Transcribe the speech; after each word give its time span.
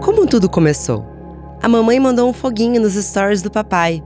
Como 0.00 0.26
tudo 0.26 0.48
começou? 0.48 1.04
A 1.62 1.68
mamãe 1.68 2.00
mandou 2.00 2.26
um 2.26 2.32
foguinho 2.32 2.80
nos 2.80 2.94
stories 2.94 3.42
do 3.42 3.50
papai. 3.50 4.02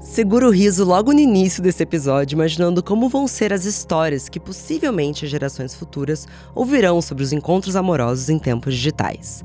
Segura 0.00 0.44
o 0.44 0.50
riso 0.50 0.84
logo 0.84 1.12
no 1.12 1.20
início 1.20 1.62
desse 1.62 1.84
episódio, 1.84 2.34
imaginando 2.34 2.82
como 2.82 3.08
vão 3.08 3.28
ser 3.28 3.52
as 3.52 3.64
histórias 3.64 4.28
que 4.28 4.40
possivelmente 4.40 5.28
gerações 5.28 5.72
futuras 5.72 6.26
ouvirão 6.52 7.00
sobre 7.00 7.22
os 7.22 7.32
encontros 7.32 7.76
amorosos 7.76 8.28
em 8.28 8.40
tempos 8.40 8.74
digitais. 8.74 9.44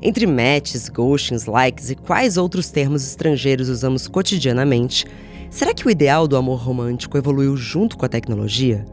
Entre 0.00 0.26
matches, 0.26 0.88
ghostings, 0.88 1.44
likes 1.44 1.90
e 1.90 1.94
quais 1.94 2.38
outros 2.38 2.70
termos 2.70 3.06
estrangeiros 3.06 3.68
usamos 3.68 4.08
cotidianamente, 4.08 5.04
será 5.50 5.74
que 5.74 5.86
o 5.86 5.90
ideal 5.90 6.26
do 6.26 6.38
amor 6.38 6.58
romântico 6.58 7.18
evoluiu 7.18 7.54
junto 7.54 7.98
com 7.98 8.06
a 8.06 8.08
tecnologia? 8.08 8.86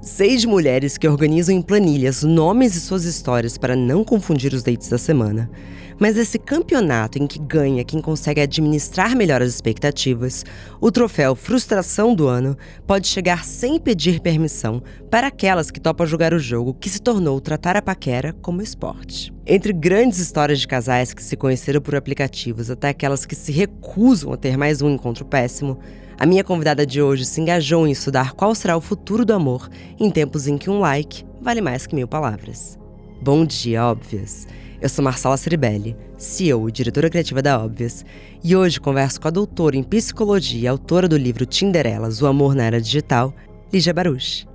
Seis 0.00 0.44
mulheres 0.44 0.96
que 0.96 1.08
organizam 1.08 1.52
em 1.52 1.60
planilhas 1.60 2.22
nomes 2.22 2.76
e 2.76 2.80
suas 2.80 3.04
histórias 3.04 3.58
para 3.58 3.74
não 3.74 4.04
confundir 4.04 4.54
os 4.54 4.62
dates 4.62 4.88
da 4.88 4.96
semana. 4.96 5.50
Mas 5.98 6.16
esse 6.16 6.38
campeonato 6.38 7.18
em 7.18 7.26
que 7.26 7.40
ganha 7.40 7.82
quem 7.82 8.00
consegue 8.00 8.40
administrar 8.40 9.16
melhor 9.16 9.42
as 9.42 9.48
expectativas, 9.48 10.44
o 10.80 10.92
troféu 10.92 11.34
Frustração 11.34 12.14
do 12.14 12.28
Ano 12.28 12.56
pode 12.86 13.08
chegar 13.08 13.44
sem 13.44 13.80
pedir 13.80 14.20
permissão 14.20 14.80
para 15.10 15.26
aquelas 15.26 15.68
que 15.68 15.80
topam 15.80 16.06
jogar 16.06 16.32
o 16.32 16.38
jogo 16.38 16.74
que 16.74 16.88
se 16.88 17.02
tornou 17.02 17.40
tratar 17.40 17.76
a 17.76 17.82
paquera 17.82 18.32
como 18.40 18.62
esporte. 18.62 19.34
Entre 19.44 19.72
grandes 19.72 20.20
histórias 20.20 20.60
de 20.60 20.68
casais 20.68 21.12
que 21.12 21.24
se 21.24 21.36
conheceram 21.36 21.80
por 21.80 21.96
aplicativos 21.96 22.70
até 22.70 22.90
aquelas 22.90 23.26
que 23.26 23.34
se 23.34 23.50
recusam 23.50 24.32
a 24.32 24.36
ter 24.36 24.56
mais 24.56 24.80
um 24.80 24.90
encontro 24.90 25.24
péssimo, 25.24 25.80
a 26.18 26.26
minha 26.26 26.42
convidada 26.42 26.84
de 26.84 27.00
hoje 27.00 27.24
se 27.24 27.40
engajou 27.40 27.86
em 27.86 27.92
estudar 27.92 28.32
qual 28.32 28.54
será 28.54 28.76
o 28.76 28.80
futuro 28.80 29.24
do 29.24 29.32
amor 29.32 29.68
em 29.98 30.10
tempos 30.10 30.48
em 30.48 30.58
que 30.58 30.68
um 30.68 30.80
like 30.80 31.24
vale 31.40 31.60
mais 31.60 31.86
que 31.86 31.94
mil 31.94 32.08
palavras. 32.08 32.76
Bom 33.22 33.44
dia, 33.46 33.84
óbvias! 33.84 34.46
Eu 34.80 34.88
sou 34.88 35.04
Marcela 35.04 35.36
Ceribelli, 35.36 35.96
CEO 36.16 36.68
e 36.68 36.72
diretora 36.72 37.10
criativa 37.10 37.42
da 37.42 37.58
Óbvias, 37.58 38.04
e 38.42 38.54
hoje 38.54 38.80
converso 38.80 39.20
com 39.20 39.26
a 39.26 39.30
doutora 39.30 39.76
em 39.76 39.82
psicologia 39.82 40.60
e 40.60 40.66
autora 40.68 41.08
do 41.08 41.16
livro 41.16 41.44
Tinderelas, 41.46 42.22
O 42.22 42.26
Amor 42.26 42.54
na 42.54 42.64
Era 42.64 42.80
Digital, 42.80 43.34
Lígia 43.72 43.92
Baruch. 43.92 44.46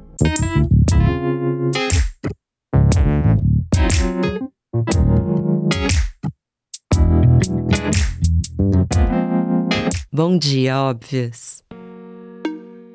Bom 10.16 10.38
dia, 10.38 10.80
óbvias! 10.80 11.63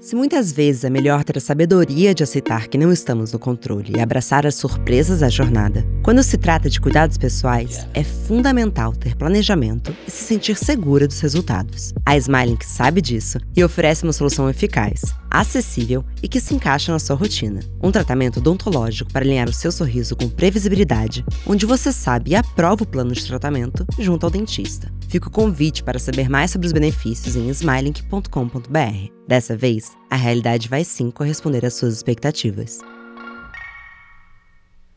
Se 0.09 0.17
muitas 0.17 0.51
vezes 0.51 0.84
é 0.84 0.89
melhor 0.89 1.23
ter 1.23 1.37
a 1.37 1.41
sabedoria 1.41 2.14
de 2.14 2.23
aceitar 2.23 2.67
que 2.69 2.78
não 2.78 2.91
estamos 2.91 3.31
no 3.31 3.39
controle 3.39 3.92
e 3.95 4.01
abraçar 4.01 4.47
as 4.47 4.55
surpresas 4.55 5.20
da 5.20 5.28
jornada, 5.28 5.87
quando 6.03 6.23
se 6.23 6.39
trata 6.39 6.70
de 6.70 6.81
cuidados 6.81 7.19
pessoais, 7.19 7.87
é 7.92 8.03
fundamental 8.03 8.95
ter 8.95 9.14
planejamento 9.14 9.95
e 10.06 10.11
se 10.11 10.25
sentir 10.25 10.56
segura 10.56 11.06
dos 11.06 11.20
resultados. 11.20 11.92
A 12.06 12.17
Smiling 12.17 12.56
sabe 12.64 13.03
disso 13.03 13.39
e 13.55 13.62
oferece 13.62 14.05
uma 14.05 14.14
solução 14.14 14.48
eficaz, 14.48 15.03
acessível 15.31 16.03
e 16.23 16.27
que 16.27 16.41
se 16.41 16.55
encaixa 16.55 16.91
na 16.91 16.98
sua 16.98 17.14
rotina. 17.14 17.61
Um 17.83 17.92
tratamento 17.92 18.39
odontológico 18.39 19.12
para 19.12 19.27
alinhar 19.27 19.51
o 19.51 19.53
seu 19.53 19.70
sorriso 19.70 20.17
com 20.17 20.27
previsibilidade, 20.27 21.23
onde 21.47 21.67
você 21.67 21.92
sabe 21.92 22.31
e 22.31 22.34
aprova 22.34 22.83
o 22.83 22.89
plano 22.89 23.12
de 23.12 23.27
tratamento 23.27 23.84
junto 23.98 24.25
ao 24.25 24.31
dentista. 24.31 24.91
Fica 25.06 25.29
o 25.29 25.31
convite 25.31 25.84
para 25.84 25.98
saber 25.98 26.31
mais 26.31 26.51
sobre 26.51 26.67
os 26.67 26.73
benefícios 26.73 27.36
em 27.36 27.51
smiling.com.br. 27.51 29.17
Dessa 29.29 29.55
vez, 29.55 29.95
a 30.09 30.17
realidade 30.17 30.71
vai 30.71 30.83
sim 30.83 31.11
corresponder 31.11 31.62
às 31.67 31.75
suas 31.75 31.93
expectativas. 31.93 32.79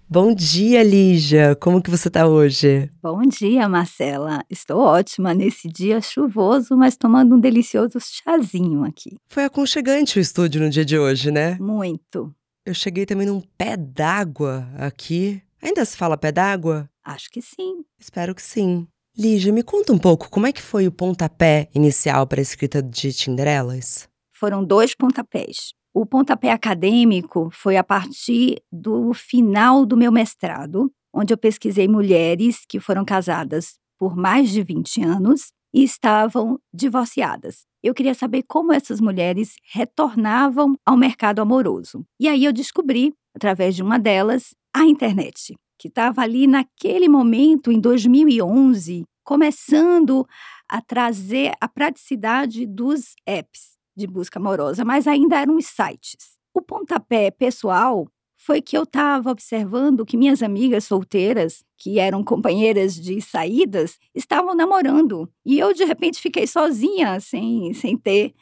Bom 0.08 0.34
dia, 0.34 0.82
Lígia! 0.84 1.54
Como 1.58 1.82
que 1.82 1.90
você 1.90 2.10
tá 2.10 2.26
hoje? 2.26 2.90
Bom 3.04 3.22
dia, 3.23 3.68
Marcela. 3.68 4.42
Estou 4.50 4.80
ótima 4.80 5.34
nesse 5.34 5.68
dia 5.68 6.00
chuvoso, 6.00 6.78
mas 6.78 6.96
tomando 6.96 7.36
um 7.36 7.40
delicioso 7.42 7.98
chazinho 8.00 8.86
aqui. 8.86 9.17
Foi 9.28 9.44
aconchegante 9.44 10.17
o 10.17 10.22
estúdio 10.22 10.61
no 10.61 10.70
dia 10.70 10.86
de 10.86 10.98
hoje, 10.98 11.30
né? 11.30 11.58
Muito. 11.60 12.34
Eu 12.66 12.73
cheguei 12.73 13.05
também 13.05 13.28
num 13.28 13.42
pé 13.58 13.76
d'água 13.76 14.66
aqui. 14.78 15.42
Ainda 15.61 15.84
se 15.84 15.98
fala 15.98 16.17
pé 16.17 16.32
d'água? 16.32 16.89
Acho 17.04 17.30
que 17.30 17.42
sim. 17.42 17.84
Espero 18.00 18.34
que 18.34 18.42
sim. 18.42 18.88
Lígia, 19.17 19.52
me 19.52 19.61
conta 19.61 19.92
um 19.92 19.98
pouco 19.98 20.30
como 20.30 20.48
é 20.48 20.54
que 20.54 20.61
foi 20.61 20.88
o 20.88 20.92
pontapé 20.92 21.67
inicial 21.76 22.26
para 22.26 22.39
a 22.39 22.42
escrita 22.42 22.82
de 22.82 23.11
Tinderelas? 23.11 24.10
Foram 24.42 24.66
dois 24.66 24.96
pontapés. 24.96 25.72
O 25.94 26.04
pontapé 26.04 26.50
acadêmico 26.50 27.50
foi 27.52 27.78
a 27.78 27.84
partir 27.84 28.60
do 28.72 29.14
final 29.14 29.86
do 29.86 29.96
meu 29.96 30.12
mestrado, 30.12 30.92
onde 31.14 31.32
eu 31.32 31.38
pesquisei 31.38 31.88
mulheres 31.88 32.66
que 32.68 32.80
foram 32.80 33.06
casadas 33.06 33.76
por 34.00 34.16
mais 34.16 34.50
de 34.50 34.64
20 34.64 35.04
anos 35.04 35.52
e 35.72 35.84
estavam 35.84 36.60
divorciadas. 36.74 37.68
Eu 37.84 37.94
queria 37.94 38.16
saber 38.16 38.42
como 38.48 38.74
essas 38.74 39.00
mulheres 39.00 39.54
retornavam 39.72 40.76
ao 40.84 40.98
mercado 40.98 41.40
amoroso. 41.40 42.04
E 42.20 42.28
aí 42.28 42.44
eu 42.44 42.52
descobri, 42.52 43.14
através 43.36 43.76
de 43.76 43.84
uma 43.84 44.00
delas, 44.00 44.56
a 44.73 44.86
internet 44.86 45.56
que 45.78 45.88
estava 45.88 46.23
ali 46.23 46.48
naquele 46.48 47.08
momento, 47.08 47.72
em 47.72 47.80
2011, 47.80 49.04
começando 49.23 50.26
a 50.68 50.82
trazer 50.82 51.54
a 51.62 51.68
praticidade 51.68 52.66
dos 52.66 53.14
apps 53.23 53.80
de 53.96 54.08
busca 54.08 54.40
amorosa, 54.40 54.84
mas 54.86 55.08
ainda 55.08 55.40
eram 55.40 55.58
os 55.58 55.66
sites. 55.66 56.38
O 56.54 56.62
pontapé 56.62 57.32
pessoal 57.32 58.08
foi 58.38 58.60
que 58.60 58.76
eu 58.76 58.84
estava 58.84 59.30
observando 59.30 60.04
que 60.04 60.18
minhas 60.18 60.42
amigas 60.42 60.86
solteiras, 60.86 61.64
que 61.78 62.00
eram 62.00 62.24
companheiras 62.24 62.96
de 62.96 63.22
saídas, 63.22 64.00
estavam 64.16 64.56
namorando. 64.56 65.32
E 65.46 65.60
eu, 65.60 65.74
de 65.74 65.86
repente, 65.86 66.20
fiquei 66.20 66.48
sozinha, 66.48 67.20
sem, 67.20 67.72
sem 67.74 67.96
ter 67.96 68.34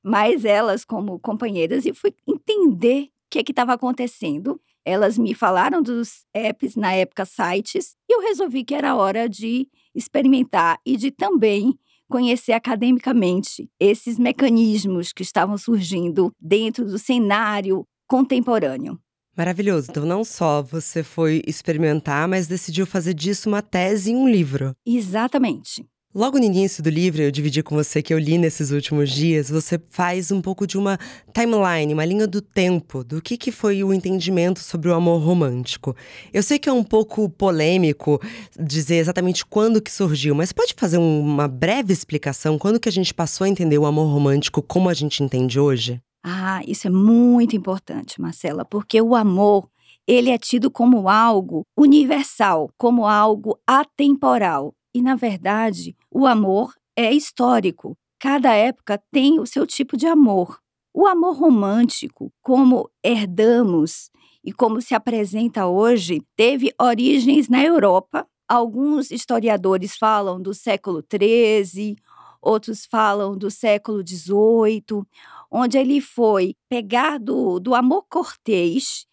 mais 0.00 0.44
elas 0.44 0.84
como 0.84 1.18
companheiras, 1.18 1.84
e 1.84 1.92
fui 1.92 2.14
entender 2.26 3.04
o 3.06 3.10
que 3.30 3.50
estava 3.50 3.72
acontecendo. 3.72 4.60
Elas 4.84 5.18
me 5.18 5.34
falaram 5.34 5.82
dos 5.82 6.24
apps, 6.32 6.76
na 6.76 6.92
época 6.92 7.24
sites, 7.24 7.96
e 8.08 8.14
eu 8.14 8.20
resolvi 8.20 8.64
que 8.64 8.74
era 8.74 8.94
hora 8.94 9.28
de 9.28 9.68
experimentar 9.92 10.78
e 10.86 10.96
de 10.96 11.10
também 11.10 11.76
conhecer 12.08 12.52
academicamente 12.52 13.68
esses 13.78 14.18
mecanismos 14.18 15.12
que 15.12 15.22
estavam 15.22 15.56
surgindo 15.58 16.32
dentro 16.40 16.84
do 16.84 16.98
cenário 16.98 17.84
contemporâneo. 18.06 18.98
Maravilhoso. 19.36 19.88
Então, 19.90 20.04
não 20.04 20.24
só 20.24 20.62
você 20.62 21.04
foi 21.04 21.42
experimentar, 21.46 22.26
mas 22.26 22.48
decidiu 22.48 22.84
fazer 22.84 23.14
disso 23.14 23.48
uma 23.48 23.62
tese 23.62 24.10
e 24.10 24.16
um 24.16 24.28
livro. 24.28 24.74
Exatamente. 24.84 25.86
Logo 26.14 26.38
no 26.38 26.44
início 26.44 26.82
do 26.82 26.88
livro, 26.88 27.20
eu 27.20 27.30
dividi 27.30 27.62
com 27.62 27.74
você 27.74 28.00
que 28.00 28.14
eu 28.14 28.18
li 28.18 28.38
nesses 28.38 28.70
últimos 28.70 29.10
dias, 29.10 29.50
você 29.50 29.78
faz 29.90 30.32
um 30.32 30.40
pouco 30.40 30.66
de 30.66 30.78
uma 30.78 30.98
timeline, 31.34 31.92
uma 31.92 32.04
linha 32.04 32.26
do 32.26 32.40
tempo, 32.40 33.04
do 33.04 33.20
que, 33.20 33.36
que 33.36 33.52
foi 33.52 33.84
o 33.84 33.92
entendimento 33.92 34.58
sobre 34.58 34.88
o 34.88 34.94
amor 34.94 35.22
romântico. 35.22 35.94
Eu 36.32 36.42
sei 36.42 36.58
que 36.58 36.66
é 36.66 36.72
um 36.72 36.82
pouco 36.82 37.28
polêmico 37.28 38.18
dizer 38.58 38.96
exatamente 38.96 39.44
quando 39.44 39.82
que 39.82 39.92
surgiu, 39.92 40.34
mas 40.34 40.50
pode 40.50 40.72
fazer 40.74 40.96
uma 40.96 41.46
breve 41.46 41.92
explicação 41.92 42.58
quando 42.58 42.80
que 42.80 42.88
a 42.88 42.92
gente 42.92 43.12
passou 43.12 43.44
a 43.44 43.48
entender 43.48 43.76
o 43.76 43.84
amor 43.84 44.06
romântico 44.06 44.62
como 44.62 44.88
a 44.88 44.94
gente 44.94 45.22
entende 45.22 45.60
hoje? 45.60 46.00
Ah, 46.24 46.62
isso 46.66 46.86
é 46.86 46.90
muito 46.90 47.54
importante, 47.54 48.18
Marcela, 48.18 48.64
porque 48.64 49.00
o 49.00 49.14
amor 49.14 49.68
ele 50.06 50.30
é 50.30 50.38
tido 50.38 50.70
como 50.70 51.06
algo 51.06 51.66
universal, 51.76 52.70
como 52.78 53.06
algo 53.06 53.58
atemporal. 53.66 54.72
E, 54.94 55.02
na 55.02 55.14
verdade, 55.14 55.96
o 56.10 56.26
amor 56.26 56.74
é 56.96 57.12
histórico. 57.12 57.96
Cada 58.18 58.52
época 58.54 59.00
tem 59.10 59.38
o 59.38 59.46
seu 59.46 59.66
tipo 59.66 59.96
de 59.96 60.06
amor. 60.06 60.58
O 60.92 61.06
amor 61.06 61.36
romântico, 61.36 62.32
como 62.42 62.90
herdamos 63.04 64.10
e 64.44 64.52
como 64.52 64.80
se 64.80 64.94
apresenta 64.94 65.66
hoje, 65.66 66.20
teve 66.34 66.72
origens 66.80 67.48
na 67.48 67.62
Europa. 67.62 68.26
Alguns 68.48 69.10
historiadores 69.10 69.96
falam 69.96 70.40
do 70.40 70.54
século 70.54 71.02
XIII, 71.02 71.96
outros 72.40 72.86
falam 72.86 73.36
do 73.36 73.50
século 73.50 74.02
XVIII, 74.06 75.04
onde 75.50 75.78
ele 75.78 76.00
foi 76.00 76.56
pegar 76.68 77.18
do, 77.18 77.60
do 77.60 77.74
amor 77.74 78.06
cortês 78.08 79.06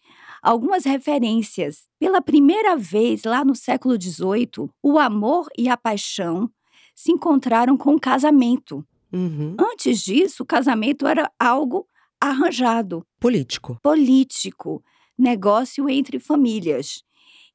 algumas 0.46 0.84
referências. 0.84 1.88
Pela 1.98 2.22
primeira 2.22 2.76
vez, 2.76 3.24
lá 3.24 3.44
no 3.44 3.56
século 3.56 4.00
XVIII, 4.00 4.70
o 4.80 4.96
amor 4.96 5.48
e 5.58 5.68
a 5.68 5.76
paixão 5.76 6.48
se 6.94 7.10
encontraram 7.10 7.76
com 7.76 7.96
o 7.96 8.00
casamento. 8.00 8.86
Uhum. 9.12 9.56
Antes 9.58 10.00
disso, 10.00 10.44
o 10.44 10.46
casamento 10.46 11.04
era 11.04 11.28
algo 11.36 11.88
arranjado. 12.20 13.04
Político. 13.18 13.76
Político. 13.82 14.84
Negócio 15.18 15.90
entre 15.90 16.20
famílias. 16.20 17.02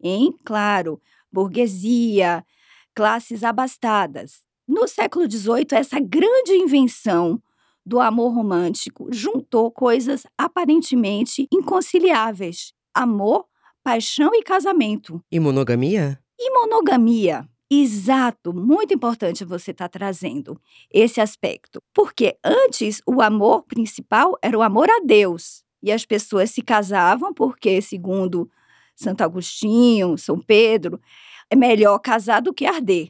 Em, 0.03 0.33
claro, 0.43 1.01
burguesia, 1.31 2.45
classes 2.93 3.41
abastadas. 3.41 4.41
No 4.67 4.85
século 4.85 5.29
XVIII, 5.31 5.67
essa 5.71 5.99
grande 5.99 6.51
invenção 6.53 7.41
do 7.85 8.01
amor 8.01 8.33
romântico 8.33 9.07
juntou 9.11 9.71
coisas 9.71 10.23
aparentemente 10.37 11.47
inconciliáveis: 11.51 12.73
amor, 12.93 13.45
paixão 13.83 14.31
e 14.33 14.43
casamento. 14.43 15.23
E 15.31 15.39
monogamia? 15.39 16.19
E 16.39 16.51
monogamia? 16.51 17.47
Exato, 17.73 18.53
muito 18.53 18.93
importante 18.93 19.45
você 19.45 19.71
estar 19.71 19.87
tá 19.87 19.99
trazendo 19.99 20.59
esse 20.91 21.21
aspecto, 21.21 21.81
porque 21.93 22.37
antes 22.43 23.01
o 23.05 23.21
amor 23.21 23.63
principal 23.63 24.37
era 24.41 24.57
o 24.57 24.61
amor 24.61 24.89
a 24.89 24.99
Deus, 25.05 25.63
e 25.81 25.91
as 25.91 26.05
pessoas 26.05 26.51
se 26.51 26.61
casavam 26.61 27.33
porque, 27.33 27.81
segundo 27.81 28.51
Santo 28.93 29.23
Agostinho, 29.23 30.17
São 30.17 30.39
Pedro, 30.39 30.99
é 31.49 31.55
melhor 31.55 31.97
casar 31.99 32.41
do 32.41 32.53
que 32.53 32.65
arder. 32.65 33.09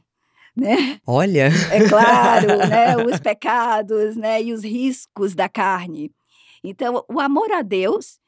Né? 0.56 1.00
Olha! 1.08 1.50
É 1.72 1.88
claro, 1.88 2.58
né? 2.58 2.98
Os 3.04 3.20
pecados 3.20 4.16
né? 4.16 4.44
e 4.44 4.54
os 4.54 4.64
riscos 4.64 5.34
da 5.34 5.50
carne. 5.50 6.12
Então, 6.64 7.04
o 7.10 7.20
amor 7.20 7.52
a 7.52 7.62
Deus 7.62 8.20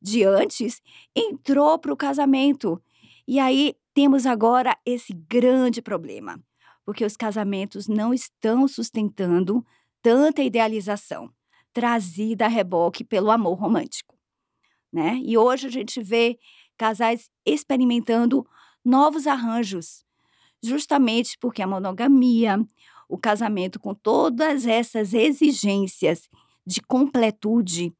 de 0.00 0.24
antes 0.24 0.80
entrou 1.14 1.78
para 1.78 1.92
o 1.92 1.96
casamento. 1.96 2.82
E 3.26 3.38
aí 3.38 3.74
temos 3.94 4.26
agora 4.26 4.76
esse 4.84 5.12
grande 5.12 5.82
problema, 5.82 6.40
porque 6.84 7.04
os 7.04 7.16
casamentos 7.16 7.86
não 7.86 8.14
estão 8.14 8.66
sustentando 8.66 9.64
tanta 10.02 10.42
idealização 10.42 11.30
trazida 11.72 12.46
a 12.46 12.48
reboque 12.48 13.04
pelo 13.04 13.30
amor 13.30 13.54
romântico, 13.54 14.18
né? 14.92 15.20
E 15.24 15.38
hoje 15.38 15.66
a 15.66 15.70
gente 15.70 16.02
vê 16.02 16.38
casais 16.76 17.30
experimentando 17.44 18.46
novos 18.84 19.26
arranjos, 19.26 20.04
justamente 20.62 21.36
porque 21.38 21.62
a 21.62 21.66
monogamia, 21.66 22.58
o 23.08 23.18
casamento 23.18 23.78
com 23.78 23.94
todas 23.94 24.66
essas 24.66 25.12
exigências 25.14 26.28
de 26.66 26.80
completude, 26.80 27.94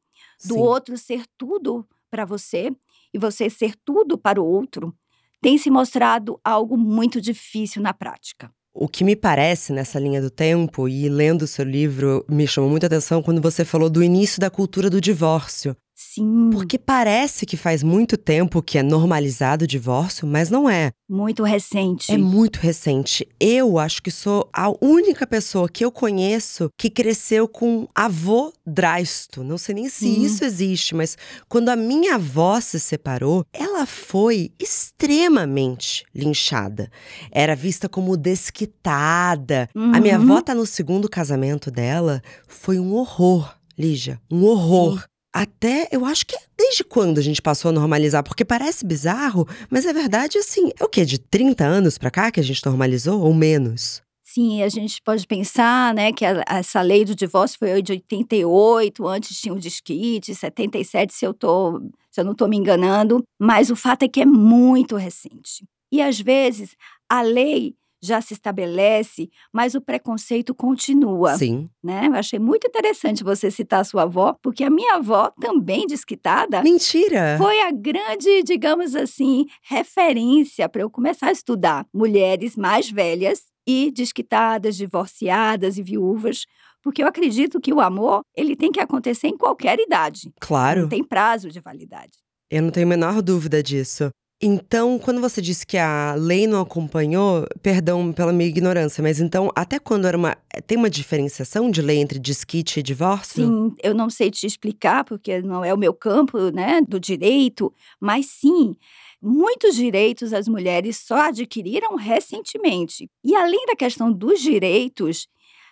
do 0.45 0.55
Sim. 0.55 0.59
outro 0.59 0.97
ser 0.97 1.23
tudo 1.37 1.87
para 2.09 2.25
você 2.25 2.71
e 3.13 3.17
você 3.17 3.49
ser 3.49 3.75
tudo 3.85 4.17
para 4.17 4.41
o 4.41 4.45
outro, 4.45 4.93
tem 5.41 5.57
se 5.57 5.71
mostrado 5.71 6.39
algo 6.43 6.77
muito 6.77 7.19
difícil 7.19 7.81
na 7.81 7.93
prática. 7.93 8.51
O 8.73 8.87
que 8.87 9.03
me 9.03 9.15
parece 9.15 9.73
nessa 9.73 9.99
linha 9.99 10.21
do 10.21 10.29
tempo, 10.29 10.87
e 10.87 11.09
lendo 11.09 11.41
o 11.41 11.47
seu 11.47 11.65
livro, 11.65 12.25
me 12.29 12.47
chamou 12.47 12.69
muita 12.69 12.87
atenção 12.87 13.21
quando 13.21 13.41
você 13.41 13.65
falou 13.65 13.89
do 13.89 14.01
início 14.01 14.39
da 14.39 14.49
cultura 14.49 14.89
do 14.89 15.01
divórcio. 15.01 15.75
Sim. 16.03 16.49
Porque 16.51 16.79
parece 16.79 17.45
que 17.45 17.55
faz 17.55 17.83
muito 17.83 18.17
tempo 18.17 18.61
que 18.61 18.79
é 18.79 18.83
normalizado 18.83 19.65
o 19.65 19.67
divórcio, 19.67 20.25
mas 20.25 20.49
não 20.49 20.67
é. 20.67 20.91
Muito 21.07 21.43
recente. 21.43 22.11
É 22.11 22.17
muito 22.17 22.57
recente. 22.57 23.27
Eu 23.39 23.77
acho 23.77 24.01
que 24.01 24.09
sou 24.09 24.49
a 24.51 24.73
única 24.83 25.27
pessoa 25.27 25.69
que 25.69 25.85
eu 25.85 25.91
conheço 25.91 26.69
que 26.75 26.89
cresceu 26.89 27.47
com 27.47 27.87
avô 27.93 28.51
drásto. 28.65 29.43
Não 29.43 29.59
sei 29.59 29.75
nem 29.75 29.89
se 29.89 30.07
isso 30.25 30.43
existe, 30.43 30.95
mas 30.95 31.17
quando 31.47 31.69
a 31.69 31.75
minha 31.75 32.15
avó 32.15 32.59
se 32.59 32.79
separou, 32.79 33.45
ela 33.53 33.85
foi 33.85 34.51
extremamente 34.59 36.03
linchada. 36.15 36.89
Era 37.31 37.55
vista 37.55 37.87
como 37.87 38.17
desquitada. 38.17 39.69
Uhum. 39.75 39.95
A 39.95 39.99
minha 39.99 40.15
avó 40.15 40.35
uhum. 40.35 40.41
tá 40.41 40.55
no 40.55 40.65
segundo 40.65 41.07
casamento 41.07 41.69
dela, 41.69 42.23
foi 42.47 42.79
um 42.79 42.93
horror. 42.95 43.55
Lígia, 43.77 44.19
um 44.29 44.43
horror. 44.43 44.99
Sim 44.99 45.10
até, 45.33 45.87
eu 45.91 46.05
acho 46.05 46.25
que 46.25 46.35
é 46.35 46.39
desde 46.57 46.83
quando 46.83 47.17
a 47.17 47.21
gente 47.21 47.41
passou 47.41 47.69
a 47.69 47.71
normalizar, 47.71 48.23
porque 48.23 48.43
parece 48.43 48.85
bizarro, 48.85 49.47
mas 49.69 49.85
é 49.85 49.93
verdade 49.93 50.37
assim, 50.37 50.71
é 50.79 50.83
o 50.83 50.89
quê? 50.89 51.05
De 51.05 51.17
30 51.17 51.63
anos 51.63 51.97
pra 51.97 52.11
cá 52.11 52.31
que 52.31 52.39
a 52.39 52.43
gente 52.43 52.65
normalizou 52.65 53.21
ou 53.21 53.33
menos? 53.33 54.01
Sim, 54.23 54.63
a 54.63 54.69
gente 54.69 55.01
pode 55.01 55.27
pensar, 55.27 55.93
né, 55.93 56.13
que 56.13 56.25
a, 56.25 56.43
essa 56.47 56.81
lei 56.81 57.03
do 57.03 57.13
divórcio 57.13 57.59
foi 57.59 57.81
de 57.81 57.91
88, 57.91 59.05
antes 59.05 59.39
tinha 59.39 59.53
o 59.53 59.59
disquite, 59.59 60.33
77, 60.33 61.13
se 61.13 61.25
eu 61.25 61.33
tô, 61.33 61.81
se 62.09 62.21
eu 62.21 62.23
não 62.23 62.31
estou 62.31 62.47
me 62.47 62.55
enganando, 62.55 63.23
mas 63.37 63.69
o 63.69 63.75
fato 63.75 64.03
é 64.03 64.07
que 64.07 64.21
é 64.21 64.25
muito 64.25 64.95
recente. 64.95 65.65
E 65.91 66.01
às 66.01 66.19
vezes 66.19 66.77
a 67.09 67.21
lei 67.21 67.75
já 68.01 68.19
se 68.19 68.33
estabelece, 68.33 69.29
mas 69.53 69.75
o 69.75 69.81
preconceito 69.81 70.55
continua. 70.55 71.37
Sim. 71.37 71.69
Né? 71.83 72.07
Eu 72.07 72.15
achei 72.15 72.39
muito 72.39 72.67
interessante 72.67 73.23
você 73.23 73.51
citar 73.51 73.81
a 73.81 73.83
sua 73.83 74.03
avó, 74.03 74.35
porque 74.41 74.63
a 74.63 74.69
minha 74.69 74.95
avó, 74.95 75.31
também 75.39 75.85
desquitada. 75.85 76.63
Mentira! 76.63 77.35
Foi 77.37 77.61
a 77.61 77.71
grande, 77.71 78.43
digamos 78.43 78.95
assim, 78.95 79.45
referência 79.61 80.67
para 80.67 80.81
eu 80.81 80.89
começar 80.89 81.27
a 81.27 81.31
estudar 81.31 81.85
mulheres 81.93 82.55
mais 82.57 82.89
velhas 82.89 83.43
e 83.67 83.91
desquitadas, 83.91 84.75
divorciadas 84.75 85.77
e 85.77 85.83
viúvas, 85.83 86.45
porque 86.81 87.03
eu 87.03 87.07
acredito 87.07 87.61
que 87.61 87.71
o 87.71 87.79
amor, 87.79 88.21
ele 88.35 88.55
tem 88.55 88.71
que 88.71 88.79
acontecer 88.79 89.27
em 89.27 89.37
qualquer 89.37 89.79
idade. 89.79 90.33
Claro. 90.39 90.81
Não 90.81 90.89
tem 90.89 91.03
prazo 91.03 91.49
de 91.49 91.59
validade. 91.59 92.13
Eu 92.49 92.63
não 92.63 92.71
tenho 92.71 92.87
a 92.87 92.89
menor 92.89 93.21
dúvida 93.21 93.61
disso. 93.61 94.09
Então, 94.43 94.97
quando 94.97 95.21
você 95.21 95.39
disse 95.39 95.67
que 95.67 95.77
a 95.77 96.15
lei 96.15 96.47
não 96.47 96.61
acompanhou, 96.61 97.45
perdão 97.61 98.11
pela 98.11 98.33
minha 98.33 98.49
ignorância, 98.49 99.01
mas 99.03 99.19
então, 99.19 99.51
até 99.55 99.77
quando 99.77 100.07
era 100.07 100.17
uma. 100.17 100.35
Tem 100.65 100.79
uma 100.79 100.89
diferenciação 100.89 101.69
de 101.69 101.79
lei 101.79 101.99
entre 101.99 102.17
desquite 102.17 102.79
e 102.79 102.83
divórcio? 102.83 103.45
Sim, 103.45 103.75
eu 103.83 103.93
não 103.93 104.09
sei 104.09 104.31
te 104.31 104.47
explicar, 104.47 105.03
porque 105.03 105.43
não 105.43 105.63
é 105.63 105.71
o 105.71 105.77
meu 105.77 105.93
campo, 105.93 106.49
né, 106.49 106.81
do 106.81 106.99
direito, 106.99 107.71
mas 107.99 108.25
sim. 108.25 108.75
Muitos 109.21 109.75
direitos 109.75 110.33
as 110.33 110.47
mulheres 110.47 110.97
só 110.97 111.27
adquiriram 111.27 111.95
recentemente. 111.95 113.07
E 113.23 113.35
além 113.35 113.67
da 113.67 113.75
questão 113.75 114.11
dos 114.11 114.41
direitos, 114.41 115.27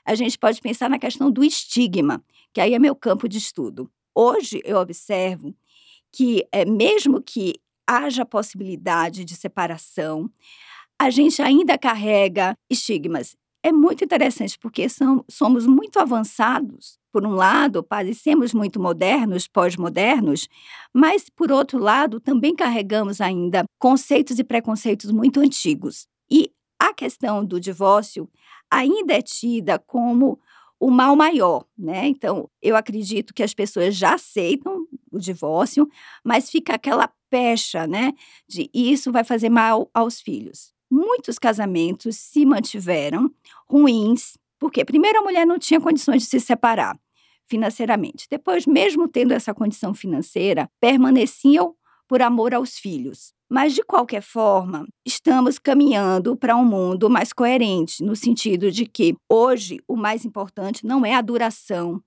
a 0.06 0.14
gente 0.14 0.38
pode 0.38 0.62
pensar 0.62 0.88
na 0.88 1.00
questão 1.00 1.32
do 1.32 1.44
estigma, 1.44 2.24
que 2.54 2.62
aí 2.62 2.76
é 2.76 2.80
meu 2.80 2.96
campo 2.96 3.28
de 3.28 3.40
estudo. 3.40 3.90
Hoje 4.14 4.62
eu 4.64 4.78
observo 4.78 5.56
que, 6.12 6.46
é, 6.52 6.66
mesmo 6.66 7.20
que 7.20 7.56
haja 7.90 8.24
possibilidade 8.24 9.26
de 9.26 9.36
separação, 9.36 10.30
a 11.00 11.10
gente 11.10 11.42
ainda 11.42 11.76
carrega 11.76 12.56
estigmas. 12.70 13.36
É 13.64 13.72
muito 13.72 14.04
interessante 14.04 14.60
porque 14.60 14.88
são, 14.88 15.26
somos 15.28 15.66
muito 15.66 16.00
avançados. 16.00 17.00
Por 17.12 17.26
um 17.26 17.32
lado, 17.32 17.82
parecemos 17.82 18.54
muito 18.54 18.80
modernos, 18.80 19.48
pós-modernos, 19.48 20.48
mas, 20.94 21.28
por 21.30 21.52
outro 21.52 21.80
lado, 21.80 22.20
também 22.20 22.56
carregamos 22.56 23.20
ainda 23.20 23.64
conceitos 23.80 24.38
e 24.38 24.44
preconceitos 24.44 25.12
muito 25.12 25.40
antigos. 25.40 26.06
E 26.30 26.52
a 26.80 26.94
questão 26.94 27.44
do 27.44 27.60
divórcio 27.60 28.30
ainda 28.70 29.16
é 29.16 29.22
tida 29.22 29.80
como 29.80 30.40
o 30.80 30.92
mal 30.92 31.16
maior, 31.16 31.66
né? 31.78 32.08
Então, 32.08 32.50
eu 32.62 32.76
acredito 32.76 33.34
que 33.34 33.44
as 33.44 33.54
pessoas 33.54 33.96
já 33.96 34.14
aceitam 34.14 34.86
o 35.12 35.20
divórcio, 35.20 35.90
mas 36.24 36.50
fica 36.50 36.76
aquela 36.76 37.10
pecha, 37.30 37.88
né? 37.88 38.14
De 38.48 38.70
isso 38.74 39.12
vai 39.12 39.24
fazer 39.24 39.50
mal 39.50 39.90
aos 39.94 40.20
filhos. 40.20 40.74
Muitos 40.92 41.38
casamentos 41.38 42.16
se 42.16 42.46
mantiveram 42.46 43.32
ruins, 43.68 44.38
porque 44.60 44.84
primeiro 44.84 45.20
a 45.20 45.22
mulher 45.22 45.46
não 45.46 45.60
tinha 45.60 45.80
condições 45.80 46.24
de 46.24 46.30
se 46.30 46.40
separar 46.40 47.00
financeiramente. 47.46 48.28
Depois, 48.30 48.66
mesmo 48.66 49.08
tendo 49.08 49.34
essa 49.34 49.54
condição 49.54 49.94
financeira, 49.94 50.70
permaneciam 50.80 51.76
por 52.08 52.22
amor 52.22 52.54
aos 52.54 52.78
filhos. 52.78 53.34
Mas, 53.50 53.74
de 53.74 53.84
qualquer 53.84 54.22
forma, 54.22 54.88
estamos 55.06 55.58
caminhando 55.58 56.36
para 56.36 56.56
um 56.56 56.64
mundo 56.64 57.10
mais 57.10 57.34
coerente, 57.34 58.04
no 58.04 58.16
sentido 58.16 58.72
de 58.72 58.86
que 58.86 59.16
hoje 59.28 59.80
o 59.88 59.96
mais 59.96 60.24
importante 60.24 60.86
não 60.86 61.04
é 61.04 61.16
a 61.16 61.22
duração 61.22 62.02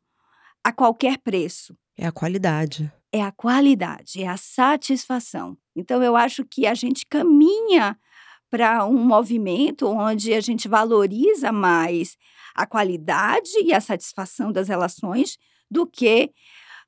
a 0.64 0.73
qualquer 0.73 1.18
preço. 1.18 1.76
É 1.97 2.06
a 2.06 2.12
qualidade. 2.12 2.90
É 3.12 3.23
a 3.23 3.31
qualidade, 3.31 4.23
é 4.23 4.26
a 4.26 4.38
satisfação. 4.38 5.57
Então, 5.76 6.02
eu 6.02 6.16
acho 6.16 6.45
que 6.45 6.66
a 6.66 6.75
gente 6.75 7.04
caminha 7.07 7.99
para 8.50 8.87
um 8.87 8.99
movimento 8.99 9.87
onde 9.87 10.33
a 10.33 10.40
gente 10.40 10.66
valoriza 10.66 11.52
mais 11.52 12.16
a 12.54 12.66
qualidade 12.66 13.50
e 13.62 13.73
a 13.73 13.81
satisfação 13.81 14.50
das 14.50 14.69
relações 14.69 15.38
do 15.71 15.87
que 15.87 16.33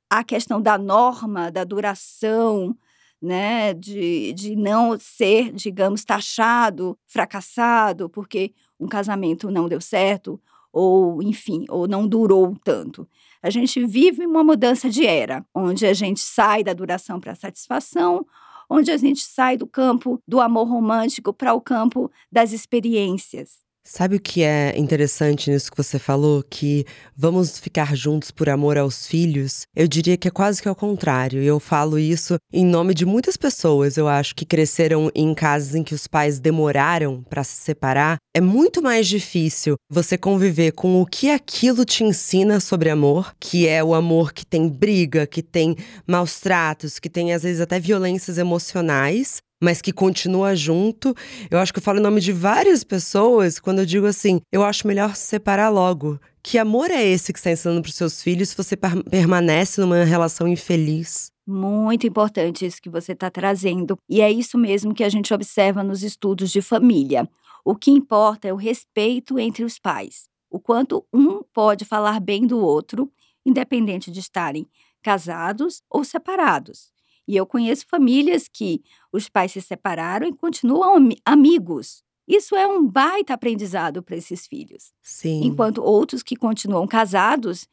a 0.09 0.23
questão 0.23 0.61
da 0.61 0.77
norma, 0.77 1.51
da 1.51 1.63
duração, 1.63 2.75
né, 3.21 3.73
de, 3.73 4.33
de 4.33 4.55
não 4.55 4.99
ser, 4.99 5.51
digamos, 5.51 6.05
taxado, 6.05 6.97
fracassado, 7.07 8.09
porque 8.09 8.53
um 8.79 8.87
casamento 8.87 9.49
não 9.49 9.67
deu 9.67 9.81
certo, 9.81 10.39
ou, 10.75 11.23
enfim, 11.23 11.63
ou 11.69 11.87
não 11.87 12.05
durou 12.05 12.53
tanto. 12.61 13.07
A 13.41 13.49
gente 13.49 13.85
vive 13.85 14.25
uma 14.25 14.43
mudança 14.43 14.89
de 14.89 15.05
era, 15.05 15.45
onde 15.55 15.85
a 15.85 15.93
gente 15.93 16.19
sai 16.19 16.65
da 16.65 16.73
duração 16.73 17.17
para 17.17 17.31
a 17.31 17.35
satisfação, 17.35 18.25
onde 18.69 18.91
a 18.91 18.97
gente 18.97 19.21
sai 19.21 19.55
do 19.55 19.65
campo 19.65 20.21
do 20.27 20.41
amor 20.41 20.67
romântico 20.67 21.31
para 21.31 21.53
o 21.53 21.61
campo 21.61 22.11
das 22.29 22.51
experiências. 22.51 23.64
Sabe 23.87 24.15
o 24.15 24.19
que 24.19 24.41
é 24.41 24.73
interessante 24.75 25.51
nisso 25.51 25.69
que 25.69 25.77
você 25.77 25.99
falou? 25.99 26.43
Que 26.49 26.85
vamos 27.15 27.59
ficar 27.59 27.95
juntos 27.95 28.31
por 28.31 28.49
amor 28.49 28.79
aos 28.79 29.05
filhos? 29.05 29.61
Eu 29.75 29.87
diria 29.87 30.17
que 30.17 30.27
é 30.27 30.31
quase 30.31 30.59
que 30.59 30.67
ao 30.67 30.75
contrário. 30.75 31.39
E 31.39 31.45
eu 31.45 31.59
falo 31.59 31.99
isso 31.99 32.35
em 32.51 32.65
nome 32.65 32.95
de 32.95 33.05
muitas 33.05 33.37
pessoas, 33.37 33.95
eu 33.95 34.07
acho, 34.07 34.33
que 34.33 34.43
cresceram 34.43 35.11
em 35.13 35.35
casas 35.35 35.75
em 35.75 35.83
que 35.83 35.93
os 35.93 36.07
pais 36.07 36.39
demoraram 36.39 37.21
para 37.29 37.43
se 37.43 37.57
separar. 37.61 38.17
É 38.35 38.41
muito 38.41 38.81
mais 38.81 39.07
difícil 39.07 39.75
você 39.87 40.17
conviver 40.17 40.71
com 40.71 40.99
o 40.99 41.05
que 41.05 41.29
aquilo 41.29 41.85
te 41.85 42.03
ensina 42.03 42.59
sobre 42.59 42.89
amor, 42.89 43.35
que 43.39 43.67
é 43.67 43.83
o 43.83 43.93
amor 43.93 44.33
que 44.33 44.47
tem 44.47 44.67
briga, 44.67 45.27
que 45.27 45.43
tem 45.43 45.75
maus 46.07 46.39
tratos, 46.39 46.97
que 46.97 47.09
tem 47.09 47.33
às 47.33 47.43
vezes 47.43 47.61
até 47.61 47.79
violências 47.79 48.39
emocionais, 48.39 49.37
mas 49.61 49.81
que 49.81 49.91
continua 49.91 50.55
junto. 50.55 51.15
Eu 51.49 51.59
acho 51.59 51.73
que 51.73 51.79
eu 51.79 51.83
falo 51.83 51.99
em 51.99 52.03
nome 52.03 52.21
de 52.21 52.31
várias 52.31 52.83
pessoas 52.83 53.59
quando 53.59 53.79
eu 53.79 53.85
digo 53.85 54.05
assim: 54.05 54.41
eu 54.51 54.63
acho 54.63 54.87
melhor 54.87 55.15
se 55.15 55.27
separar 55.27 55.69
logo. 55.69 56.19
Que 56.43 56.57
amor 56.57 56.91
é 56.91 57.03
esse 57.03 57.33
que 57.33 57.39
está 57.39 57.51
ensinando 57.51 57.81
para 57.81 57.89
os 57.89 57.95
seus 57.95 58.21
filhos 58.21 58.49
se 58.49 58.57
você 58.57 58.77
permanece 58.77 59.81
numa 59.81 60.03
relação 60.03 60.47
infeliz? 60.47 61.31
Muito 61.47 62.05
importante 62.05 62.65
isso 62.65 62.81
que 62.81 62.89
você 62.89 63.13
está 63.13 63.29
trazendo. 63.29 63.97
E 64.09 64.21
é 64.21 64.31
isso 64.31 64.57
mesmo 64.57 64.93
que 64.93 65.03
a 65.03 65.09
gente 65.09 65.33
observa 65.33 65.83
nos 65.83 66.03
estudos 66.03 66.51
de 66.51 66.61
família. 66.61 67.27
O 67.63 67.75
que 67.75 67.89
importa 67.89 68.47
é 68.47 68.53
o 68.53 68.57
respeito 68.57 69.39
entre 69.39 69.63
os 69.63 69.79
pais. 69.79 70.27
O 70.49 70.59
quanto 70.59 71.05
um 71.11 71.41
pode 71.53 71.83
falar 71.83 72.19
bem 72.19 72.45
do 72.45 72.59
outro, 72.59 73.11
independente 73.45 74.11
de 74.11 74.19
estarem 74.19 74.67
casados 75.01 75.81
ou 75.89 76.03
separados. 76.03 76.94
E 77.27 77.35
eu 77.35 77.45
conheço 77.45 77.85
famílias 77.87 78.47
que 78.47 78.81
os 79.11 79.27
pais 79.29 79.51
se 79.51 79.61
separaram 79.61 80.27
e 80.27 80.33
continuam 80.33 81.09
amigos. 81.25 82.03
Isso 82.27 82.55
é 82.55 82.67
um 82.67 82.85
baita 82.87 83.33
aprendizado 83.33 84.01
para 84.01 84.15
esses 84.15 84.47
filhos. 84.47 84.91
Sim. 85.01 85.43
Enquanto 85.43 85.83
outros 85.83 86.23
que 86.23 86.35
continuam 86.35 86.87
casados 86.87 87.67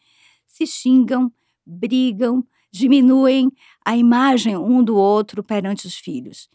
se 0.46 0.66
xingam, 0.66 1.32
brigam, 1.64 2.44
diminuem 2.70 3.50
a 3.84 3.96
imagem 3.96 4.56
um 4.56 4.82
do 4.82 4.96
outro 4.96 5.42
perante 5.42 5.86
os 5.86 5.96
filhos. 5.96 6.48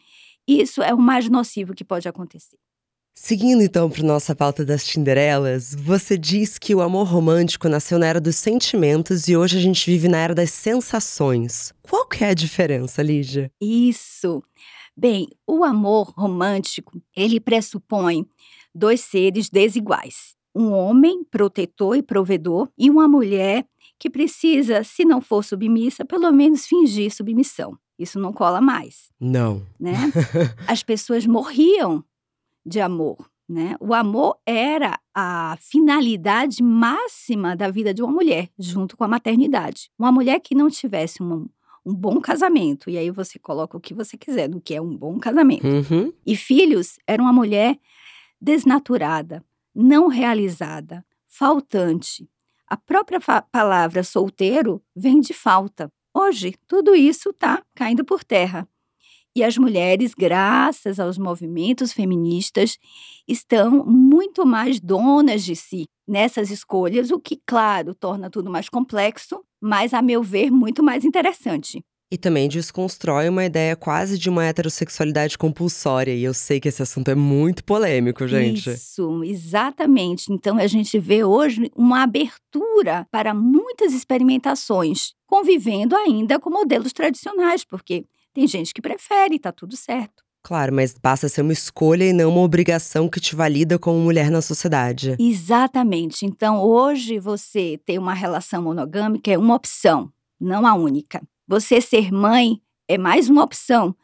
Isso 0.47 0.81
é 0.81 0.93
o 0.93 0.99
mais 0.99 1.29
nocivo 1.29 1.73
que 1.73 1.83
pode 1.83 2.07
acontecer. 2.07 2.57
Seguindo 3.19 3.63
então 3.63 3.89
para 3.89 4.03
nossa 4.03 4.35
pauta 4.35 4.63
das 4.63 4.85
Tinderelas, 4.85 5.73
você 5.73 6.15
diz 6.15 6.59
que 6.59 6.75
o 6.75 6.81
amor 6.81 7.07
romântico 7.07 7.67
nasceu 7.67 7.97
na 7.97 8.05
era 8.05 8.21
dos 8.21 8.35
sentimentos 8.35 9.27
e 9.27 9.35
hoje 9.35 9.57
a 9.57 9.59
gente 9.59 9.89
vive 9.89 10.07
na 10.07 10.19
era 10.19 10.35
das 10.35 10.51
sensações. 10.51 11.73
Qual 11.81 12.07
que 12.07 12.23
é 12.23 12.29
a 12.29 12.33
diferença, 12.35 13.01
Lígia? 13.01 13.51
Isso. 13.59 14.43
Bem, 14.95 15.27
o 15.47 15.63
amor 15.63 16.13
romântico, 16.15 17.01
ele 17.15 17.39
pressupõe 17.39 18.23
dois 18.73 19.01
seres 19.01 19.49
desiguais. 19.49 20.35
Um 20.55 20.71
homem 20.71 21.23
protetor 21.23 21.97
e 21.97 22.03
provedor 22.03 22.69
e 22.77 22.87
uma 22.87 23.07
mulher 23.07 23.65
que 23.97 24.11
precisa, 24.11 24.83
se 24.83 25.03
não 25.03 25.21
for 25.21 25.43
submissa, 25.43 26.05
pelo 26.05 26.31
menos 26.31 26.67
fingir 26.67 27.11
submissão. 27.11 27.75
Isso 27.97 28.19
não 28.19 28.31
cola 28.31 28.61
mais. 28.61 29.09
Não. 29.19 29.65
Né? 29.79 29.97
As 30.67 30.83
pessoas 30.83 31.25
morriam 31.25 32.05
de 32.67 32.79
amor. 32.79 33.17
Né? 33.47 33.77
O 33.79 33.93
amor 33.93 34.37
era 34.45 34.99
a 35.15 35.57
finalidade 35.61 36.61
máxima 36.61 37.55
da 37.55 37.71
vida 37.71 37.93
de 37.93 38.03
uma 38.03 38.11
mulher, 38.11 38.49
junto 38.59 38.97
com 38.97 39.05
a 39.05 39.07
maternidade. 39.07 39.89
Uma 39.97 40.11
mulher 40.11 40.41
que 40.41 40.53
não 40.53 40.69
tivesse 40.69 41.23
um, 41.23 41.47
um 41.85 41.95
bom 41.95 42.19
casamento, 42.19 42.89
e 42.89 42.97
aí 42.97 43.09
você 43.09 43.39
coloca 43.39 43.77
o 43.77 43.79
que 43.79 43.93
você 43.93 44.17
quiser 44.17 44.49
do 44.49 44.59
que 44.59 44.75
é 44.75 44.81
um 44.81 44.95
bom 44.95 45.17
casamento, 45.17 45.65
uhum. 45.65 46.11
e 46.25 46.35
filhos, 46.35 46.99
era 47.07 47.21
uma 47.21 47.31
mulher 47.31 47.79
desnaturada, 48.39 49.41
não 49.73 50.07
realizada, 50.07 51.05
faltante. 51.25 52.29
A 52.67 52.75
própria 52.75 53.19
palavra 53.49 54.03
solteiro 54.03 54.83
vem 54.93 55.21
de 55.21 55.33
falta. 55.33 55.89
Hoje, 56.13 56.55
tudo 56.67 56.93
isso 56.93 57.29
está 57.29 57.63
caindo 57.73 58.03
por 58.03 58.25
terra. 58.25 58.67
E 59.37 59.43
as 59.43 59.55
mulheres, 59.55 60.15
graças 60.17 60.99
aos 60.99 61.15
movimentos 61.15 61.93
feministas, 61.93 62.75
estão 63.27 63.85
muito 63.85 64.47
mais 64.47 64.79
donas 64.79 65.43
de 65.43 65.55
si 65.55 65.85
nessas 66.07 66.49
escolhas, 66.49 67.11
o 67.11 67.19
que, 67.19 67.39
claro, 67.45 67.93
torna 67.93 68.31
tudo 68.31 68.49
mais 68.49 68.67
complexo, 68.67 69.39
mas, 69.61 69.93
a 69.93 70.01
meu 70.01 70.23
ver, 70.23 70.49
muito 70.49 70.81
mais 70.81 71.05
interessante. 71.05 71.85
E 72.11 72.17
também 72.17 72.49
desconstrói 72.49 73.29
uma 73.29 73.45
ideia 73.45 73.75
quase 73.75 74.17
de 74.17 74.27
uma 74.27 74.43
heterossexualidade 74.43 75.37
compulsória. 75.37 76.15
E 76.15 76.23
eu 76.23 76.33
sei 76.33 76.59
que 76.59 76.69
esse 76.69 76.81
assunto 76.81 77.11
é 77.11 77.15
muito 77.15 77.63
polêmico, 77.63 78.27
gente. 78.27 78.71
Isso, 78.71 79.23
exatamente. 79.23 80.33
Então 80.33 80.57
a 80.57 80.65
gente 80.65 80.97
vê 80.97 81.23
hoje 81.23 81.69
uma 81.75 82.01
abertura 82.01 83.05
para 83.11 83.35
muitas 83.35 83.93
experimentações, 83.93 85.11
convivendo 85.27 85.95
ainda 85.95 86.39
com 86.39 86.49
modelos 86.49 86.91
tradicionais, 86.91 87.63
porque 87.63 88.03
tem 88.37 88.47
gente 88.47 88.71
que 88.71 88.83
prefere, 88.83 89.39
tá 89.39 89.51
tudo 89.51 89.75
certo. 89.75 90.23
Claro, 90.43 90.71
mas 90.71 90.93
passa 90.93 91.25
a 91.25 91.29
ser 91.29 91.41
uma 91.41 91.51
escolha 91.51 92.03
e 92.03 92.13
não 92.13 92.29
uma 92.29 92.41
obrigação 92.41 93.09
que 93.09 93.19
te 93.19 93.35
valida 93.35 93.79
como 93.79 93.99
mulher 93.99 94.29
na 94.29 94.43
sociedade. 94.43 95.15
Exatamente. 95.17 96.23
Então, 96.23 96.61
hoje 96.61 97.17
você 97.17 97.79
ter 97.83 97.97
uma 97.97 98.13
relação 98.13 98.61
monogâmica 98.61 99.31
é 99.31 99.39
uma 99.39 99.55
opção, 99.55 100.13
não 100.39 100.67
a 100.67 100.75
única. 100.75 101.19
Você 101.47 101.81
ser 101.81 102.11
mãe 102.11 102.61
é 102.87 102.95
mais 102.95 103.27
uma 103.27 103.43
opção 103.43 103.95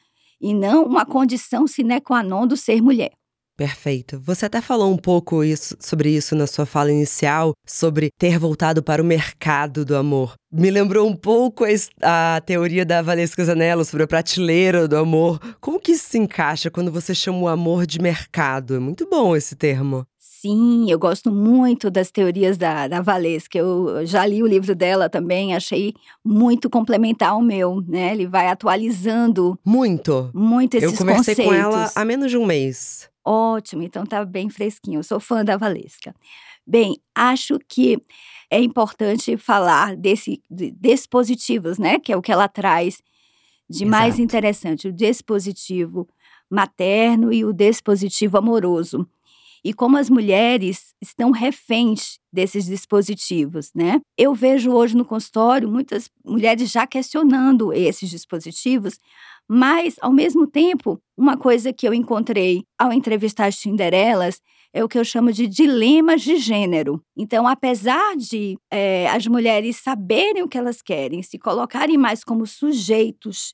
e 0.42 0.52
não 0.52 0.84
uma 0.84 1.06
condição 1.06 1.68
sine 1.68 2.02
qua 2.02 2.24
non 2.24 2.48
do 2.48 2.58
ser 2.58 2.82
mulher. 2.82 3.12
Perfeito. 3.56 4.20
Você 4.22 4.48
até 4.48 4.62
falou 4.62 4.92
um 4.92 4.98
pouco 4.98 5.44
isso, 5.44 5.76
sobre 5.80 6.10
isso 6.10 6.36
na 6.36 6.48
sua 6.48 6.66
fala 6.66 6.92
inicial, 6.92 7.54
sobre 7.68 8.10
ter 8.18 8.40
voltado 8.40 8.82
para 8.82 9.02
o 9.02 9.06
mercado 9.06 9.86
do 9.86 9.96
amor. 9.96 10.34
Me 10.52 10.72
lembrou 10.72 11.08
um 11.08 11.16
pouco 11.16 11.64
a, 12.02 12.36
a 12.36 12.42
teoria 12.42 12.86
da 12.86 13.02
Valesca 13.02 13.46
Zanello 13.46 13.86
sobre 13.86 14.04
a 14.04 14.08
prateleira 14.08 14.88
do 14.88 14.98
amor. 14.98 15.40
Como 15.62 15.80
que 15.80 15.92
isso 15.92 16.10
se 16.10 16.18
encaixa 16.18 16.72
quando 16.72 16.92
você 16.92 17.14
chama 17.14 17.40
o 17.40 17.48
amor 17.48 17.86
de 17.86 18.02
mercado? 18.02 18.76
É 18.76 18.80
muito 18.80 19.08
bom 19.08 19.36
esse 19.36 19.56
termo. 19.56 20.06
Sim, 20.20 20.92
eu 20.92 21.00
gosto 21.00 21.32
muito 21.32 21.90
das 21.90 22.12
teorias 22.12 22.58
da, 22.58 22.88
da 22.88 23.02
Valesca. 23.02 23.58
Eu 23.58 24.06
já 24.06 24.26
li 24.26 24.44
o 24.44 24.48
livro 24.48 24.76
dela 24.76 25.10
também, 25.10 25.56
achei 25.56 25.94
muito 26.22 26.70
complementar 26.70 27.30
ao 27.30 27.42
meu, 27.42 27.82
né? 27.88 28.12
Ele 28.12 28.28
vai 28.28 28.50
atualizando. 28.50 29.58
Muito. 29.64 30.30
Muito 30.34 30.76
esses 30.76 30.90
conceitos. 30.90 31.00
Eu 31.00 31.08
conversei 31.08 31.36
conceitos. 31.36 31.46
com 31.46 31.78
ela 31.78 31.92
há 31.96 32.04
menos 32.04 32.30
de 32.30 32.38
um 32.38 32.46
mês. 32.46 33.13
Ótimo, 33.26 33.84
então 33.84 34.06
tá 34.06 34.26
bem 34.26 34.50
fresquinho. 34.50 35.00
Eu 35.00 35.04
sou 35.04 35.20
fã 35.20 35.44
da 35.46 35.56
Valesca. 35.56 36.14
Bem, 36.66 36.98
acho 37.16 37.58
que 37.68 37.98
é 38.50 38.60
importante 38.62 39.38
falar 39.38 39.96
desse 39.96 40.42
de 40.50 40.72
dispositivos, 40.72 41.78
né? 41.78 42.00
Que 42.00 42.12
é 42.12 42.18
o 42.18 42.22
que 42.22 42.32
ela 42.32 42.48
traz 42.48 43.02
de 43.70 43.86
mais 43.86 44.16
Exato. 44.16 44.24
interessante, 44.24 44.88
o 44.88 44.94
dispositivo 44.94 46.08
materno 46.50 47.34
e 47.34 47.44
o 47.46 47.54
dispositivo 47.54 48.38
amoroso. 48.38 49.08
E 49.64 49.74
como 49.74 49.98
as 49.98 50.10
mulheres 50.10 50.94
estão 51.02 51.32
reféns 51.32 52.20
desses 52.32 52.66
dispositivos, 52.66 53.72
né? 53.74 54.02
Eu 54.18 54.36
vejo 54.36 54.72
hoje 54.74 54.96
no 54.96 55.06
consultório 55.06 55.70
muitas 55.70 56.10
mulheres 56.24 56.70
já 56.70 56.86
questionando 56.86 57.72
esses 57.72 58.10
dispositivos, 58.10 59.00
mas, 59.50 59.96
ao 60.02 60.12
mesmo 60.12 60.48
tempo, 60.48 61.00
uma 61.18 61.38
coisa 61.38 61.74
que 61.74 61.88
eu 61.88 61.94
encontrei 61.94 62.64
ao 62.80 62.92
entrevistar 62.94 63.48
as 63.48 63.58
Tinderelas 63.58 64.40
é 64.74 64.84
o 64.84 64.90
que 64.90 64.98
eu 64.98 65.06
chamo 65.06 65.32
de 65.32 65.48
dilemas 65.48 66.22
de 66.22 66.38
gênero. 66.38 67.00
Então, 67.16 67.48
apesar 67.48 68.16
de 68.18 68.58
é, 68.72 69.08
as 69.10 69.28
mulheres 69.28 69.78
saberem 69.78 70.42
o 70.42 70.48
que 70.48 70.58
elas 70.58 70.82
querem, 70.82 71.22
se 71.22 71.38
colocarem 71.38 71.98
mais 71.98 72.24
como 72.24 72.48
sujeitos 72.48 73.54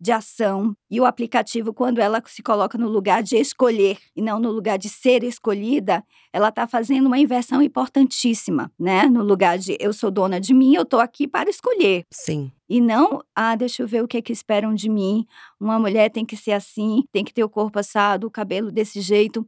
de 0.00 0.10
ação 0.12 0.74
e 0.90 1.00
o 1.00 1.04
aplicativo, 1.04 1.74
quando 1.74 2.00
ela 2.00 2.22
se 2.26 2.42
coloca 2.42 2.78
no 2.78 2.88
lugar 2.88 3.22
de 3.22 3.36
escolher 3.36 3.98
e 4.16 4.22
não 4.22 4.40
no 4.40 4.50
lugar 4.50 4.78
de 4.78 4.88
ser 4.88 5.22
escolhida, 5.22 6.02
ela 6.32 6.48
está 6.48 6.66
fazendo 6.66 7.06
uma 7.06 7.18
inversão 7.18 7.60
importantíssima, 7.60 8.72
né? 8.78 9.04
No 9.04 9.22
lugar 9.22 9.58
de 9.58 9.76
eu 9.78 9.92
sou 9.92 10.10
dona 10.10 10.40
de 10.40 10.54
mim, 10.54 10.74
eu 10.74 10.82
estou 10.82 11.00
aqui 11.00 11.28
para 11.28 11.50
escolher. 11.50 12.06
Sim. 12.10 12.50
E 12.68 12.80
não, 12.80 13.20
ah, 13.34 13.54
deixa 13.54 13.82
eu 13.82 13.88
ver 13.88 14.02
o 14.02 14.08
que 14.08 14.16
é 14.16 14.22
que 14.22 14.32
esperam 14.32 14.74
de 14.74 14.88
mim. 14.88 15.26
Uma 15.60 15.78
mulher 15.78 16.08
tem 16.08 16.24
que 16.24 16.36
ser 16.36 16.52
assim, 16.52 17.04
tem 17.12 17.24
que 17.24 17.34
ter 17.34 17.44
o 17.44 17.48
corpo 17.48 17.78
assado, 17.78 18.26
o 18.26 18.30
cabelo 18.30 18.72
desse 18.72 19.00
jeito. 19.00 19.46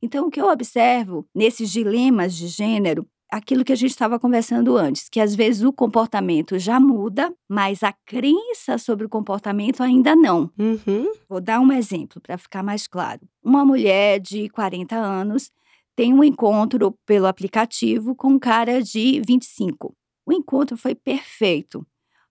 Então, 0.00 0.26
o 0.26 0.30
que 0.30 0.40
eu 0.40 0.46
observo 0.46 1.26
nesses 1.34 1.70
dilemas 1.70 2.36
de 2.36 2.46
gênero 2.46 3.04
aquilo 3.30 3.64
que 3.64 3.72
a 3.72 3.76
gente 3.76 3.90
estava 3.90 4.18
conversando 4.18 4.76
antes, 4.76 5.08
que 5.08 5.20
às 5.20 5.34
vezes 5.34 5.62
o 5.62 5.72
comportamento 5.72 6.58
já 6.58 6.80
muda, 6.80 7.32
mas 7.48 7.82
a 7.82 7.92
crença 8.06 8.78
sobre 8.78 9.04
o 9.06 9.08
comportamento 9.08 9.82
ainda 9.82 10.16
não. 10.16 10.50
Uhum. 10.58 11.12
Vou 11.28 11.40
dar 11.40 11.60
um 11.60 11.72
exemplo 11.72 12.20
para 12.20 12.38
ficar 12.38 12.62
mais 12.62 12.86
claro. 12.86 13.20
Uma 13.42 13.64
mulher 13.64 14.18
de 14.18 14.48
40 14.48 14.96
anos 14.96 15.50
tem 15.94 16.14
um 16.14 16.24
encontro 16.24 16.96
pelo 17.04 17.26
aplicativo 17.26 18.14
com 18.14 18.28
um 18.28 18.38
cara 18.38 18.82
de 18.82 19.20
25. 19.26 19.94
O 20.24 20.32
encontro 20.32 20.76
foi 20.76 20.94
perfeito. 20.94 21.86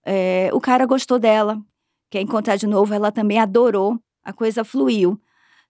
É, 0.05 0.49
o 0.53 0.61
cara 0.61 0.85
gostou 0.85 1.19
dela, 1.19 1.61
quer 2.09 2.21
encontrar 2.21 2.55
de 2.55 2.65
novo, 2.65 2.93
ela 2.93 3.11
também 3.11 3.39
adorou, 3.39 3.99
a 4.23 4.31
coisa 4.31 4.63
fluiu. 4.63 5.19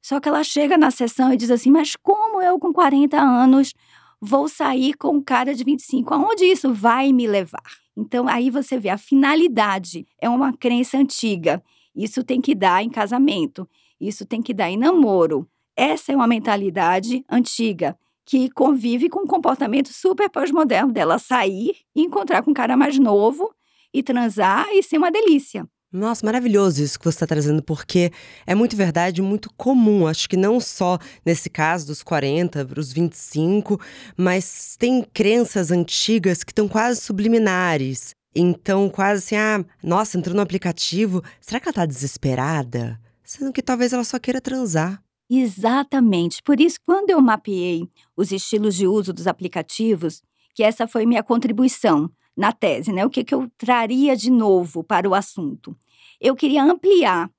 Só 0.02 0.20
que 0.20 0.30
ela 0.30 0.44
chega 0.44 0.78
na 0.78 0.92
sessão 0.92 1.34
e 1.34 1.38
diz 1.38 1.50
assim: 1.50 1.72
Mas 1.72 1.96
como 1.96 2.42
eu, 2.42 2.60
com 2.60 2.72
40 2.72 3.20
anos, 3.20 3.74
vou 4.22 4.48
sair 4.48 4.94
com 4.94 5.10
um 5.10 5.22
cara 5.22 5.54
de 5.54 5.64
25. 5.64 6.14
Aonde 6.14 6.46
isso 6.46 6.74
vai 6.74 7.12
me 7.12 7.28
levar? 7.28 7.78
Então, 7.96 8.28
aí 8.28 8.50
você 8.50 8.78
vê 8.78 8.90
a 8.90 8.98
finalidade. 8.98 10.06
É 10.22 10.30
uma 10.30 10.56
crença 10.56 10.98
antiga. 10.98 11.64
Isso 11.96 12.24
tem 12.24 12.40
que 12.40 12.54
dar 12.54 12.84
em 12.84 12.90
casamento. 12.90 13.68
Isso 14.00 14.26
tem 14.26 14.42
que 14.42 14.54
dar 14.54 14.70
em 14.70 14.78
namoro. 14.78 15.48
Essa 15.76 16.12
é 16.12 16.16
uma 16.16 16.28
mentalidade 16.28 17.24
antiga 17.30 17.98
que 18.26 18.50
convive 18.50 19.10
com 19.10 19.22
um 19.22 19.28
comportamento 19.28 19.88
super 19.94 20.30
pós-moderno 20.30 20.92
dela 20.92 21.18
sair 21.18 21.78
e 21.96 22.02
encontrar 22.02 22.44
com 22.44 22.52
um 22.52 22.54
cara 22.54 22.76
mais 22.76 23.00
novo 23.00 23.54
e 23.94 24.04
transar 24.04 24.68
e 24.74 24.84
ser 24.84 24.98
uma 24.98 25.10
delícia. 25.10 25.68
Nossa, 25.92 26.26
maravilhoso 26.26 26.84
isso 26.84 27.00
que 27.00 27.06
você 27.06 27.16
está 27.16 27.26
trazendo, 27.26 27.64
porque 27.64 28.12
é 28.46 28.54
muito 28.54 28.76
verdade, 28.76 29.22
muito 29.22 29.50
comum. 29.56 30.06
Acho 30.06 30.28
que 30.28 30.36
não 30.36 30.60
só 30.60 31.00
nesse 31.26 31.50
caso 31.50 31.88
dos 31.88 32.04
40 32.04 32.66
para 32.66 32.80
os 32.80 32.92
25, 32.92 33.80
mas 34.18 34.76
tem 34.78 35.02
crenças 35.02 35.72
antigas 35.72 36.44
que 36.44 36.52
estão 36.52 36.68
quase 36.68 37.00
subliminares. 37.00 38.14
Então, 38.36 38.90
quase 38.90 39.24
assim, 39.24 39.36
ah, 39.38 39.66
nossa, 39.82 40.18
entrou 40.18 40.36
no 40.36 40.42
aplicativo, 40.42 41.24
será 41.40 41.60
que 41.60 41.70
ela 41.70 41.74
tá 41.74 41.86
desesperada? 41.86 43.00
Sendo 43.24 43.54
que 43.54 43.62
talvez 43.62 43.94
ela 43.94 44.04
só 44.04 44.20
queira 44.20 44.42
transar. 44.42 45.02
Exatamente. 45.30 46.44
Por 46.44 46.60
isso, 46.60 46.80
quando 46.86 47.10
eu 47.10 47.22
mapeei 47.22 47.90
os 48.16 48.32
estilos 48.32 48.76
de 48.76 48.88
uso 48.88 49.14
dos 49.14 49.26
aplicativos, 49.26 50.22
que 50.54 50.64
essa 50.64 50.86
foi 50.86 51.06
minha 51.06 51.24
contribuição 51.24 52.12
na 52.38 52.52
tese, 52.52 52.94
né? 52.94 53.04
O 53.04 53.10
que, 53.10 53.24
que 53.24 53.34
eu 53.34 53.50
traria 53.58 54.16
de 54.16 54.30
novo 54.30 54.84
para 54.84 55.10
o 55.10 55.16
assunto? 55.16 55.76
Eu 56.22 56.36
queria 56.36 56.64
ampliar 56.64 57.30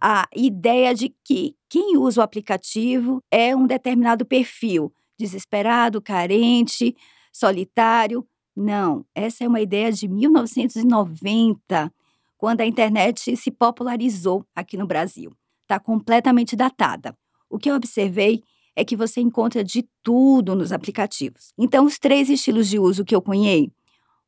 a 0.00 0.26
ideia 0.34 0.94
de 0.94 1.14
que 1.22 1.54
quem 1.68 1.96
usa 1.98 2.20
o 2.20 2.24
aplicativo 2.24 3.22
é 3.30 3.54
um 3.54 3.66
determinado 3.66 4.24
perfil, 4.24 4.92
desesperado, 5.18 6.00
carente, 6.00 6.96
solitário. 7.32 8.26
Não, 8.54 9.04
essa 9.14 9.44
é 9.44 9.48
uma 9.48 9.60
ideia 9.60 9.92
de 9.92 10.08
1990, 10.08 11.92
quando 12.38 12.62
a 12.62 12.66
internet 12.66 13.36
se 13.36 13.50
popularizou 13.50 14.44
aqui 14.54 14.76
no 14.76 14.86
Brasil. 14.86 15.30
Está 15.62 15.78
completamente 15.78 16.56
datada. 16.56 17.16
O 17.50 17.58
que 17.58 17.70
eu 17.70 17.74
observei 17.74 18.42
é 18.74 18.84
que 18.84 18.96
você 18.96 19.20
encontra 19.20 19.64
de 19.64 19.86
tudo 20.02 20.54
nos 20.54 20.72
aplicativos. 20.72 21.52
Então, 21.58 21.84
os 21.84 21.98
três 21.98 22.28
estilos 22.28 22.68
de 22.68 22.78
uso 22.78 23.04
que 23.04 23.14
eu 23.14 23.22
cunhei 23.22 23.72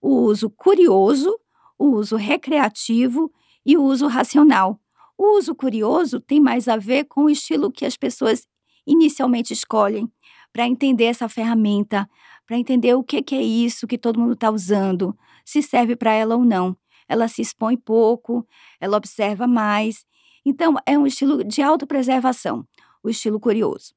o 0.01 0.23
uso 0.23 0.51
curioso, 0.51 1.39
o 1.79 1.87
uso 1.87 2.17
recreativo 2.17 3.33
e 3.65 3.77
o 3.77 3.83
uso 3.83 4.07
racional. 4.07 4.81
O 5.17 5.37
uso 5.37 5.55
curioso 5.55 6.21
tem 6.21 6.41
mais 6.41 6.69
a 6.69 6.77
ver 6.77 7.05
com 7.05 7.25
o 7.25 7.31
estilo 7.31 7.73
que 7.73 7.85
as 7.85 7.97
pessoas 7.97 8.47
inicialmente 8.87 9.53
escolhem 9.53 10.11
para 10.53 10.67
entender 10.67 11.05
essa 11.05 11.29
ferramenta, 11.29 12.09
para 12.47 12.57
entender 12.57 12.95
o 12.95 13.05
que, 13.05 13.23
que 13.23 13.35
é 13.35 13.43
isso 13.43 13.87
que 13.87 13.99
todo 13.99 14.19
mundo 14.19 14.33
está 14.33 14.51
usando, 14.51 15.17
se 15.45 15.63
serve 15.63 15.95
para 15.95 16.13
ela 16.13 16.37
ou 16.37 16.45
não. 16.45 16.77
Ela 17.09 17.29
se 17.29 17.43
expõe 17.43 17.77
pouco, 17.77 18.47
ela 18.81 18.97
observa 18.97 19.47
mais. 19.47 20.05
Então, 20.45 20.75
é 20.87 20.97
um 20.97 21.07
estilo 21.07 21.45
de 21.45 21.63
autopreservação, 21.63 22.67
o 23.03 23.09
estilo 23.09 23.39
curioso. 23.39 23.95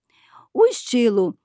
O 0.53 0.65
estilo 0.65 1.37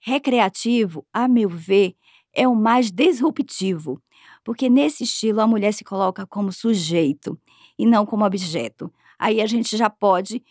recreativo, 0.00 1.06
a 1.12 1.28
meu 1.28 1.48
ver, 1.48 1.96
é 2.32 2.48
o 2.48 2.54
mais 2.54 2.90
disruptivo, 2.90 4.02
porque 4.44 4.68
nesse 4.68 5.04
estilo 5.04 5.40
a 5.40 5.46
mulher 5.46 5.72
se 5.72 5.82
coloca 5.82 6.26
como 6.26 6.52
sujeito 6.52 7.38
e 7.78 7.86
não 7.86 8.04
como 8.04 8.24
objeto. 8.24 8.92
Aí 9.18 9.40
a 9.40 9.46
gente 9.46 9.76
já 9.76 9.88
pode 9.88 10.42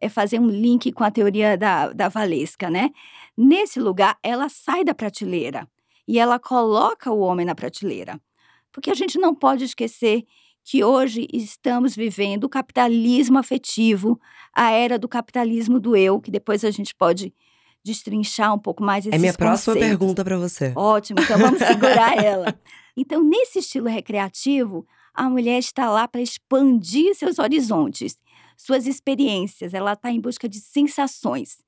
é, 0.00 0.08
fazer 0.08 0.40
um 0.40 0.48
link 0.48 0.90
com 0.92 1.04
a 1.04 1.10
teoria 1.10 1.56
da, 1.56 1.92
da 1.92 2.08
Valesca, 2.08 2.70
né? 2.70 2.90
Nesse 3.36 3.78
lugar, 3.78 4.16
ela 4.22 4.48
sai 4.48 4.82
da 4.82 4.94
prateleira 4.94 5.68
e 6.08 6.18
ela 6.18 6.38
coloca 6.38 7.12
o 7.12 7.20
homem 7.20 7.44
na 7.46 7.54
prateleira. 7.54 8.20
Porque 8.72 8.90
a 8.90 8.94
gente 8.94 9.18
não 9.18 9.34
pode 9.34 9.64
esquecer 9.64 10.24
que 10.64 10.82
hoje 10.82 11.28
estamos 11.32 11.94
vivendo 11.94 12.44
o 12.44 12.48
capitalismo 12.48 13.38
afetivo, 13.38 14.18
a 14.52 14.70
era 14.70 14.98
do 14.98 15.06
capitalismo 15.06 15.78
do 15.78 15.94
eu, 15.94 16.18
que 16.20 16.30
depois 16.30 16.64
a 16.64 16.70
gente 16.70 16.94
pode 16.94 17.32
destrinchar 17.84 18.54
um 18.54 18.58
pouco 18.58 18.82
mais 18.82 19.04
esses 19.04 19.14
É 19.14 19.18
minha 19.18 19.34
próxima 19.34 19.74
conceitos. 19.74 19.88
pergunta 19.98 20.24
para 20.24 20.38
você. 20.38 20.72
Ótimo, 20.74 21.20
então 21.20 21.38
vamos 21.38 21.58
segurar 21.60 22.16
ela. 22.16 22.54
Então, 22.96 23.22
nesse 23.22 23.58
estilo 23.58 23.88
recreativo, 23.88 24.86
a 25.12 25.28
mulher 25.28 25.58
está 25.58 25.90
lá 25.90 26.06
para 26.06 26.20
expandir 26.20 27.14
seus 27.14 27.38
horizontes, 27.38 28.18
suas 28.56 28.86
experiências, 28.86 29.74
ela 29.74 29.94
está 29.94 30.10
em 30.10 30.20
busca 30.20 30.48
de 30.48 30.60
sensações. 30.60 31.58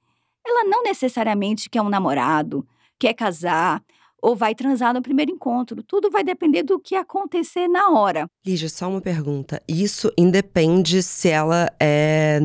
Ela 0.46 0.64
não 0.64 0.82
necessariamente 0.82 1.68
quer 1.68 1.82
um 1.82 1.88
namorado, 1.88 2.66
quer 2.98 3.14
casar 3.14 3.82
ou 4.22 4.34
vai 4.34 4.54
transar 4.54 4.94
no 4.94 5.02
primeiro 5.02 5.30
encontro. 5.30 5.82
Tudo 5.82 6.10
vai 6.10 6.24
depender 6.24 6.62
do 6.62 6.78
que 6.78 6.94
acontecer 6.94 7.68
na 7.68 7.90
hora. 7.90 8.28
Lígia, 8.44 8.68
só 8.68 8.88
uma 8.88 9.00
pergunta. 9.00 9.62
Isso 9.68 10.12
independe 10.16 11.02
se 11.02 11.28
ela 11.28 11.70
é 11.80 12.40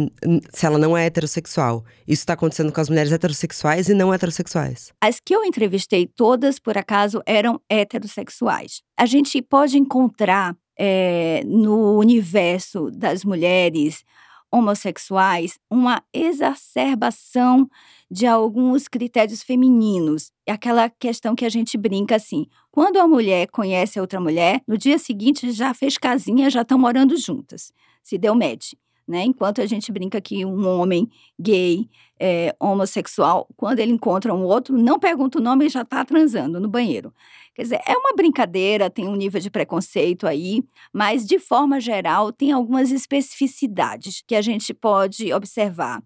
se 0.53 0.65
ela 0.65 0.77
não 0.77 0.95
é 0.95 1.05
heterossexual. 1.05 1.83
Isso 2.07 2.21
está 2.21 2.33
acontecendo 2.33 2.71
com 2.71 2.81
as 2.81 2.89
mulheres 2.89 3.11
heterossexuais 3.11 3.89
e 3.89 3.93
não 3.93 4.13
heterossexuais. 4.13 4.91
As 5.01 5.19
que 5.19 5.35
eu 5.35 5.43
entrevistei, 5.43 6.07
todas, 6.07 6.59
por 6.59 6.77
acaso, 6.77 7.21
eram 7.25 7.59
heterossexuais. 7.69 8.81
A 8.97 9.05
gente 9.05 9.41
pode 9.41 9.77
encontrar 9.77 10.55
é, 10.77 11.43
no 11.45 11.97
universo 11.97 12.89
das 12.91 13.23
mulheres 13.23 14.03
homossexuais 14.51 15.57
uma 15.69 16.03
exacerbação 16.13 17.69
de 18.09 18.27
alguns 18.27 18.87
critérios 18.87 19.41
femininos. 19.41 20.31
É 20.45 20.51
aquela 20.51 20.89
questão 20.89 21.33
que 21.33 21.45
a 21.45 21.49
gente 21.49 21.77
brinca 21.77 22.15
assim: 22.15 22.45
quando 22.69 22.97
a 22.97 23.07
mulher 23.07 23.47
conhece 23.47 23.97
a 23.97 24.01
outra 24.01 24.19
mulher, 24.19 24.61
no 24.67 24.77
dia 24.77 24.99
seguinte 24.99 25.51
já 25.51 25.73
fez 25.73 25.97
casinha, 25.97 26.49
já 26.49 26.61
estão 26.61 26.77
morando 26.77 27.15
juntas. 27.17 27.71
Se 28.03 28.17
deu 28.17 28.35
match. 28.35 28.73
Né? 29.11 29.25
Enquanto 29.25 29.59
a 29.59 29.65
gente 29.65 29.91
brinca 29.91 30.21
que 30.21 30.45
um 30.45 30.65
homem 30.65 31.09
gay, 31.37 31.89
é, 32.17 32.55
homossexual, 32.57 33.45
quando 33.57 33.79
ele 33.79 33.91
encontra 33.91 34.33
um 34.33 34.45
outro, 34.45 34.77
não 34.77 34.97
pergunta 34.97 35.37
o 35.37 35.41
nome 35.41 35.65
e 35.65 35.69
já 35.69 35.81
está 35.81 36.05
transando 36.05 36.61
no 36.61 36.69
banheiro. 36.69 37.13
Quer 37.53 37.63
dizer, 37.63 37.81
é 37.85 37.91
uma 37.97 38.15
brincadeira, 38.15 38.89
tem 38.89 39.09
um 39.09 39.15
nível 39.17 39.41
de 39.41 39.51
preconceito 39.51 40.25
aí, 40.25 40.63
mas 40.93 41.25
de 41.25 41.39
forma 41.39 41.77
geral 41.81 42.31
tem 42.31 42.53
algumas 42.53 42.89
especificidades 42.89 44.23
que 44.25 44.33
a 44.33 44.41
gente 44.41 44.73
pode 44.73 45.33
observar, 45.33 46.01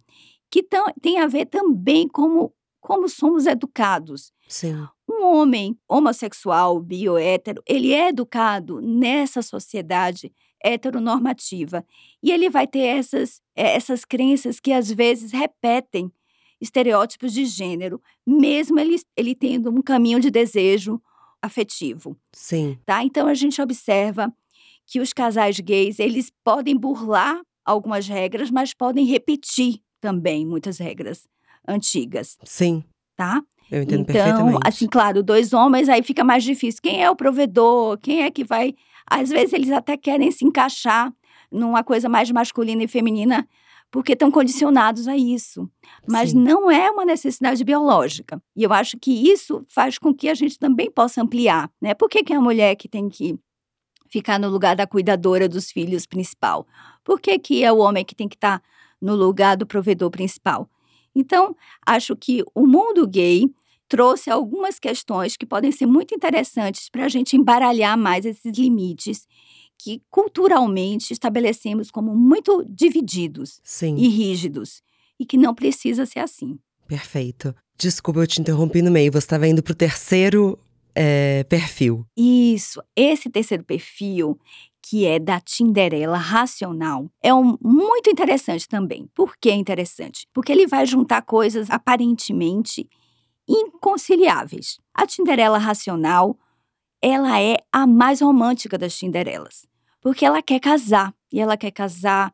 que 0.49 0.63
tão, 0.63 0.87
tem 0.99 1.19
a 1.19 1.27
ver 1.27 1.45
também 1.45 2.07
como, 2.07 2.51
como 2.81 3.07
somos 3.07 3.45
educados. 3.45 4.33
Sim. 4.47 4.87
Um 5.07 5.23
homem 5.23 5.77
homossexual, 5.87 6.79
bio, 6.79 7.19
hétero, 7.19 7.61
ele 7.67 7.93
é 7.93 8.09
educado 8.09 8.81
nessa 8.81 9.43
sociedade 9.43 10.33
heteronormativa. 10.63 11.85
E 12.21 12.31
ele 12.31 12.49
vai 12.49 12.67
ter 12.67 12.79
essas, 12.79 13.41
essas 13.55 14.03
crenças 14.05 14.59
que 14.59 14.71
às 14.71 14.91
vezes 14.91 15.31
repetem 15.31 16.11
estereótipos 16.59 17.33
de 17.33 17.45
gênero, 17.45 18.01
mesmo 18.25 18.79
ele, 18.79 18.95
ele 19.15 19.35
tendo 19.35 19.69
um 19.69 19.81
caminho 19.81 20.19
de 20.19 20.31
desejo 20.31 21.01
afetivo. 21.41 22.17
Sim. 22.33 22.77
Tá? 22.85 23.03
Então 23.03 23.27
a 23.27 23.33
gente 23.33 23.61
observa 23.61 24.33
que 24.85 24.99
os 24.99 25.13
casais 25.13 25.59
gays, 25.59 25.99
eles 25.99 26.31
podem 26.43 26.75
burlar 26.75 27.41
algumas 27.65 28.07
regras, 28.07 28.51
mas 28.51 28.73
podem 28.73 29.05
repetir 29.05 29.81
também 29.99 30.45
muitas 30.45 30.77
regras 30.77 31.27
antigas, 31.67 32.37
Sim. 32.43 32.83
tá? 33.15 33.41
Eu 33.71 33.81
entendo 33.81 34.01
então, 34.01 34.13
perfeitamente. 34.13 34.59
assim, 34.63 34.87
claro, 34.87 35.23
dois 35.23 35.51
homens 35.51 35.89
aí 35.89 36.03
fica 36.03 36.23
mais 36.23 36.43
difícil. 36.43 36.79
Quem 36.83 37.03
é 37.03 37.09
o 37.09 37.15
provedor? 37.15 37.97
Quem 37.97 38.21
é 38.21 38.29
que 38.29 38.43
vai 38.43 38.75
às 39.05 39.29
vezes 39.29 39.53
eles 39.53 39.71
até 39.71 39.95
querem 39.97 40.31
se 40.31 40.45
encaixar 40.45 41.13
numa 41.51 41.83
coisa 41.83 42.09
mais 42.09 42.29
masculina 42.31 42.83
e 42.83 42.87
feminina 42.87 43.47
porque 43.91 44.13
estão 44.13 44.29
condicionados 44.29 45.07
a 45.07 45.15
isso. 45.15 45.69
Mas 46.07 46.31
Sim. 46.31 46.39
não 46.39 46.69
é 46.69 46.91
uma 46.91 47.05
necessidade 47.05 47.63
biológica. 47.63 48.41
E 48.55 48.63
eu 48.63 48.73
acho 48.73 48.97
que 48.97 49.11
isso 49.11 49.63
faz 49.69 49.97
com 49.97 50.13
que 50.13 50.27
a 50.27 50.33
gente 50.33 50.59
também 50.59 50.91
possa 50.91 51.21
ampliar, 51.21 51.71
né? 51.81 51.93
Por 51.93 52.09
que, 52.09 52.23
que 52.23 52.33
é 52.33 52.35
a 52.35 52.41
mulher 52.41 52.75
que 52.75 52.89
tem 52.89 53.07
que 53.07 53.39
ficar 54.09 54.39
no 54.39 54.49
lugar 54.49 54.75
da 54.75 54.85
cuidadora 54.85 55.47
dos 55.47 55.71
filhos 55.71 56.05
principal? 56.05 56.67
Por 57.03 57.21
que, 57.21 57.39
que 57.39 57.63
é 57.63 57.71
o 57.71 57.77
homem 57.77 58.03
que 58.03 58.15
tem 58.15 58.27
que 58.27 58.35
estar 58.35 58.61
no 59.01 59.15
lugar 59.15 59.55
do 59.55 59.65
provedor 59.65 60.09
principal? 60.09 60.69
Então, 61.15 61.55
acho 61.85 62.15
que 62.15 62.43
o 62.53 62.67
mundo 62.67 63.07
gay 63.07 63.49
trouxe 63.87 64.29
algumas 64.29 64.79
questões 64.79 65.37
que 65.37 65.45
podem 65.45 65.71
ser 65.71 65.85
muito 65.85 66.15
interessantes 66.15 66.89
para 66.89 67.05
a 67.05 67.09
gente 67.09 67.35
embaralhar 67.35 67.97
mais 67.97 68.25
esses 68.25 68.57
limites 68.57 69.27
que 69.77 70.01
culturalmente 70.09 71.11
estabelecemos 71.11 71.91
como 71.91 72.15
muito 72.15 72.65
divididos 72.67 73.59
Sim. 73.63 73.95
e 73.97 74.07
rígidos 74.07 74.81
e 75.19 75.25
que 75.25 75.37
não 75.37 75.53
precisa 75.53 76.05
ser 76.05 76.19
assim. 76.19 76.57
Perfeito. 76.87 77.53
Desculpa, 77.77 78.21
eu 78.21 78.27
te 78.27 78.39
interrompi 78.39 78.81
no 78.81 78.91
meio. 78.91 79.11
Você 79.11 79.19
estava 79.19 79.47
indo 79.47 79.61
pro 79.61 79.75
terceiro 79.75 80.57
é, 80.93 81.43
perfil. 81.43 82.05
Isso, 82.15 82.81
esse 82.95 83.29
terceiro 83.29 83.63
perfil, 83.63 84.39
que 84.81 85.05
é 85.05 85.19
da 85.19 85.39
Tinderela 85.41 86.17
racional, 86.17 87.09
é 87.21 87.33
um, 87.33 87.57
muito 87.61 88.09
interessante 88.09 88.67
também. 88.67 89.09
Por 89.13 89.35
que 89.37 89.51
interessante? 89.51 90.27
Porque 90.33 90.51
ele 90.51 90.67
vai 90.67 90.85
juntar 90.85 91.21
coisas 91.23 91.69
aparentemente 91.69 92.87
inconciliáveis. 93.47 94.79
A 94.93 95.05
Tinderela 95.05 95.57
racional, 95.57 96.37
ela 97.01 97.39
é 97.41 97.57
a 97.71 97.85
mais 97.85 98.21
romântica 98.21 98.77
das 98.77 98.97
Tinderelas, 98.97 99.67
porque 100.01 100.25
ela 100.25 100.41
quer 100.41 100.59
casar, 100.59 101.13
e 101.31 101.39
ela 101.39 101.57
quer 101.57 101.71
casar 101.71 102.33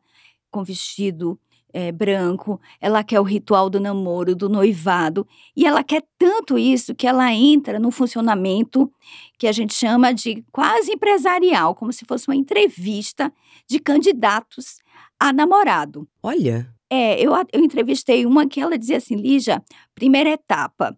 com 0.50 0.62
vestido 0.62 1.38
é, 1.72 1.90
branco, 1.90 2.60
ela 2.80 3.02
quer 3.02 3.18
o 3.18 3.24
ritual 3.24 3.70
do 3.70 3.80
namoro, 3.80 4.36
do 4.36 4.48
noivado, 4.48 5.26
e 5.56 5.66
ela 5.66 5.82
quer 5.82 6.02
tanto 6.18 6.58
isso 6.58 6.94
que 6.94 7.06
ela 7.06 7.32
entra 7.32 7.78
no 7.78 7.90
funcionamento 7.90 8.92
que 9.38 9.46
a 9.46 9.52
gente 9.52 9.74
chama 9.74 10.12
de 10.12 10.44
quase 10.52 10.92
empresarial, 10.92 11.74
como 11.74 11.92
se 11.92 12.04
fosse 12.04 12.28
uma 12.28 12.36
entrevista 12.36 13.32
de 13.66 13.78
candidatos 13.78 14.80
a 15.18 15.32
namorado. 15.32 16.06
Olha. 16.22 16.72
É, 16.94 17.18
eu, 17.18 17.32
eu 17.50 17.64
entrevistei 17.64 18.26
uma 18.26 18.46
que 18.46 18.60
ela 18.60 18.76
dizia 18.76 18.98
assim, 18.98 19.16
Lígia, 19.16 19.64
primeira 19.94 20.28
etapa, 20.28 20.94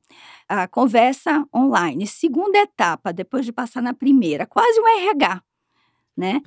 a 0.49 0.67
conversa 0.67 1.47
online. 1.55 2.05
Segunda 2.05 2.59
etapa, 2.59 3.13
depois 3.13 3.45
de 3.45 3.53
passar 3.53 3.81
na 3.81 3.95
primeira, 3.95 4.45
quase 4.45 4.81
um 4.81 4.89
RH 4.89 5.41
né? 6.17 6.41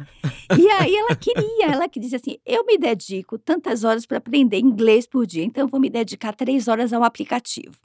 E 0.58 0.70
aí 0.70 0.96
ela 0.96 1.16
queria, 1.16 1.68
ela 1.68 1.90
que 1.90 2.00
dizia 2.00 2.18
assim: 2.18 2.38
eu 2.46 2.66
me 2.66 2.78
dedico 2.78 3.38
tantas 3.38 3.84
horas 3.84 4.06
para 4.06 4.18
aprender 4.18 4.60
inglês 4.60 5.06
por 5.06 5.26
dia, 5.26 5.44
então 5.44 5.64
eu 5.64 5.68
vou 5.68 5.80
me 5.80 5.90
dedicar 5.90 6.34
três 6.34 6.68
horas 6.68 6.94
ao 6.94 7.04
aplicativo. 7.04 7.78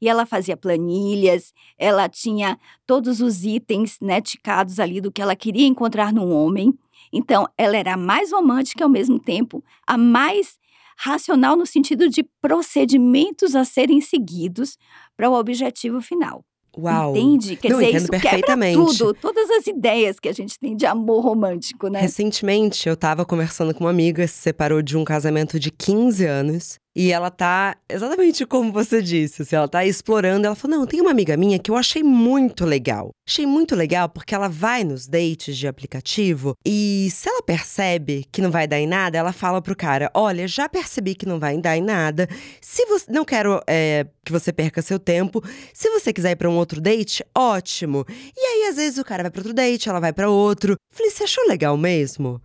E 0.00 0.08
ela 0.08 0.26
fazia 0.26 0.56
planilhas, 0.56 1.52
ela 1.78 2.08
tinha 2.08 2.58
todos 2.86 3.20
os 3.20 3.44
itens 3.44 3.98
né, 4.00 4.20
ticados 4.20 4.80
ali 4.80 5.00
do 5.00 5.10
que 5.10 5.22
ela 5.22 5.36
queria 5.36 5.66
encontrar 5.66 6.12
num 6.12 6.32
homem. 6.32 6.72
Então, 7.12 7.48
ela 7.56 7.76
era 7.76 7.94
a 7.94 7.96
mais 7.96 8.32
romântica 8.32 8.82
ao 8.82 8.90
mesmo 8.90 9.20
tempo, 9.20 9.62
a 9.86 9.96
mais 9.96 10.58
racional 10.96 11.56
no 11.56 11.66
sentido 11.66 12.08
de 12.08 12.24
procedimentos 12.40 13.54
a 13.54 13.64
serem 13.64 14.00
seguidos 14.00 14.76
para 15.16 15.28
o 15.30 15.34
objetivo 15.34 16.00
final. 16.00 16.44
Uau! 16.76 17.16
Entende? 17.16 17.56
Quer 17.56 17.70
Não, 17.70 17.78
dizer, 17.78 17.94
isso 17.96 18.08
perfeitamente. 18.08 18.76
quebra 18.78 18.92
tudo, 18.92 19.14
todas 19.14 19.48
as 19.50 19.66
ideias 19.66 20.18
que 20.18 20.28
a 20.28 20.32
gente 20.32 20.58
tem 20.58 20.74
de 20.76 20.84
amor 20.86 21.20
romântico, 21.22 21.86
né? 21.88 22.00
Recentemente, 22.00 22.88
eu 22.88 22.96
tava 22.96 23.24
conversando 23.24 23.72
com 23.72 23.84
uma 23.84 23.90
amiga, 23.90 24.26
se 24.26 24.34
separou 24.34 24.82
de 24.82 24.96
um 24.96 25.04
casamento 25.04 25.58
de 25.60 25.70
15 25.70 26.24
anos. 26.26 26.78
E 26.96 27.10
ela 27.10 27.28
tá 27.28 27.76
exatamente 27.88 28.46
como 28.46 28.72
você 28.72 29.02
disse, 29.02 29.42
assim, 29.42 29.56
ela 29.56 29.66
tá 29.66 29.84
explorando. 29.84 30.46
Ela 30.46 30.54
falou: 30.54 30.78
Não, 30.78 30.86
tem 30.86 31.00
uma 31.00 31.10
amiga 31.10 31.36
minha 31.36 31.58
que 31.58 31.70
eu 31.70 31.76
achei 31.76 32.04
muito 32.04 32.64
legal. 32.64 33.10
Achei 33.28 33.44
muito 33.46 33.74
legal 33.74 34.08
porque 34.08 34.34
ela 34.34 34.48
vai 34.48 34.84
nos 34.84 35.08
dates 35.08 35.56
de 35.56 35.66
aplicativo 35.66 36.54
e 36.64 37.08
se 37.10 37.28
ela 37.28 37.42
percebe 37.42 38.24
que 38.30 38.40
não 38.40 38.50
vai 38.50 38.68
dar 38.68 38.78
em 38.78 38.86
nada, 38.86 39.18
ela 39.18 39.32
fala 39.32 39.60
pro 39.60 39.74
cara: 39.74 40.08
Olha, 40.14 40.46
já 40.46 40.68
percebi 40.68 41.16
que 41.16 41.26
não 41.26 41.40
vai 41.40 41.56
dar 41.58 41.76
em 41.76 41.82
nada. 41.82 42.28
Se 42.60 42.86
você. 42.86 43.04
Não 43.10 43.24
quero 43.24 43.60
é, 43.66 44.06
que 44.24 44.32
você 44.32 44.52
perca 44.52 44.80
seu 44.80 44.98
tempo. 44.98 45.42
Se 45.72 45.90
você 45.90 46.12
quiser 46.12 46.32
ir 46.32 46.36
pra 46.36 46.48
um 46.48 46.56
outro 46.56 46.80
date, 46.80 47.24
ótimo. 47.36 48.06
E 48.36 48.40
aí, 48.40 48.68
às 48.70 48.76
vezes, 48.76 48.98
o 48.98 49.04
cara 49.04 49.24
vai 49.24 49.30
pra 49.30 49.40
outro 49.40 49.52
date, 49.52 49.88
ela 49.88 50.00
vai 50.00 50.12
pra 50.12 50.30
outro. 50.30 50.76
Falei: 50.92 51.10
Você 51.10 51.24
achou 51.24 51.46
legal 51.48 51.76
mesmo? 51.76 52.40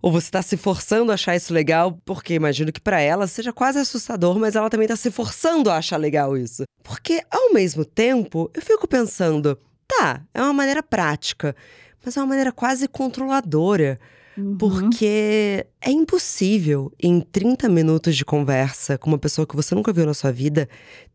Ou 0.00 0.12
você 0.12 0.28
está 0.28 0.42
se 0.42 0.56
forçando 0.56 1.10
a 1.10 1.14
achar 1.14 1.34
isso 1.34 1.52
legal, 1.52 2.00
porque 2.04 2.34
imagino 2.34 2.72
que 2.72 2.80
para 2.80 3.00
ela 3.00 3.26
seja 3.26 3.52
quase 3.52 3.78
assustador, 3.78 4.38
mas 4.38 4.54
ela 4.54 4.70
também 4.70 4.84
está 4.84 4.96
se 4.96 5.10
forçando 5.10 5.70
a 5.70 5.76
achar 5.76 5.96
legal 5.96 6.36
isso. 6.36 6.62
Porque, 6.82 7.22
ao 7.30 7.52
mesmo 7.52 7.84
tempo, 7.84 8.50
eu 8.54 8.62
fico 8.62 8.86
pensando, 8.86 9.58
tá, 9.86 10.22
é 10.32 10.40
uma 10.40 10.52
maneira 10.52 10.82
prática, 10.82 11.54
mas 12.04 12.16
é 12.16 12.20
uma 12.20 12.26
maneira 12.26 12.52
quase 12.52 12.86
controladora. 12.86 13.98
Uhum. 14.36 14.56
Porque 14.56 15.66
é 15.80 15.90
impossível, 15.90 16.92
em 17.00 17.20
30 17.20 17.68
minutos 17.68 18.16
de 18.16 18.24
conversa 18.24 18.98
com 18.98 19.08
uma 19.08 19.18
pessoa 19.18 19.46
que 19.46 19.54
você 19.54 19.74
nunca 19.74 19.92
viu 19.92 20.04
na 20.04 20.12
sua 20.12 20.32
vida, 20.32 20.68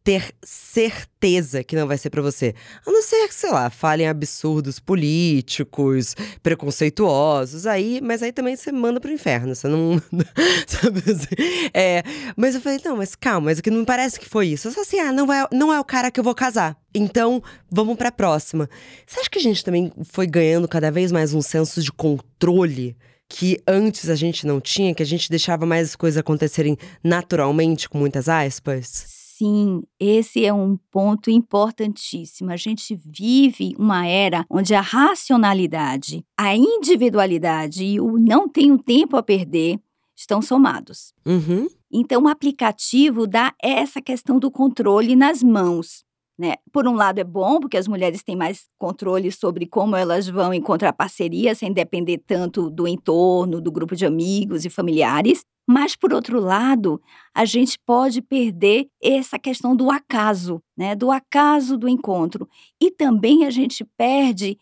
ter 0.03 0.33
certeza 0.41 1.63
que 1.63 1.75
não 1.75 1.85
vai 1.85 1.97
ser 1.97 2.09
pra 2.09 2.21
você. 2.21 2.55
A 2.85 2.91
não 2.91 3.01
ser 3.01 3.27
que, 3.27 3.35
sei 3.35 3.51
lá, 3.51 3.69
falem 3.69 4.07
absurdos 4.07 4.79
políticos, 4.79 6.15
preconceituosos, 6.41 7.65
aí, 7.65 7.99
mas 8.01 8.23
aí 8.23 8.31
também 8.31 8.55
você 8.55 8.71
manda 8.71 9.01
pro 9.01 9.11
inferno, 9.11 9.53
você 9.53 9.67
não. 9.67 10.01
sabe 10.67 10.99
assim? 10.99 11.69
É, 11.73 12.03
mas 12.37 12.55
eu 12.55 12.61
falei, 12.61 12.79
não, 12.85 12.97
mas 12.97 13.15
calma, 13.15 13.45
mas 13.45 13.59
o 13.59 13.61
que 13.61 13.69
não 13.69 13.79
me 13.79 13.85
parece 13.85 14.17
que 14.19 14.29
foi 14.29 14.47
isso. 14.47 14.69
Eu 14.69 14.71
só 14.71 14.81
assim, 14.81 14.99
ah, 14.99 15.11
não, 15.11 15.27
vai, 15.27 15.45
não 15.51 15.73
é 15.73 15.79
o 15.79 15.85
cara 15.85 16.09
que 16.09 16.19
eu 16.19 16.23
vou 16.23 16.35
casar. 16.35 16.77
Então, 16.95 17.43
vamos 17.69 17.97
pra 17.97 18.11
próxima. 18.11 18.69
Você 19.05 19.19
acha 19.19 19.29
que 19.29 19.39
a 19.39 19.41
gente 19.41 19.63
também 19.63 19.91
foi 20.05 20.27
ganhando 20.27 20.67
cada 20.69 20.89
vez 20.89 21.11
mais 21.11 21.33
um 21.33 21.41
senso 21.41 21.81
de 21.81 21.91
controle? 21.91 22.95
Que 23.33 23.59
antes 23.67 24.09
a 24.09 24.15
gente 24.15 24.45
não 24.45 24.61
tinha, 24.61 24.93
que 24.93 25.01
a 25.01 25.05
gente 25.05 25.27
deixava 25.27 25.65
mais 25.65 25.89
as 25.89 25.95
coisas 25.95 26.19
acontecerem 26.19 26.77
naturalmente, 27.03 27.89
com 27.89 27.97
muitas 27.97 28.29
aspas? 28.29 29.05
Sim, 29.35 29.81
esse 29.99 30.45
é 30.45 30.53
um 30.53 30.77
ponto 30.91 31.31
importantíssimo. 31.31 32.51
A 32.51 32.55
gente 32.55 32.95
vive 32.95 33.73
uma 33.79 34.05
era 34.05 34.45
onde 34.47 34.75
a 34.75 34.81
racionalidade, 34.81 36.23
a 36.37 36.55
individualidade 36.55 37.83
e 37.83 37.99
o 37.99 38.19
não 38.19 38.47
tenho 38.47 38.77
tempo 38.77 39.17
a 39.17 39.23
perder 39.23 39.79
estão 40.15 40.39
somados. 40.39 41.11
Uhum. 41.25 41.67
Então, 41.91 42.23
o 42.23 42.27
aplicativo 42.27 43.25
dá 43.25 43.51
essa 43.59 43.99
questão 43.99 44.37
do 44.37 44.51
controle 44.51 45.15
nas 45.15 45.41
mãos. 45.41 46.03
Né? 46.37 46.55
Por 46.71 46.87
um 46.87 46.95
lado 46.95 47.19
é 47.19 47.23
bom, 47.23 47.59
porque 47.59 47.77
as 47.77 47.87
mulheres 47.87 48.23
têm 48.23 48.35
mais 48.35 48.67
controle 48.79 49.31
sobre 49.31 49.67
como 49.67 49.95
elas 49.95 50.27
vão 50.27 50.53
encontrar 50.53 50.91
parceria, 50.91 51.53
sem 51.53 51.71
depender 51.71 52.17
tanto 52.25 52.71
do 52.71 52.87
entorno, 52.87 53.61
do 53.61 53.71
grupo 53.71 53.95
de 53.95 54.05
amigos 54.05 54.65
e 54.65 54.69
familiares. 54.69 55.45
Mas, 55.67 55.95
por 55.95 56.11
outro 56.11 56.39
lado, 56.39 57.01
a 57.33 57.45
gente 57.45 57.77
pode 57.85 58.21
perder 58.21 58.87
essa 59.01 59.39
questão 59.39 59.75
do 59.75 59.91
acaso, 59.91 60.61
né? 60.75 60.95
Do 60.95 61.09
acaso 61.11 61.77
do 61.77 61.87
encontro. 61.87 62.49
E 62.81 62.91
também 62.91 63.45
a 63.45 63.49
gente 63.49 63.85
perde 63.95 64.57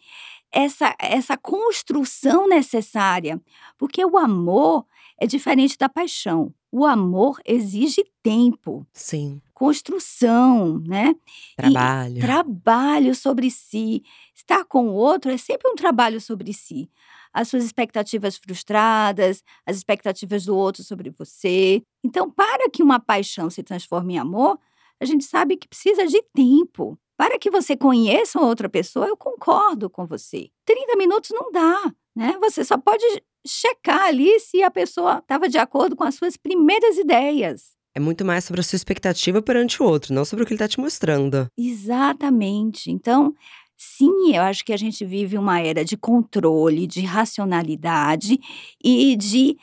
essa, 0.52 0.94
essa 1.00 1.38
construção 1.38 2.48
necessária, 2.48 3.42
porque 3.78 4.04
o 4.06 4.18
amor 4.18 4.86
é 5.20 5.26
diferente 5.26 5.78
da 5.78 5.88
paixão. 5.88 6.54
O 6.72 6.86
amor 6.86 7.40
exige 7.46 8.04
tempo. 8.24 8.88
Sim. 8.94 9.42
Construção, 9.54 10.80
né? 10.88 11.14
Trabalho. 11.58 12.18
E 12.18 12.22
trabalho 12.22 13.16
sobre 13.16 13.52
si. 13.52 14.04
Estar 14.34 14.64
com 14.66 14.88
o 14.88 14.94
outro 14.94 15.30
é 15.32 15.38
sempre 15.38 15.70
um 15.70 15.76
trabalho 15.76 16.22
sobre 16.22 16.54
si 16.54 16.90
as 17.34 17.48
suas 17.48 17.64
expectativas 17.64 18.38
frustradas, 18.38 19.44
as 19.66 19.78
expectativas 19.78 20.46
do 20.46 20.56
outro 20.56 20.84
sobre 20.84 21.10
você. 21.10 21.82
Então, 22.04 22.30
para 22.30 22.70
que 22.70 22.84
uma 22.84 23.00
paixão 23.00 23.50
se 23.50 23.64
transforme 23.64 24.16
em 24.16 24.20
amor, 24.20 24.60
a 25.00 25.06
gente 25.06 25.24
sabe 25.24 25.58
que 25.58 25.68
precisa 25.68 26.06
de 26.08 26.22
tempo. 26.34 26.98
Para 27.18 27.38
que 27.38 27.52
você 27.52 27.78
conheça 27.78 28.40
outra 28.40 28.68
pessoa, 28.68 29.08
eu 29.08 29.16
concordo 29.16 29.90
com 29.90 30.06
você. 30.06 30.50
30 30.66 30.96
minutos 30.98 31.30
não 31.32 31.52
dá, 31.52 31.94
né? 32.16 32.36
Você 32.42 32.64
só 32.66 32.78
pode 32.78 33.06
checar 33.46 34.04
ali 34.08 34.40
se 34.40 34.64
a 34.64 34.72
pessoa 34.72 35.20
estava 35.20 35.50
de 35.50 35.58
acordo 35.58 35.96
com 35.96 36.04
as 36.04 36.16
suas 36.16 36.38
primeiras 36.38 36.98
ideias. 36.98 37.72
É 37.96 38.00
muito 38.00 38.24
mais 38.24 38.46
sobre 38.46 38.62
a 38.62 38.64
sua 38.64 38.78
expectativa 38.78 39.42
perante 39.42 39.82
o 39.84 39.86
outro, 39.86 40.14
não 40.14 40.24
sobre 40.24 40.44
o 40.44 40.48
que 40.48 40.54
ele 40.54 40.58
está 40.58 40.68
te 40.68 40.80
mostrando. 40.80 41.48
Exatamente. 41.58 42.90
Então, 42.90 43.36
Sim, 43.84 44.36
eu 44.36 44.44
acho 44.44 44.64
que 44.64 44.72
a 44.72 44.78
gente 44.78 45.04
vive 45.04 45.40
uma 45.40 45.60
era 45.60 45.84
de 45.84 45.98
controle, 45.98 46.86
de 46.86 47.02
racionalidade 47.02 48.40
e 48.80 49.16
de 49.16 49.58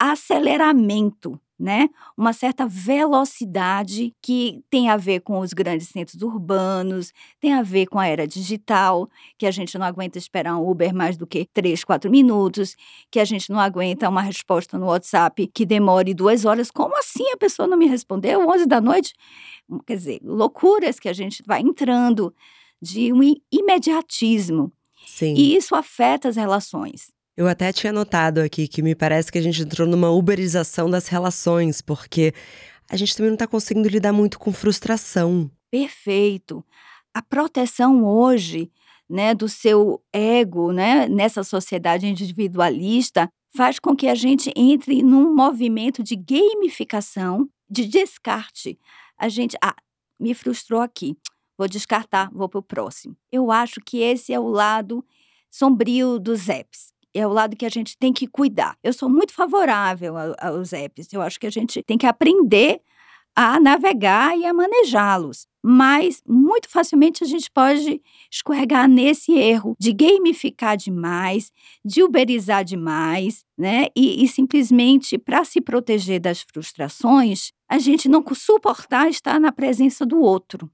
aceleramento, 0.00 1.38
né? 1.58 1.88
Uma 2.16 2.32
certa 2.32 2.66
velocidade 2.66 4.14
que 4.22 4.62
tem 4.70 4.88
a 4.88 4.96
ver 4.96 5.20
com 5.20 5.40
os 5.40 5.52
grandes 5.52 5.88
centros 5.88 6.22
urbanos, 6.22 7.12
tem 7.40 7.52
a 7.52 7.62
ver 7.62 7.86
com 7.86 7.98
a 7.98 8.06
era 8.06 8.26
digital, 8.26 9.08
que 9.36 9.46
a 9.46 9.50
gente 9.50 9.76
não 9.76 9.84
aguenta 9.84 10.18
esperar 10.18 10.56
um 10.56 10.68
Uber 10.68 10.94
mais 10.94 11.16
do 11.16 11.26
que 11.26 11.44
três, 11.52 11.82
quatro 11.82 12.10
minutos, 12.10 12.76
que 13.10 13.18
a 13.18 13.24
gente 13.24 13.50
não 13.50 13.58
aguenta 13.58 14.08
uma 14.08 14.22
resposta 14.22 14.78
no 14.78 14.86
WhatsApp 14.86 15.48
que 15.48 15.66
demore 15.66 16.14
duas 16.14 16.44
horas. 16.44 16.70
Como 16.70 16.96
assim 16.96 17.28
a 17.32 17.36
pessoa 17.36 17.66
não 17.66 17.76
me 17.76 17.86
respondeu? 17.86 18.48
11 18.48 18.66
da 18.66 18.80
noite? 18.80 19.14
Quer 19.84 19.96
dizer, 19.96 20.20
loucuras 20.22 21.00
que 21.00 21.08
a 21.08 21.12
gente 21.12 21.42
vai 21.46 21.60
entrando 21.60 22.32
de 22.80 23.12
um 23.12 23.20
imediatismo. 23.50 24.72
Sim. 25.06 25.34
E 25.34 25.56
isso 25.56 25.74
afeta 25.74 26.28
as 26.28 26.36
relações. 26.36 27.10
Eu 27.38 27.46
até 27.46 27.72
tinha 27.72 27.92
notado 27.92 28.40
aqui 28.40 28.66
que 28.66 28.82
me 28.82 28.96
parece 28.96 29.30
que 29.30 29.38
a 29.38 29.40
gente 29.40 29.62
entrou 29.62 29.86
numa 29.86 30.10
uberização 30.10 30.90
das 30.90 31.06
relações, 31.06 31.80
porque 31.80 32.34
a 32.90 32.96
gente 32.96 33.16
também 33.16 33.30
não 33.30 33.36
está 33.36 33.46
conseguindo 33.46 33.88
lidar 33.88 34.12
muito 34.12 34.40
com 34.40 34.52
frustração. 34.52 35.48
Perfeito. 35.70 36.64
A 37.14 37.22
proteção 37.22 38.04
hoje, 38.04 38.72
né, 39.08 39.36
do 39.36 39.48
seu 39.48 40.02
ego, 40.12 40.72
né, 40.72 41.06
nessa 41.06 41.44
sociedade 41.44 42.08
individualista, 42.08 43.28
faz 43.56 43.78
com 43.78 43.94
que 43.94 44.08
a 44.08 44.16
gente 44.16 44.52
entre 44.56 45.00
num 45.00 45.32
movimento 45.32 46.02
de 46.02 46.16
gamificação, 46.16 47.48
de 47.70 47.86
descarte. 47.86 48.76
A 49.16 49.28
gente, 49.28 49.56
ah, 49.62 49.76
me 50.18 50.34
frustrou 50.34 50.80
aqui 50.80 51.16
vou 51.56 51.66
descartar, 51.66 52.30
vou 52.32 52.48
para 52.48 52.60
o 52.60 52.62
próximo. 52.62 53.16
Eu 53.32 53.50
acho 53.50 53.80
que 53.80 53.98
esse 53.98 54.32
é 54.32 54.38
o 54.38 54.46
lado 54.46 55.04
sombrio 55.50 56.18
dos 56.20 56.48
apps. 56.48 56.92
É 57.14 57.26
o 57.26 57.32
lado 57.32 57.56
que 57.56 57.66
a 57.66 57.70
gente 57.70 57.96
tem 57.98 58.12
que 58.12 58.26
cuidar. 58.26 58.76
Eu 58.82 58.92
sou 58.92 59.08
muito 59.08 59.32
favorável 59.32 60.14
aos 60.38 60.72
apps. 60.72 61.12
Eu 61.12 61.22
acho 61.22 61.38
que 61.40 61.46
a 61.46 61.50
gente 61.50 61.82
tem 61.82 61.98
que 61.98 62.06
aprender 62.06 62.80
a 63.34 63.60
navegar 63.60 64.36
e 64.36 64.44
a 64.44 64.52
manejá-los. 64.52 65.46
Mas 65.62 66.22
muito 66.26 66.68
facilmente 66.68 67.22
a 67.22 67.26
gente 67.26 67.50
pode 67.50 68.00
escorregar 68.30 68.88
nesse 68.88 69.32
erro 69.32 69.76
de 69.78 69.92
gamificar 69.92 70.76
demais, 70.76 71.52
de 71.84 72.02
uberizar 72.02 72.64
demais, 72.64 73.44
né? 73.56 73.86
E, 73.94 74.24
e 74.24 74.28
simplesmente 74.28 75.18
para 75.18 75.44
se 75.44 75.60
proteger 75.60 76.20
das 76.20 76.42
frustrações, 76.42 77.52
a 77.68 77.78
gente 77.78 78.08
não 78.08 78.24
suportar 78.34 79.08
estar 79.08 79.38
na 79.38 79.52
presença 79.52 80.06
do 80.06 80.20
outro 80.20 80.70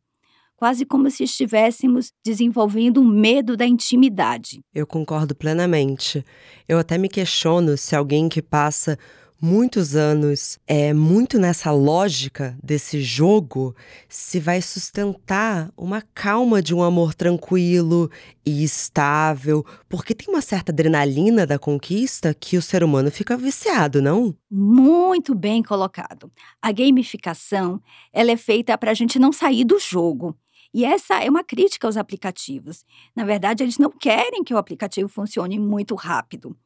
quase 0.56 0.84
como 0.84 1.10
se 1.10 1.24
estivéssemos 1.24 2.12
desenvolvendo 2.24 3.00
um 3.00 3.08
medo 3.08 3.56
da 3.56 3.66
intimidade. 3.66 4.60
Eu 4.74 4.86
concordo 4.86 5.34
plenamente. 5.34 6.24
Eu 6.68 6.78
até 6.78 6.96
me 6.96 7.08
questiono 7.08 7.76
se 7.76 7.94
alguém 7.94 8.28
que 8.28 8.40
passa 8.40 8.98
muitos 9.44 9.94
anos 9.94 10.58
é 10.66 10.94
muito 10.94 11.38
nessa 11.38 11.70
lógica 11.70 12.56
desse 12.62 13.02
jogo, 13.02 13.76
se 14.08 14.40
vai 14.40 14.62
sustentar 14.62 15.70
uma 15.76 16.00
calma 16.14 16.62
de 16.62 16.74
um 16.74 16.82
amor 16.82 17.14
tranquilo 17.14 18.10
e 18.46 18.64
estável, 18.64 19.62
porque 19.86 20.14
tem 20.14 20.32
uma 20.32 20.40
certa 20.40 20.72
adrenalina 20.72 21.46
da 21.46 21.58
conquista 21.58 22.32
que 22.32 22.56
o 22.56 22.62
ser 22.62 22.82
humano 22.82 23.10
fica 23.10 23.36
viciado, 23.36 24.00
não? 24.00 24.34
Muito 24.50 25.34
bem 25.34 25.62
colocado. 25.62 26.32
A 26.62 26.72
gamificação, 26.72 27.82
ela 28.14 28.30
é 28.30 28.36
feita 28.38 28.78
para 28.78 28.92
a 28.92 28.94
gente 28.94 29.18
não 29.18 29.30
sair 29.30 29.64
do 29.64 29.78
jogo. 29.78 30.34
E 30.74 30.84
essa 30.84 31.22
é 31.22 31.30
uma 31.30 31.44
crítica 31.44 31.86
aos 31.86 31.96
aplicativos. 31.96 32.84
Na 33.14 33.24
verdade, 33.24 33.62
eles 33.62 33.78
não 33.78 33.90
querem 33.90 34.42
que 34.42 34.52
o 34.52 34.58
aplicativo 34.58 35.08
funcione 35.08 35.56
muito 35.56 35.94
rápido. 35.94 36.56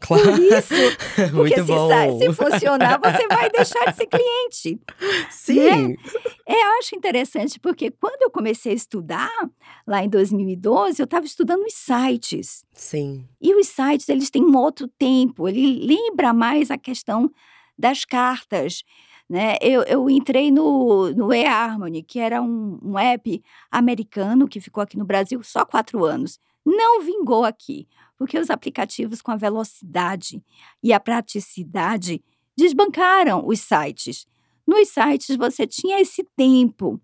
Claro. 0.00 0.32
Por 0.32 0.40
isso, 0.40 0.74
porque 1.32 1.60
se, 1.60 1.66
sai, 1.66 2.18
se, 2.18 2.32
funcionar, 2.32 2.98
você 2.98 3.28
vai 3.28 3.48
deixar 3.50 3.84
de 3.88 3.96
ser 3.96 4.06
cliente. 4.06 4.80
Sim. 5.30 5.88
Né? 5.88 5.96
É, 6.44 6.54
eu 6.54 6.78
acho 6.80 6.96
interessante, 6.96 7.60
porque 7.60 7.88
quando 7.92 8.20
eu 8.20 8.30
comecei 8.30 8.72
a 8.72 8.74
estudar, 8.74 9.30
lá 9.86 10.04
em 10.04 10.08
2012, 10.08 11.00
eu 11.00 11.04
estava 11.04 11.24
estudando 11.24 11.64
os 11.64 11.74
sites. 11.74 12.64
Sim. 12.74 13.24
E 13.40 13.54
os 13.54 13.68
sites, 13.68 14.08
eles 14.08 14.28
têm 14.28 14.42
um 14.42 14.56
outro 14.56 14.88
tempo, 14.88 15.48
ele 15.48 15.86
lembra 15.86 16.32
mais 16.32 16.68
a 16.68 16.76
questão 16.76 17.30
das 17.78 18.04
cartas. 18.04 18.82
Né? 19.28 19.56
Eu, 19.60 19.82
eu 19.84 20.10
entrei 20.10 20.50
no, 20.50 21.10
no 21.12 21.32
eHarmony, 21.32 22.02
que 22.02 22.18
era 22.18 22.42
um, 22.42 22.78
um 22.82 22.98
app 22.98 23.42
americano 23.70 24.46
que 24.46 24.60
ficou 24.60 24.82
aqui 24.82 24.98
no 24.98 25.04
Brasil 25.04 25.42
só 25.42 25.64
quatro 25.64 26.04
anos. 26.04 26.38
Não 26.64 27.02
vingou 27.02 27.44
aqui, 27.44 27.88
porque 28.16 28.38
os 28.38 28.50
aplicativos 28.50 29.20
com 29.20 29.30
a 29.30 29.36
velocidade 29.36 30.42
e 30.82 30.92
a 30.92 31.00
praticidade 31.00 32.22
desbancaram 32.56 33.46
os 33.46 33.60
sites. 33.60 34.26
Nos 34.66 34.88
sites 34.88 35.36
você 35.36 35.66
tinha 35.66 36.00
esse 36.00 36.22
tempo 36.36 37.00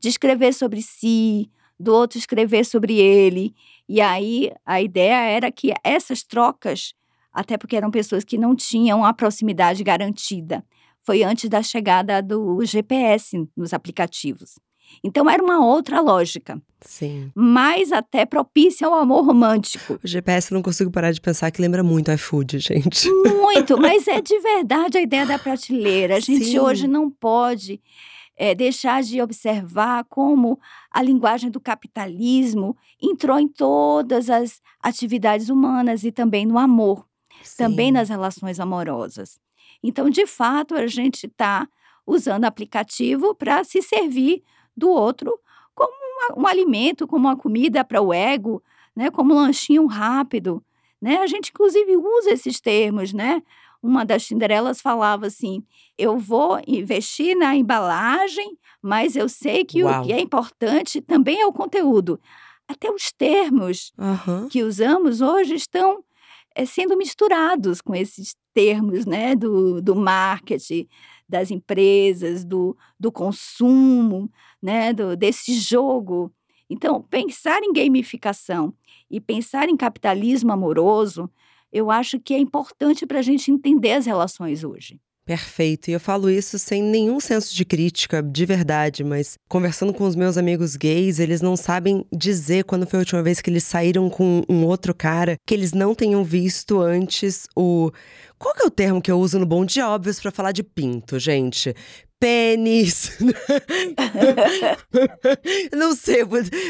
de 0.00 0.08
escrever 0.08 0.52
sobre 0.52 0.82
si, 0.82 1.50
do 1.78 1.94
outro 1.94 2.18
escrever 2.18 2.64
sobre 2.64 2.98
ele. 2.98 3.54
E 3.88 4.00
aí 4.00 4.52
a 4.64 4.80
ideia 4.80 5.16
era 5.16 5.52
que 5.52 5.72
essas 5.84 6.22
trocas, 6.22 6.94
até 7.32 7.56
porque 7.56 7.76
eram 7.76 7.90
pessoas 7.90 8.24
que 8.24 8.38
não 8.38 8.54
tinham 8.56 9.04
a 9.04 9.12
proximidade 9.12 9.84
garantida, 9.84 10.64
foi 11.06 11.22
antes 11.22 11.48
da 11.48 11.62
chegada 11.62 12.20
do 12.20 12.62
GPS 12.64 13.48
nos 13.56 13.72
aplicativos. 13.72 14.56
Então 15.02 15.30
era 15.30 15.42
uma 15.42 15.64
outra 15.64 16.00
lógica. 16.00 16.60
Sim. 16.80 17.30
Mais 17.34 17.92
até 17.92 18.26
propícia 18.26 18.86
ao 18.86 18.94
amor 18.94 19.24
romântico. 19.24 19.98
O 20.02 20.06
GPS 20.06 20.50
eu 20.50 20.56
não 20.56 20.62
consigo 20.62 20.90
parar 20.90 21.12
de 21.12 21.20
pensar 21.20 21.50
que 21.50 21.62
lembra 21.62 21.82
muito 21.82 22.10
iFood, 22.10 22.58
gente. 22.58 23.08
Muito, 23.10 23.80
mas 23.80 24.06
é 24.08 24.20
de 24.20 24.38
verdade 24.40 24.98
a 24.98 25.00
ideia 25.00 25.24
da 25.24 25.38
prateleira. 25.38 26.16
A 26.16 26.20
gente 26.20 26.44
Sim. 26.44 26.58
hoje 26.58 26.86
não 26.88 27.08
pode 27.08 27.80
é, 28.36 28.54
deixar 28.54 29.02
de 29.02 29.20
observar 29.22 30.04
como 30.04 30.58
a 30.90 31.02
linguagem 31.02 31.50
do 31.50 31.60
capitalismo 31.60 32.76
entrou 33.00 33.38
em 33.38 33.48
todas 33.48 34.28
as 34.28 34.60
atividades 34.82 35.48
humanas 35.48 36.04
e 36.04 36.12
também 36.12 36.44
no 36.44 36.58
amor, 36.58 37.06
Sim. 37.42 37.56
também 37.56 37.92
nas 37.92 38.08
relações 38.08 38.60
amorosas. 38.60 39.38
Então, 39.86 40.10
de 40.10 40.26
fato, 40.26 40.74
a 40.74 40.88
gente 40.88 41.26
está 41.26 41.68
usando 42.04 42.44
aplicativo 42.44 43.36
para 43.36 43.62
se 43.62 43.80
servir 43.80 44.42
do 44.76 44.90
outro 44.90 45.38
como 45.74 45.92
uma, 45.92 46.42
um 46.42 46.46
alimento, 46.46 47.06
como 47.06 47.28
uma 47.28 47.36
comida 47.36 47.84
para 47.84 48.02
o 48.02 48.12
ego, 48.12 48.60
né? 48.96 49.12
como 49.12 49.32
um 49.32 49.36
lanchinho 49.36 49.86
rápido. 49.86 50.60
Né? 51.00 51.18
A 51.18 51.26
gente, 51.28 51.50
inclusive, 51.50 51.96
usa 51.96 52.30
esses 52.32 52.60
termos, 52.60 53.12
né? 53.12 53.42
Uma 53.80 54.04
das 54.04 54.24
Cinderelas 54.24 54.80
falava 54.80 55.26
assim: 55.26 55.62
eu 55.96 56.18
vou 56.18 56.60
investir 56.66 57.36
na 57.36 57.54
embalagem, 57.54 58.58
mas 58.82 59.14
eu 59.14 59.28
sei 59.28 59.64
que 59.64 59.84
Uau. 59.84 60.02
o 60.02 60.04
que 60.04 60.12
é 60.12 60.20
importante 60.20 61.00
também 61.00 61.40
é 61.40 61.46
o 61.46 61.52
conteúdo. 61.52 62.18
Até 62.66 62.90
os 62.90 63.12
termos 63.12 63.92
uhum. 63.96 64.48
que 64.48 64.64
usamos 64.64 65.20
hoje 65.20 65.54
estão 65.54 66.02
sendo 66.64 66.96
misturados 66.96 67.80
com 67.80 67.94
esses 67.94 68.34
termos 68.54 69.04
né, 69.04 69.34
do, 69.34 69.82
do 69.82 69.94
marketing, 69.94 70.88
das 71.28 71.50
empresas, 71.50 72.44
do, 72.44 72.76
do 72.98 73.12
consumo, 73.12 74.30
né, 74.62 74.92
do, 74.92 75.16
desse 75.16 75.54
jogo. 75.54 76.32
Então, 76.70 77.02
pensar 77.02 77.62
em 77.62 77.72
gamificação 77.72 78.72
e 79.10 79.20
pensar 79.20 79.68
em 79.68 79.76
capitalismo 79.76 80.52
amoroso, 80.52 81.30
eu 81.72 81.90
acho 81.90 82.18
que 82.18 82.32
é 82.32 82.38
importante 82.38 83.06
para 83.06 83.18
a 83.18 83.22
gente 83.22 83.50
entender 83.50 83.92
as 83.92 84.06
relações 84.06 84.64
hoje. 84.64 85.00
Perfeito. 85.26 85.88
E 85.88 85.92
eu 85.92 85.98
falo 85.98 86.30
isso 86.30 86.56
sem 86.56 86.80
nenhum 86.80 87.18
senso 87.18 87.52
de 87.52 87.64
crítica, 87.64 88.22
de 88.22 88.46
verdade, 88.46 89.02
mas 89.02 89.36
conversando 89.48 89.92
com 89.92 90.04
os 90.04 90.14
meus 90.14 90.38
amigos 90.38 90.76
gays, 90.76 91.18
eles 91.18 91.42
não 91.42 91.56
sabem 91.56 92.06
dizer 92.12 92.62
quando 92.62 92.86
foi 92.86 93.00
a 93.00 93.02
última 93.02 93.24
vez 93.24 93.40
que 93.40 93.50
eles 93.50 93.64
saíram 93.64 94.08
com 94.08 94.42
um 94.48 94.64
outro 94.64 94.94
cara 94.94 95.36
que 95.44 95.52
eles 95.52 95.72
não 95.72 95.96
tenham 95.96 96.22
visto 96.22 96.80
antes 96.80 97.48
o. 97.56 97.90
Qual 98.38 98.54
que 98.54 98.62
é 98.62 98.66
o 98.66 98.70
termo 98.70 99.02
que 99.02 99.10
eu 99.10 99.18
uso 99.18 99.40
no 99.40 99.46
Bom 99.46 99.64
Dia 99.64 99.88
Óbvios 99.88 100.20
para 100.20 100.30
falar 100.30 100.52
de 100.52 100.62
pinto, 100.62 101.18
gente? 101.18 101.74
Pênis. 102.18 103.18
Não 105.72 105.94
sei, 105.94 106.22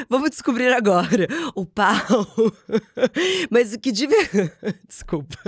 vamos 0.08 0.30
descobrir 0.30 0.72
agora. 0.72 1.26
O 1.54 1.64
pau. 1.64 1.96
Mas 3.50 3.72
o 3.72 3.78
que 3.78 3.92
de 3.92 4.08
Desculpa. 4.86 5.36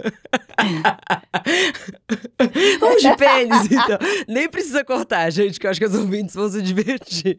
Vamos 2.80 3.02
de 3.02 3.16
pênis, 3.16 3.66
então. 3.66 3.98
Nem 4.26 4.48
precisa 4.48 4.84
cortar, 4.84 5.30
gente, 5.30 5.58
que 5.58 5.66
eu 5.66 5.70
acho 5.70 5.80
que 5.80 5.86
os 5.86 5.94
ouvintes 5.94 6.34
vão 6.34 6.48
se 6.48 6.62
divertir. 6.62 7.36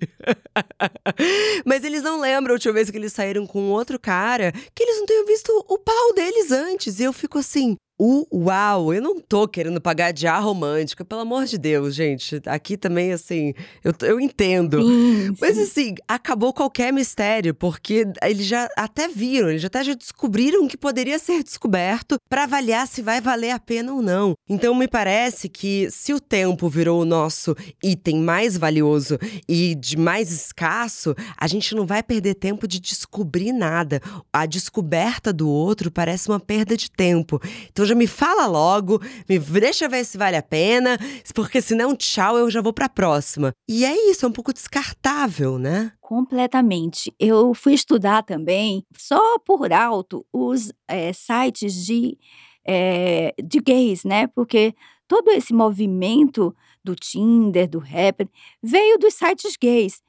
Mas 1.65 1.83
eles 1.83 2.01
não 2.01 2.19
lembram 2.19 2.53
a 2.53 2.55
última 2.55 2.73
vez 2.73 2.89
que 2.89 2.97
eles 2.97 3.13
saíram 3.13 3.45
com 3.45 3.69
outro 3.69 3.99
cara 3.99 4.51
que 4.51 4.83
eles 4.83 4.97
não 4.97 5.05
tenham 5.05 5.25
visto 5.25 5.65
o 5.67 5.77
pau 5.77 6.13
deles 6.13 6.51
antes. 6.51 6.99
E 6.99 7.03
eu 7.03 7.13
fico 7.13 7.39
assim, 7.39 7.75
Uau, 8.01 8.93
eu 8.93 9.01
não 9.01 9.19
tô 9.19 9.45
querendo 9.45 9.81
pagar 9.81 10.13
de 10.13 10.25
ar 10.25 10.41
romântica, 10.41 11.03
pelo 11.03 11.19
amor 11.19 11.43
de 11.43 11.57
Deus, 11.57 11.93
gente. 11.93 12.41
Aqui 12.45 12.77
também, 12.77 13.11
assim, 13.11 13.53
eu, 13.83 13.93
eu 14.03 14.19
entendo. 14.21 14.79
Sim, 14.87 15.35
Mas, 15.41 15.57
assim, 15.57 15.95
acabou 16.07 16.53
qualquer 16.53 16.93
mistério, 16.93 17.53
porque 17.53 18.07
eles 18.23 18.45
já 18.45 18.69
até 18.77 19.09
viram, 19.09 19.49
eles 19.49 19.65
até 19.65 19.83
já 19.83 19.93
descobriram 19.93 20.65
que 20.65 20.77
poderia 20.77 21.19
ser 21.19 21.43
descoberto 21.43 22.17
para 22.29 22.43
avaliar 22.43 22.87
se 22.87 23.01
vai 23.01 23.19
valer 23.19 23.51
a 23.51 23.59
pena 23.59 23.93
ou 23.93 24.01
não. 24.01 24.33
Então, 24.47 24.73
me 24.73 24.87
parece 24.87 25.49
que 25.49 25.89
se 25.91 26.13
o 26.13 26.21
tempo 26.21 26.69
virou 26.69 27.01
o 27.01 27.05
nosso 27.05 27.53
item 27.83 28.21
mais 28.21 28.55
valioso 28.55 29.19
e 29.45 29.75
de 29.75 29.97
mais 29.97 30.31
escasso, 30.31 31.13
a 31.37 31.47
gente 31.47 31.75
não 31.75 31.85
vai 31.85 32.01
perder 32.01 32.35
tempo 32.35 32.65
de 32.65 32.79
descobrir 32.79 33.51
nada. 33.51 34.01
A 34.31 34.45
descoberta 34.45 35.33
do 35.33 35.49
outro 35.49 35.91
parece 35.91 36.29
uma 36.29 36.39
perda 36.39 36.77
de 36.77 36.89
tempo. 36.89 37.41
Então, 37.69 37.88
já 37.89 37.95
me 37.95 38.07
fala 38.07 38.45
logo, 38.45 39.01
me 39.27 39.39
deixa 39.39 39.89
ver 39.89 40.05
se 40.05 40.17
vale 40.17 40.37
a 40.37 40.43
pena, 40.43 40.97
porque 41.33 41.61
senão, 41.61 41.95
tchau, 41.95 42.37
eu 42.37 42.49
já 42.49 42.61
vou 42.61 42.71
pra 42.71 42.87
próxima. 42.87 43.51
E 43.67 43.83
é 43.83 44.11
isso, 44.11 44.25
é 44.25 44.29
um 44.29 44.31
pouco 44.31 44.53
descartável, 44.53 45.57
né? 45.57 45.91
Completamente. 45.99 47.13
Eu 47.19 47.53
fui 47.53 47.73
estudar 47.73 48.23
também, 48.23 48.83
só 48.95 49.39
por 49.39 49.73
alto, 49.73 50.25
os 50.31 50.71
é, 50.87 51.11
sites 51.11 51.73
de, 51.85 52.17
é, 52.65 53.33
de 53.43 53.59
gays, 53.59 54.03
né? 54.03 54.27
Porque 54.27 54.75
todo 55.07 55.29
esse 55.31 55.53
movimento 55.53 56.55
do 56.83 56.95
Tinder, 56.95 57.67
do 57.67 57.79
Rapper, 57.79 58.29
veio 58.61 58.97
dos 58.99 59.15
sites 59.15 59.57
gays. 59.59 60.01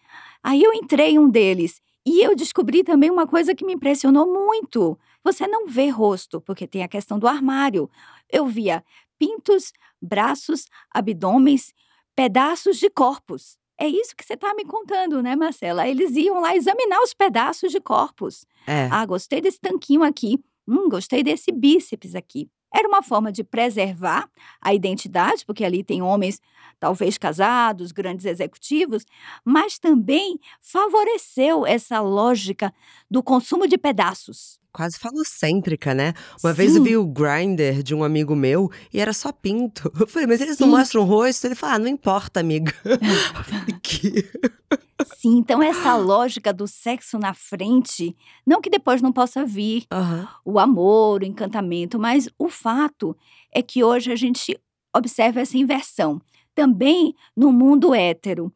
Aí 0.43 0.63
eu 0.63 0.73
entrei 0.75 1.13
em 1.13 1.19
um 1.19 1.29
deles 1.29 1.81
e 2.07 2.23
eu 2.23 2.37
descobri 2.37 2.83
também 2.85 3.11
uma 3.11 3.27
coisa 3.27 3.55
que 3.55 3.65
me 3.65 3.73
impressionou 3.73 4.27
muito. 4.27 4.99
Você 5.25 5.47
não 5.47 5.67
vê 5.67 5.89
rosto, 5.89 6.41
porque 6.41 6.67
tem 6.67 6.83
a 6.83 6.89
questão 6.89 7.19
do 7.19 7.29
armário. 7.29 7.91
Eu 8.29 8.47
via 8.47 8.85
pintos, 9.19 9.73
braços, 10.01 10.67
abdômenes, 10.91 11.73
pedaços 12.15 12.79
de 12.79 12.89
corpos. 12.89 13.59
É 13.79 13.87
isso 13.87 14.15
que 14.15 14.25
você 14.25 14.35
está 14.35 14.55
me 14.55 14.65
contando, 14.65 15.23
né, 15.23 15.35
Marcela? 15.35 15.89
Eles 15.89 16.15
iam 16.15 16.41
lá 16.41 16.55
examinar 16.55 17.01
os 17.01 17.15
pedaços 17.15 17.73
de 17.73 17.81
corpos. 17.81 18.45
É. 18.67 18.89
Ah, 18.91 19.07
gostei 19.07 19.41
desse 19.41 19.59
tanquinho 19.59 20.03
aqui. 20.03 20.39
Hum, 20.69 20.89
gostei 20.89 21.23
desse 21.23 21.51
bíceps 21.51 22.15
aqui. 22.15 22.51
Era 22.73 22.87
uma 22.87 23.03
forma 23.03 23.33
de 23.33 23.43
preservar 23.43 24.29
a 24.61 24.73
identidade, 24.73 25.45
porque 25.45 25.65
ali 25.65 25.83
tem 25.83 26.03
homens 26.03 26.41
talvez 26.79 27.19
casados, 27.19 27.91
grandes 27.91 28.27
executivos, 28.27 29.05
mas 29.45 29.79
também 29.79 30.39
favoreceu 30.61 31.67
essa 31.67 32.01
lógica 32.01 32.73
do 33.11 33.23
consumo 33.23 33.67
de 33.67 33.77
pedaços. 33.77 34.60
Quase 34.73 34.99
falocêntrica, 34.99 35.95
né? 35.95 36.15
Uma 36.43 36.53
Sim. 36.53 36.57
vez 36.57 36.77
eu 36.77 36.83
vi 36.83 36.97
o 36.97 37.07
grinder 37.07 37.83
de 37.83 37.95
um 37.95 38.05
amigo 38.05 38.37
meu 38.37 38.71
e 38.93 39.01
era 39.01 39.13
só 39.13 39.33
pinto. 39.33 39.91
Eu 39.99 40.07
falei, 40.07 40.27
mas 40.27 40.41
eles 40.41 40.57
Sim. 40.57 40.65
não 40.65 40.71
mostram 40.71 41.03
o 41.03 41.05
rosto? 41.05 41.47
Ele 41.47 41.55
falou, 41.55 41.77
ah, 41.77 41.79
não 41.79 41.89
importa, 41.89 42.41
amiga. 42.41 42.73
Sim, 45.17 45.39
então 45.39 45.63
essa 45.63 45.97
lógica 45.97 46.53
do 46.53 46.67
sexo 46.67 47.19
na 47.19 47.35
frente, 47.35 48.17
não 48.47 48.61
que 48.61 48.71
depois 48.71 49.03
não 49.03 49.13
possa 49.13 49.45
vir 49.45 49.85
uhum. 49.93 50.27
o 50.45 50.59
amor, 50.59 51.23
o 51.23 51.27
encantamento, 51.27 51.99
mas 51.99 52.29
o 52.39 52.49
fato 52.49 53.17
é 53.53 53.63
que 53.63 53.83
hoje 53.83 54.13
a 54.13 54.17
gente 54.17 54.59
observa 54.95 55.41
essa 55.41 55.57
inversão. 55.57 56.21
Também 56.55 57.15
no 57.37 57.53
mundo 57.53 57.95
hétero, 57.95 58.53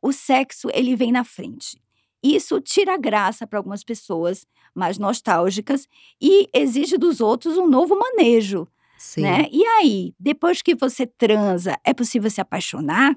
o 0.00 0.12
sexo 0.12 0.68
ele 0.72 0.96
vem 0.96 1.12
na 1.12 1.24
frente. 1.24 1.80
Isso 2.22 2.60
tira 2.60 2.96
graça 2.96 3.46
para 3.46 3.58
algumas 3.58 3.84
pessoas 3.84 4.46
mais 4.74 4.98
nostálgicas 4.98 5.86
e 6.20 6.48
exige 6.52 6.96
dos 6.98 7.20
outros 7.20 7.56
um 7.56 7.66
novo 7.66 7.98
manejo. 7.98 8.66
Sim. 8.98 9.22
Né? 9.22 9.48
E 9.52 9.64
aí, 9.64 10.14
depois 10.18 10.62
que 10.62 10.74
você 10.74 11.06
transa, 11.06 11.78
é 11.84 11.92
possível 11.92 12.30
se 12.30 12.40
apaixonar? 12.40 13.14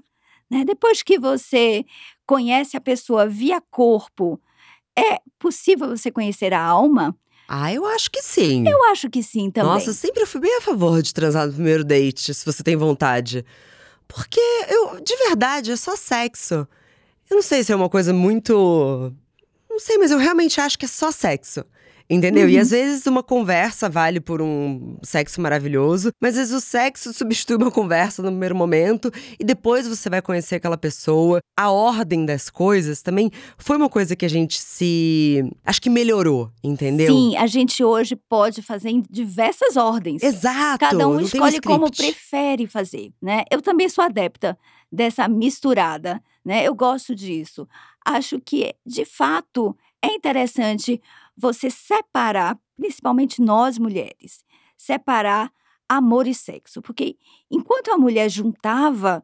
Né? 0.50 0.64
Depois 0.66 1.02
que 1.02 1.18
você 1.18 1.86
conhece 2.26 2.76
a 2.76 2.82
pessoa 2.82 3.28
via 3.28 3.62
corpo, 3.72 4.40
é 4.98 5.20
possível 5.40 5.90
você 5.90 6.12
conhecer 6.12 6.54
a 6.54 6.62
alma? 6.62 7.16
Ah, 7.48 7.74
eu 7.74 7.86
acho 7.86 8.12
que 8.12 8.22
sim. 8.22 8.68
Eu 8.68 8.84
acho 8.86 9.10
que 9.10 9.24
sim 9.24 9.50
também. 9.50 9.72
Nossa, 9.72 9.94
sempre 9.94 10.26
fui 10.26 10.42
bem 10.42 10.58
a 10.58 10.62
favor 10.62 11.02
de 11.02 11.14
transar 11.14 11.48
no 11.48 11.54
primeiro 11.54 11.84
date, 11.84 12.34
se 12.34 12.46
você 12.46 12.62
tem 12.62 12.76
vontade. 12.76 13.46
Porque 14.08 14.42
eu, 14.70 15.00
de 15.02 15.16
verdade, 15.16 15.72
é 15.72 15.76
só 15.76 15.96
sexo. 15.96 16.68
Eu 17.30 17.36
não 17.36 17.42
sei 17.42 17.64
se 17.64 17.72
é 17.72 17.76
uma 17.76 17.90
coisa 17.90 18.14
muito. 18.14 19.14
Não 19.78 19.82
sei, 19.82 20.00
mas 20.00 20.10
eu 20.10 20.18
realmente 20.18 20.60
acho 20.60 20.76
que 20.76 20.86
é 20.86 20.88
só 20.88 21.12
sexo. 21.12 21.64
Entendeu? 22.10 22.46
Uhum. 22.46 22.50
E 22.50 22.58
às 22.58 22.72
vezes 22.72 23.06
uma 23.06 23.22
conversa 23.22 23.88
vale 23.88 24.20
por 24.20 24.42
um 24.42 24.98
sexo 25.04 25.40
maravilhoso, 25.40 26.10
mas 26.20 26.32
às 26.32 26.50
vezes 26.50 26.54
o 26.56 26.66
sexo 26.66 27.14
substitui 27.14 27.58
uma 27.58 27.70
conversa 27.70 28.24
no 28.24 28.30
primeiro 28.30 28.56
momento 28.56 29.12
e 29.40 29.44
depois 29.44 29.88
você 29.88 30.10
vai 30.10 30.20
conhecer 30.20 30.56
aquela 30.56 30.78
pessoa. 30.78 31.42
A 31.56 31.70
ordem 31.70 32.26
das 32.26 32.50
coisas 32.50 33.04
também 33.04 33.30
foi 33.56 33.78
uma 33.78 33.90
coisa 33.90 34.16
que 34.16 34.26
a 34.26 34.30
gente 34.30 34.58
se. 34.58 35.44
Acho 35.64 35.82
que 35.82 35.92
melhorou, 35.92 36.50
entendeu? 36.64 37.14
Sim, 37.14 37.38
a 37.38 37.46
gente 37.46 37.84
hoje 37.84 38.16
pode 38.16 38.64
fazer 38.64 38.90
em 38.90 39.04
diversas 39.08 39.76
ordens. 39.76 40.24
Exato. 40.24 40.80
Cada 40.80 41.08
um 41.08 41.20
escolhe 41.20 41.58
um 41.58 41.62
como 41.62 41.92
prefere 41.92 42.66
fazer, 42.66 43.12
né? 43.22 43.44
Eu 43.52 43.62
também 43.62 43.88
sou 43.90 44.04
adepta 44.04 44.58
dessa 44.92 45.28
misturada, 45.28 46.22
né? 46.44 46.66
Eu 46.68 46.74
gosto 46.74 47.14
disso. 47.14 47.68
Acho 48.06 48.40
que, 48.40 48.74
de 48.86 49.06
fato, 49.06 49.78
é 50.02 50.14
interessante 50.14 51.02
você 51.36 51.70
separar, 51.70 52.58
principalmente 52.76 53.42
nós 53.42 53.78
mulheres, 53.78 54.46
separar 54.76 55.52
amor 55.88 56.28
e 56.28 56.34
sexo. 56.34 56.82
Porque 56.82 57.18
enquanto 57.50 57.92
a 57.92 57.98
mulher 57.98 58.30
juntava 58.30 59.24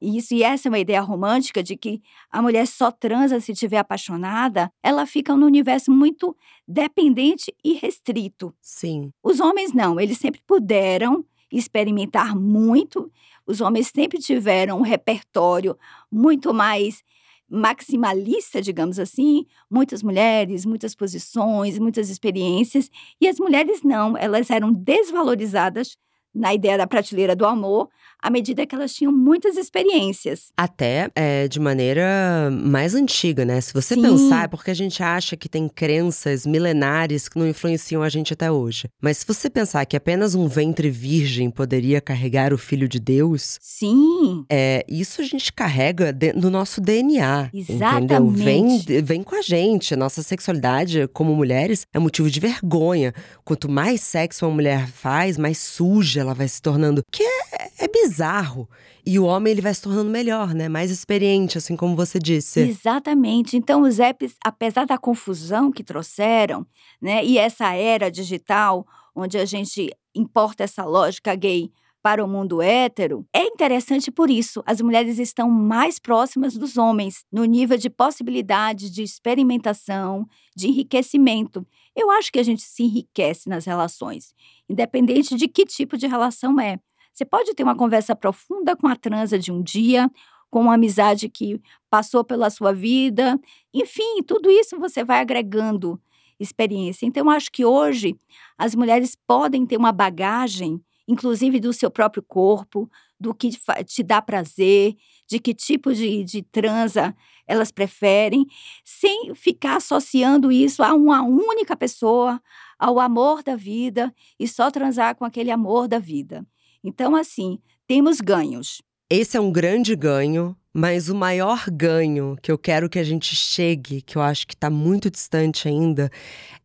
isso, 0.00 0.32
e 0.32 0.42
essa 0.42 0.66
é 0.66 0.70
uma 0.70 0.78
ideia 0.78 1.02
romântica 1.02 1.62
de 1.62 1.76
que 1.76 2.00
a 2.30 2.40
mulher 2.40 2.66
só 2.66 2.90
transa 2.90 3.38
se 3.38 3.52
estiver 3.52 3.76
apaixonada, 3.76 4.72
ela 4.82 5.04
fica 5.04 5.36
num 5.36 5.44
universo 5.44 5.90
muito 5.90 6.34
dependente 6.66 7.54
e 7.62 7.74
restrito. 7.74 8.54
Sim. 8.62 9.12
Os 9.22 9.40
homens 9.40 9.74
não, 9.74 10.00
eles 10.00 10.16
sempre 10.16 10.40
puderam 10.46 11.24
experimentar 11.52 12.34
muito, 12.34 13.12
os 13.50 13.60
homens 13.60 13.90
sempre 13.94 14.18
tiveram 14.18 14.78
um 14.78 14.82
repertório 14.82 15.76
muito 16.10 16.54
mais 16.54 17.02
maximalista, 17.48 18.62
digamos 18.62 18.98
assim, 19.00 19.44
muitas 19.68 20.04
mulheres, 20.04 20.64
muitas 20.64 20.94
posições, 20.94 21.78
muitas 21.80 22.08
experiências, 22.08 22.88
e 23.20 23.26
as 23.26 23.40
mulheres 23.40 23.82
não, 23.82 24.16
elas 24.16 24.48
eram 24.50 24.72
desvalorizadas 24.72 25.96
na 26.32 26.54
ideia 26.54 26.78
da 26.78 26.86
prateleira 26.86 27.34
do 27.34 27.44
amor, 27.44 27.90
à 28.22 28.30
medida 28.30 28.66
que 28.66 28.74
elas 28.74 28.92
tinham 28.92 29.12
muitas 29.12 29.56
experiências. 29.56 30.52
Até 30.56 31.10
é, 31.14 31.48
de 31.48 31.58
maneira 31.58 32.50
mais 32.50 32.94
antiga, 32.94 33.44
né? 33.44 33.60
Se 33.60 33.72
você 33.72 33.94
Sim. 33.94 34.02
pensar, 34.02 34.44
é 34.44 34.48
porque 34.48 34.70
a 34.70 34.74
gente 34.74 35.02
acha 35.02 35.36
que 35.36 35.48
tem 35.48 35.68
crenças 35.68 36.44
milenares 36.46 37.28
que 37.28 37.38
não 37.38 37.48
influenciam 37.48 38.02
a 38.02 38.08
gente 38.08 38.32
até 38.32 38.50
hoje. 38.50 38.88
Mas 39.00 39.18
se 39.18 39.26
você 39.26 39.48
pensar 39.48 39.84
que 39.86 39.96
apenas 39.96 40.34
um 40.34 40.46
ventre 40.46 40.90
virgem 40.90 41.50
poderia 41.50 42.00
carregar 42.00 42.52
o 42.52 42.58
filho 42.58 42.88
de 42.88 43.00
Deus. 43.00 43.58
Sim. 43.60 44.44
É, 44.50 44.84
isso 44.88 45.20
a 45.20 45.24
gente 45.24 45.52
carrega 45.52 46.16
no 46.34 46.50
nosso 46.50 46.80
DNA. 46.80 47.50
Exatamente. 47.52 48.04
Entendeu? 48.04 48.30
Vem, 48.30 49.02
vem 49.02 49.22
com 49.22 49.36
a 49.36 49.42
gente. 49.42 49.96
Nossa 49.96 50.22
sexualidade, 50.22 51.08
como 51.12 51.34
mulheres, 51.34 51.86
é 51.92 51.98
motivo 51.98 52.30
de 52.30 52.40
vergonha. 52.40 53.12
Quanto 53.44 53.70
mais 53.70 54.00
sexo 54.00 54.46
uma 54.46 54.54
mulher 54.54 54.88
faz, 54.88 55.38
mais 55.38 55.58
suja 55.58 56.20
ela 56.20 56.34
vai 56.34 56.48
se 56.48 56.60
tornando. 56.60 57.02
Que 57.10 57.22
é, 57.22 57.84
é 57.84 57.88
bizarro 57.88 58.09
bizarro. 58.10 58.68
E 59.06 59.18
o 59.18 59.24
homem 59.24 59.52
ele 59.52 59.60
vai 59.60 59.72
se 59.72 59.82
tornando 59.82 60.10
melhor, 60.10 60.52
né? 60.52 60.68
Mais 60.68 60.90
experiente, 60.90 61.56
assim 61.56 61.76
como 61.76 61.96
você 61.96 62.18
disse. 62.18 62.60
Exatamente. 62.60 63.56
Então 63.56 63.82
os 63.82 63.98
apps, 63.98 64.34
apesar 64.44 64.84
da 64.84 64.98
confusão 64.98 65.70
que 65.70 65.84
trouxeram, 65.84 66.66
né? 67.00 67.24
E 67.24 67.38
essa 67.38 67.72
era 67.72 68.10
digital, 68.10 68.86
onde 69.14 69.38
a 69.38 69.44
gente 69.44 69.90
importa 70.14 70.64
essa 70.64 70.84
lógica 70.84 71.34
gay 71.34 71.70
para 72.02 72.24
o 72.24 72.28
mundo 72.28 72.62
hétero, 72.62 73.26
é 73.32 73.44
interessante 73.44 74.10
por 74.10 74.30
isso. 74.30 74.62
As 74.64 74.80
mulheres 74.80 75.18
estão 75.18 75.50
mais 75.50 75.98
próximas 75.98 76.56
dos 76.56 76.78
homens 76.78 77.24
no 77.30 77.44
nível 77.44 77.76
de 77.76 77.90
possibilidade 77.90 78.90
de 78.90 79.02
experimentação, 79.02 80.26
de 80.56 80.68
enriquecimento. 80.68 81.66
Eu 81.94 82.10
acho 82.10 82.32
que 82.32 82.38
a 82.38 82.42
gente 82.42 82.62
se 82.62 82.84
enriquece 82.84 83.48
nas 83.50 83.66
relações, 83.66 84.32
independente 84.68 85.36
de 85.36 85.46
que 85.46 85.66
tipo 85.66 85.98
de 85.98 86.06
relação 86.06 86.58
é. 86.58 86.78
Você 87.12 87.24
pode 87.24 87.54
ter 87.54 87.62
uma 87.62 87.76
conversa 87.76 88.14
profunda 88.14 88.76
com 88.76 88.86
a 88.86 88.96
transa 88.96 89.38
de 89.38 89.52
um 89.52 89.62
dia, 89.62 90.10
com 90.50 90.62
uma 90.62 90.74
amizade 90.74 91.28
que 91.28 91.60
passou 91.88 92.24
pela 92.24 92.50
sua 92.50 92.72
vida. 92.72 93.38
Enfim, 93.72 94.22
tudo 94.26 94.50
isso 94.50 94.78
você 94.78 95.04
vai 95.04 95.20
agregando 95.20 96.00
experiência. 96.38 97.06
Então, 97.06 97.28
acho 97.30 97.50
que 97.52 97.64
hoje 97.64 98.16
as 98.58 98.74
mulheres 98.74 99.16
podem 99.26 99.66
ter 99.66 99.76
uma 99.76 99.92
bagagem, 99.92 100.82
inclusive 101.06 101.60
do 101.60 101.72
seu 101.72 101.90
próprio 101.90 102.22
corpo, 102.22 102.90
do 103.18 103.34
que 103.34 103.50
te 103.84 104.02
dá 104.02 104.22
prazer, 104.22 104.96
de 105.28 105.38
que 105.38 105.54
tipo 105.54 105.92
de, 105.92 106.24
de 106.24 106.42
transa 106.42 107.14
elas 107.46 107.70
preferem, 107.70 108.46
sem 108.84 109.34
ficar 109.34 109.76
associando 109.76 110.50
isso 110.50 110.82
a 110.82 110.94
uma 110.94 111.22
única 111.22 111.76
pessoa, 111.76 112.40
ao 112.78 112.98
amor 112.98 113.42
da 113.42 113.56
vida 113.56 114.14
e 114.38 114.48
só 114.48 114.70
transar 114.70 115.14
com 115.16 115.24
aquele 115.24 115.50
amor 115.50 115.86
da 115.86 115.98
vida. 115.98 116.46
Então, 116.82 117.14
assim, 117.14 117.58
temos 117.86 118.20
ganhos. 118.20 118.82
Esse 119.10 119.36
é 119.36 119.40
um 119.40 119.50
grande 119.50 119.94
ganho, 119.96 120.56
mas 120.72 121.08
o 121.08 121.14
maior 121.14 121.64
ganho 121.68 122.36
que 122.40 122.50
eu 122.50 122.56
quero 122.56 122.88
que 122.88 122.98
a 122.98 123.04
gente 123.04 123.34
chegue, 123.34 124.00
que 124.00 124.16
eu 124.16 124.22
acho 124.22 124.46
que 124.46 124.54
está 124.54 124.70
muito 124.70 125.10
distante 125.10 125.68
ainda, 125.68 126.10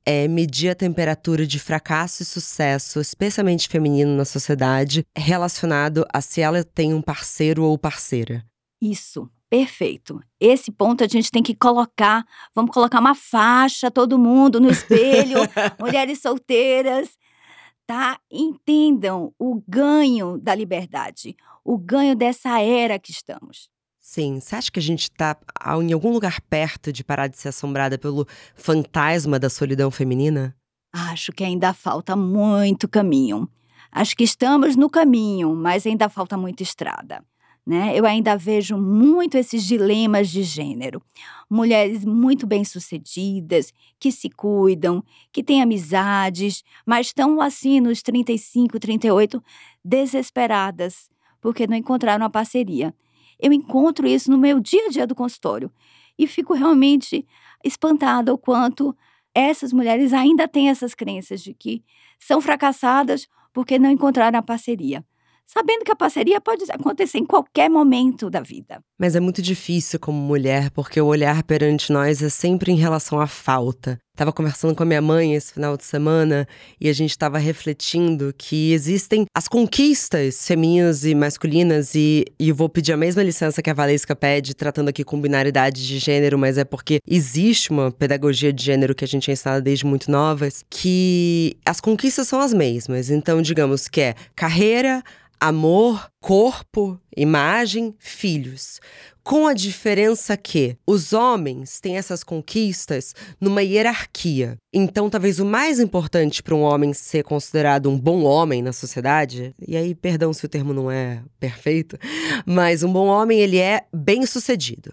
é 0.05 0.27
medir 0.27 0.69
a 0.69 0.75
temperatura 0.75 1.47
de 1.47 1.59
fracasso 1.59 2.21
e 2.21 2.25
sucesso, 2.25 3.01
especialmente 3.01 3.67
feminino 3.67 4.15
na 4.15 4.25
sociedade, 4.25 5.03
relacionado 5.17 6.05
a 6.13 6.21
se 6.21 6.39
ela 6.39 6.63
tem 6.63 6.93
um 6.93 7.01
parceiro 7.01 7.63
ou 7.63 7.77
parceira. 7.77 8.45
Isso, 8.79 9.27
perfeito. 9.49 10.21
Esse 10.39 10.71
ponto 10.71 11.03
a 11.03 11.07
gente 11.07 11.31
tem 11.31 11.41
que 11.41 11.55
colocar, 11.55 12.23
vamos 12.53 12.71
colocar 12.71 12.99
uma 12.99 13.15
faixa, 13.15 13.89
todo 13.89 14.19
mundo 14.19 14.61
no 14.61 14.69
espelho, 14.69 15.39
mulheres 15.79 16.21
solteiras, 16.21 17.09
tá? 17.85 18.19
Entendam 18.31 19.33
o 19.39 19.61
ganho 19.67 20.37
da 20.37 20.53
liberdade, 20.55 21.35
o 21.63 21.77
ganho 21.77 22.15
dessa 22.15 22.59
era 22.61 22.99
que 22.99 23.11
estamos. 23.11 23.69
Sim, 23.99 24.39
você 24.39 24.55
acha 24.55 24.71
que 24.71 24.79
a 24.79 24.83
gente 24.83 25.03
está 25.03 25.35
em 25.81 25.91
algum 25.91 26.11
lugar 26.11 26.39
perto 26.41 26.93
de 26.93 27.03
parar 27.03 27.27
de 27.27 27.37
ser 27.37 27.49
assombrada 27.49 27.97
pelo 27.97 28.27
fantasma 28.53 29.39
da 29.39 29.49
solidão 29.49 29.89
feminina? 29.89 30.55
Acho 30.93 31.31
que 31.31 31.43
ainda 31.43 31.73
falta 31.73 32.15
muito 32.15 32.87
caminho. 32.87 33.49
Acho 33.91 34.15
que 34.15 34.23
estamos 34.23 34.75
no 34.75 34.89
caminho, 34.89 35.55
mas 35.55 35.87
ainda 35.87 36.07
falta 36.07 36.37
muita 36.37 36.61
estrada. 36.61 37.23
Né? 37.65 37.97
Eu 37.97 38.05
ainda 38.05 38.37
vejo 38.37 38.77
muito 38.77 39.37
esses 39.37 39.63
dilemas 39.63 40.29
de 40.29 40.43
gênero. 40.43 41.01
Mulheres 41.49 42.05
muito 42.05 42.45
bem-sucedidas, 42.45 43.73
que 43.99 44.11
se 44.11 44.29
cuidam, 44.29 45.03
que 45.31 45.43
têm 45.43 45.63
amizades, 45.63 46.63
mas 46.85 47.07
estão 47.07 47.41
assim 47.41 47.79
nos 47.79 48.03
35, 48.03 48.79
38, 48.79 49.43
desesperadas, 49.83 51.09
porque 51.41 51.65
não 51.65 51.75
encontraram 51.75 52.23
a 52.23 52.29
parceria. 52.29 52.93
Eu 53.39 53.51
encontro 53.51 54.07
isso 54.07 54.29
no 54.29 54.37
meu 54.37 54.59
dia 54.59 54.85
a 54.85 54.89
dia 54.89 55.07
do 55.07 55.15
consultório 55.15 55.71
e 56.17 56.27
fico 56.27 56.53
realmente 56.53 57.25
espantada 57.63 58.31
o 58.31 58.37
quanto 58.37 58.95
essas 59.33 59.73
mulheres 59.73 60.13
ainda 60.13 60.47
têm 60.47 60.69
essas 60.69 60.93
crenças 60.93 61.41
de 61.41 61.53
que 61.53 61.83
são 62.19 62.39
fracassadas 62.39 63.27
porque 63.51 63.79
não 63.79 63.89
encontraram 63.89 64.37
a 64.37 64.43
parceria 64.43 65.03
sabendo 65.45 65.83
que 65.83 65.91
a 65.91 65.95
parceria 65.95 66.41
pode 66.41 66.63
acontecer 66.69 67.17
em 67.17 67.25
qualquer 67.25 67.69
momento 67.69 68.29
da 68.29 68.41
vida. 68.41 68.81
Mas 68.99 69.15
é 69.15 69.19
muito 69.19 69.41
difícil 69.41 69.99
como 69.99 70.17
mulher, 70.17 70.71
porque 70.71 70.99
o 70.99 71.05
olhar 71.05 71.43
perante 71.43 71.91
nós 71.91 72.21
é 72.21 72.29
sempre 72.29 72.71
em 72.71 72.75
relação 72.75 73.19
à 73.19 73.27
falta. 73.27 73.99
Tava 74.15 74.31
conversando 74.31 74.73
com 74.73 74.83
a 74.83 74.85
minha 74.85 75.01
mãe 75.01 75.35
esse 75.35 75.53
final 75.53 75.75
de 75.75 75.83
semana 75.83 76.47
e 76.79 76.87
a 76.87 76.93
gente 76.93 77.11
estava 77.11 77.37
refletindo 77.37 78.33
que 78.37 78.71
existem 78.71 79.25
as 79.35 79.47
conquistas 79.47 80.47
femininas 80.47 81.03
e 81.03 81.13
masculinas, 81.13 81.95
e, 81.95 82.25
e 82.39 82.51
vou 82.51 82.69
pedir 82.69 82.93
a 82.93 82.97
mesma 82.97 83.21
licença 83.21 83.61
que 83.61 83.69
a 83.69 83.73
Valesca 83.73 84.15
pede, 84.15 84.53
tratando 84.53 84.89
aqui 84.89 85.03
com 85.03 85.19
binaridade 85.19 85.85
de 85.85 85.99
gênero, 85.99 86.37
mas 86.37 86.57
é 86.57 86.63
porque 86.63 86.99
existe 87.05 87.71
uma 87.71 87.91
pedagogia 87.91 88.53
de 88.53 88.63
gênero 88.63 88.95
que 88.95 89.03
a 89.03 89.07
gente 89.07 89.29
é 89.29 89.33
ensinada 89.33 89.61
desde 89.61 89.85
muito 89.85 90.09
novas, 90.09 90.63
que 90.69 91.57
as 91.65 91.81
conquistas 91.81 92.27
são 92.27 92.39
as 92.39 92.53
mesmas. 92.53 93.09
Então, 93.09 93.41
digamos 93.41 93.87
que 93.87 93.99
é 93.99 94.15
carreira, 94.35 95.03
amor, 95.39 96.09
corpo, 96.25 96.99
imagem, 97.15 97.93
filhos. 97.99 98.79
Com 99.23 99.45
a 99.45 99.53
diferença 99.53 100.35
que 100.35 100.75
os 100.83 101.13
homens 101.13 101.79
têm 101.79 101.97
essas 101.97 102.23
conquistas 102.23 103.13
numa 103.39 103.61
hierarquia. 103.61 104.57
Então, 104.73 105.07
talvez 105.07 105.39
o 105.39 105.45
mais 105.45 105.79
importante 105.79 106.41
para 106.41 106.55
um 106.55 106.63
homem 106.63 106.93
ser 106.93 107.23
considerado 107.23 107.91
um 107.91 107.99
bom 107.99 108.23
homem 108.23 108.63
na 108.63 108.73
sociedade, 108.73 109.53
e 109.67 109.77
aí, 109.77 109.93
perdão 109.93 110.33
se 110.33 110.43
o 110.43 110.49
termo 110.49 110.73
não 110.73 110.89
é 110.89 111.21
perfeito, 111.39 111.95
mas 112.43 112.81
um 112.81 112.91
bom 112.91 113.05
homem 113.05 113.39
ele 113.39 113.59
é 113.59 113.85
bem-sucedido. 113.93 114.91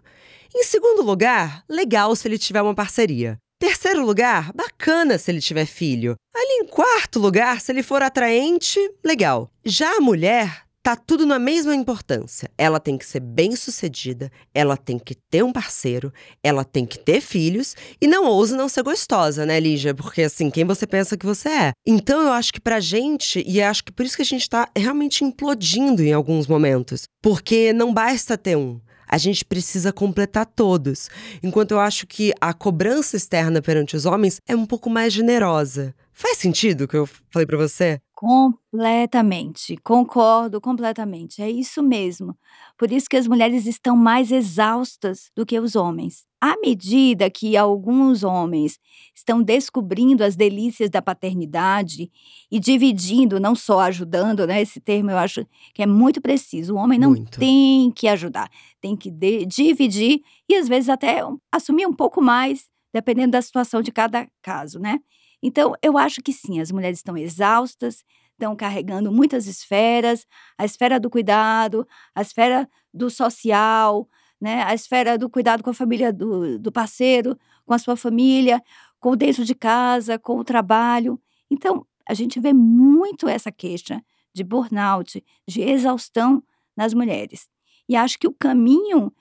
Em 0.54 0.64
segundo 0.64 1.02
lugar, 1.02 1.64
legal 1.66 2.14
se 2.14 2.28
ele 2.28 2.36
tiver 2.36 2.60
uma 2.60 2.74
parceria. 2.74 3.38
Terceiro 3.58 4.04
lugar, 4.04 4.52
bacana 4.52 5.16
se 5.16 5.30
ele 5.30 5.40
tiver 5.40 5.64
filho. 5.64 6.14
Ali 6.36 6.60
em 6.60 6.66
quarto 6.66 7.18
lugar, 7.18 7.58
se 7.58 7.72
ele 7.72 7.82
for 7.82 8.02
atraente, 8.02 8.78
legal. 9.02 9.50
Já 9.64 9.96
a 9.96 10.00
mulher 10.00 10.70
tá 10.82 10.96
tudo 10.96 11.24
na 11.24 11.38
mesma 11.38 11.74
importância. 11.74 12.50
Ela 12.58 12.80
tem 12.80 12.98
que 12.98 13.06
ser 13.06 13.20
bem-sucedida, 13.20 14.30
ela 14.52 14.76
tem 14.76 14.98
que 14.98 15.14
ter 15.14 15.44
um 15.44 15.52
parceiro, 15.52 16.12
ela 16.42 16.64
tem 16.64 16.84
que 16.84 16.98
ter 16.98 17.20
filhos 17.20 17.76
e 18.00 18.06
não 18.06 18.26
ouse 18.26 18.54
não 18.54 18.68
ser 18.68 18.82
gostosa, 18.82 19.46
né, 19.46 19.60
Lígia? 19.60 19.94
Porque 19.94 20.22
assim, 20.22 20.50
quem 20.50 20.64
você 20.64 20.86
pensa 20.86 21.16
que 21.16 21.24
você 21.24 21.48
é? 21.48 21.72
Então 21.86 22.20
eu 22.20 22.32
acho 22.32 22.52
que 22.52 22.60
pra 22.60 22.80
gente, 22.80 23.44
e 23.46 23.62
acho 23.62 23.84
que 23.84 23.92
por 23.92 24.04
isso 24.04 24.16
que 24.16 24.22
a 24.22 24.26
gente 24.26 24.48
tá 24.48 24.68
realmente 24.76 25.24
implodindo 25.24 26.02
em 26.02 26.12
alguns 26.12 26.46
momentos, 26.46 27.04
porque 27.22 27.72
não 27.72 27.94
basta 27.94 28.36
ter 28.36 28.56
um. 28.56 28.80
A 29.06 29.18
gente 29.18 29.44
precisa 29.44 29.92
completar 29.92 30.46
todos. 30.46 31.10
Enquanto 31.42 31.72
eu 31.72 31.80
acho 31.80 32.06
que 32.06 32.32
a 32.40 32.54
cobrança 32.54 33.14
externa 33.14 33.60
perante 33.60 33.94
os 33.94 34.06
homens 34.06 34.38
é 34.48 34.56
um 34.56 34.64
pouco 34.64 34.88
mais 34.88 35.12
generosa. 35.12 35.94
Faz 36.14 36.38
sentido 36.38 36.84
o 36.84 36.88
que 36.88 36.96
eu 36.96 37.06
falei 37.30 37.46
para 37.46 37.58
você? 37.58 38.00
Completamente, 38.22 39.76
concordo 39.82 40.60
completamente. 40.60 41.42
É 41.42 41.50
isso 41.50 41.82
mesmo. 41.82 42.38
Por 42.78 42.92
isso 42.92 43.08
que 43.10 43.16
as 43.16 43.26
mulheres 43.26 43.66
estão 43.66 43.96
mais 43.96 44.30
exaustas 44.30 45.28
do 45.34 45.44
que 45.44 45.58
os 45.58 45.74
homens. 45.74 46.24
À 46.40 46.54
medida 46.64 47.28
que 47.28 47.56
alguns 47.56 48.22
homens 48.22 48.78
estão 49.12 49.42
descobrindo 49.42 50.22
as 50.22 50.36
delícias 50.36 50.88
da 50.88 51.02
paternidade 51.02 52.08
e 52.48 52.60
dividindo, 52.60 53.40
não 53.40 53.56
só 53.56 53.80
ajudando, 53.80 54.46
né? 54.46 54.62
Esse 54.62 54.80
termo 54.80 55.10
eu 55.10 55.18
acho 55.18 55.44
que 55.74 55.82
é 55.82 55.86
muito 55.86 56.20
preciso. 56.20 56.74
O 56.74 56.78
homem 56.78 57.00
não 57.00 57.10
Muito. 57.10 57.40
tem 57.40 57.90
que 57.90 58.06
ajudar, 58.06 58.48
tem 58.80 58.96
que 58.96 59.10
dividir 59.46 60.20
e 60.48 60.54
às 60.54 60.68
vezes 60.68 60.88
até 60.88 61.26
um- 61.26 61.38
assumir 61.50 61.86
um 61.86 61.92
pouco 61.92 62.22
mais, 62.22 62.66
dependendo 62.94 63.32
da 63.32 63.42
situação 63.42 63.82
de 63.82 63.90
cada 63.90 64.28
caso, 64.40 64.78
né? 64.78 65.00
Então, 65.42 65.74
eu 65.82 65.98
acho 65.98 66.22
que 66.22 66.32
sim, 66.32 66.60
as 66.60 66.70
mulheres 66.70 66.98
estão 66.98 67.16
exaustas, 67.16 68.04
estão 68.32 68.54
carregando 68.56 69.10
muitas 69.12 69.46
esferas, 69.46 70.26
a 70.56 70.64
esfera 70.64 70.98
do 71.00 71.10
cuidado, 71.10 71.86
a 72.14 72.22
esfera 72.22 72.68
do 72.92 73.10
social, 73.10 74.08
né? 74.40 74.62
A 74.64 74.74
esfera 74.74 75.16
do 75.18 75.30
cuidado 75.30 75.62
com 75.62 75.70
a 75.70 75.74
família 75.74 76.12
do, 76.12 76.58
do 76.58 76.72
parceiro, 76.72 77.38
com 77.64 77.74
a 77.74 77.78
sua 77.78 77.96
família, 77.96 78.62
com 79.00 79.10
o 79.10 79.16
dentro 79.16 79.44
de 79.44 79.54
casa, 79.54 80.18
com 80.18 80.38
o 80.38 80.44
trabalho. 80.44 81.20
Então, 81.50 81.86
a 82.08 82.14
gente 82.14 82.40
vê 82.40 82.52
muito 82.52 83.28
essa 83.28 83.52
queixa 83.52 84.02
de 84.34 84.42
burnout, 84.42 85.22
de 85.46 85.62
exaustão 85.62 86.42
nas 86.76 86.94
mulheres. 86.94 87.48
E 87.88 87.96
acho 87.96 88.18
que 88.18 88.26
o 88.26 88.32
caminho 88.32 89.12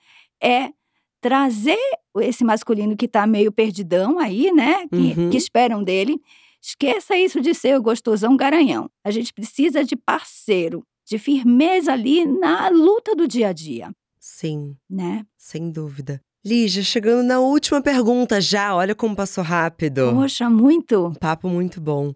é 0.42 0.72
trazer 1.20 1.78
esse 2.20 2.44
masculino 2.44 2.96
que 2.96 3.06
está 3.06 3.26
meio 3.26 3.50
perdidão 3.52 4.18
aí, 4.18 4.52
né? 4.52 4.86
Que, 4.88 5.18
Uhum. 5.18 5.30
que 5.30 5.36
esperam 5.36 5.82
dele. 5.82 6.20
Esqueça 6.60 7.16
isso 7.16 7.40
de 7.40 7.54
ser 7.54 7.76
o 7.76 7.82
gostosão 7.82 8.36
garanhão. 8.36 8.88
A 9.04 9.10
gente 9.10 9.32
precisa 9.32 9.82
de 9.84 9.96
parceiro, 9.96 10.84
de 11.06 11.18
firmeza 11.18 11.92
ali 11.92 12.24
na 12.24 12.68
luta 12.68 13.16
do 13.16 13.26
dia 13.26 13.48
a 13.48 13.52
dia, 13.52 13.90
Sim, 14.20 14.76
né? 14.88 15.24
sem 15.36 15.70
dúvida. 15.70 16.20
Lígia, 16.44 16.82
chegando 16.82 17.24
na 17.24 17.38
última 17.40 17.80
pergunta 17.80 18.40
já, 18.40 18.74
olha 18.74 18.94
como 18.96 19.14
passou 19.14 19.42
rápido. 19.44 20.12
Poxa, 20.12 20.50
muito. 20.50 21.06
Um 21.06 21.14
papo 21.14 21.48
muito 21.48 21.80
bom. 21.80 22.12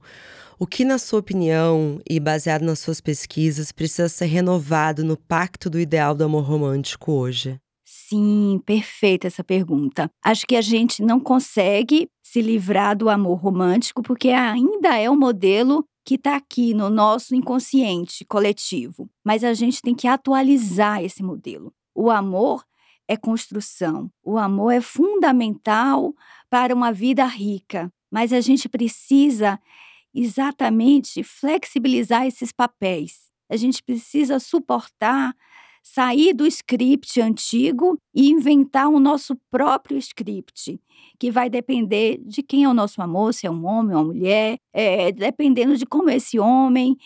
O 0.58 0.66
que, 0.66 0.84
na 0.84 0.98
sua 0.98 1.20
opinião, 1.20 2.00
e 2.08 2.18
baseado 2.18 2.62
nas 2.62 2.78
suas 2.80 3.00
pesquisas, 3.00 3.70
precisa 3.70 4.08
ser 4.08 4.24
renovado 4.26 5.04
no 5.04 5.16
pacto 5.16 5.68
do 5.70 5.78
ideal 5.78 6.14
do 6.14 6.24
amor 6.24 6.42
romântico 6.44 7.12
hoje? 7.12 7.60
Sim, 8.08 8.62
perfeita 8.64 9.26
essa 9.26 9.42
pergunta. 9.42 10.08
Acho 10.24 10.46
que 10.46 10.54
a 10.54 10.60
gente 10.60 11.02
não 11.02 11.18
consegue 11.18 12.08
se 12.22 12.40
livrar 12.40 12.96
do 12.96 13.10
amor 13.10 13.40
romântico 13.40 14.00
porque 14.00 14.28
ainda 14.28 14.96
é 14.96 15.10
o 15.10 15.16
modelo 15.16 15.84
que 16.04 16.14
está 16.14 16.36
aqui 16.36 16.72
no 16.72 16.88
nosso 16.88 17.34
inconsciente 17.34 18.24
coletivo. 18.24 19.10
Mas 19.24 19.42
a 19.42 19.52
gente 19.54 19.82
tem 19.82 19.92
que 19.92 20.06
atualizar 20.06 21.02
esse 21.02 21.20
modelo. 21.20 21.72
O 21.96 22.08
amor 22.08 22.64
é 23.08 23.16
construção, 23.16 24.08
o 24.22 24.38
amor 24.38 24.70
é 24.70 24.80
fundamental 24.80 26.14
para 26.48 26.72
uma 26.72 26.92
vida 26.92 27.24
rica, 27.24 27.92
mas 28.08 28.32
a 28.32 28.40
gente 28.40 28.68
precisa 28.68 29.58
exatamente 30.14 31.24
flexibilizar 31.24 32.24
esses 32.24 32.52
papéis. 32.52 33.32
A 33.50 33.56
gente 33.56 33.82
precisa 33.82 34.38
suportar 34.38 35.34
sair 35.86 36.34
do 36.34 36.44
script 36.46 37.20
antigo 37.20 37.96
e 38.12 38.28
inventar 38.28 38.88
o 38.88 38.98
nosso 38.98 39.36
próprio 39.48 39.96
script, 39.98 40.80
que 41.16 41.30
vai 41.30 41.48
depender 41.48 42.20
de 42.24 42.42
quem 42.42 42.64
é 42.64 42.68
o 42.68 42.74
nosso 42.74 43.00
amor, 43.00 43.32
se 43.32 43.46
é 43.46 43.50
um 43.50 43.64
homem 43.64 43.94
ou 43.94 44.02
uma 44.02 44.12
mulher, 44.12 44.58
é, 44.72 45.12
dependendo 45.12 45.76
de 45.76 45.86
como 45.86 46.10
é 46.10 46.16
esse 46.16 46.40
homem. 46.40 46.96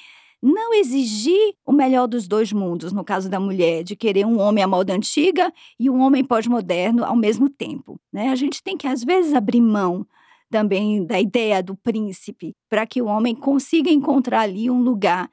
Não 0.43 0.73
exigir 0.73 1.55
o 1.67 1.73
melhor 1.73 2.07
dos 2.07 2.27
dois 2.27 2.55
mundos, 2.55 2.91
no 2.91 3.05
caso 3.05 3.29
da 3.29 3.39
mulher, 3.39 3.85
de 3.85 3.95
querer 3.95 4.25
um 4.25 4.41
homem 4.41 4.65
à 4.65 4.67
moda 4.67 4.95
antiga 4.95 5.53
e 5.79 5.91
um 5.91 6.01
homem 6.01 6.25
pós-moderno 6.25 7.05
ao 7.05 7.15
mesmo 7.15 7.51
tempo. 7.51 8.01
Né? 8.11 8.31
A 8.31 8.35
gente 8.35 8.63
tem 8.63 8.79
que, 8.79 8.87
às 8.87 9.05
vezes, 9.05 9.35
abrir 9.35 9.61
mão 9.61 10.07
também 10.51 11.05
da 11.05 11.21
ideia 11.21 11.63
do 11.63 11.77
príncipe, 11.77 12.57
para 12.69 12.87
que 12.87 13.03
o 13.03 13.07
homem 13.07 13.35
consiga 13.35 13.91
encontrar 13.91 14.41
ali 14.41 14.71
um 14.71 14.83
lugar 14.83 15.31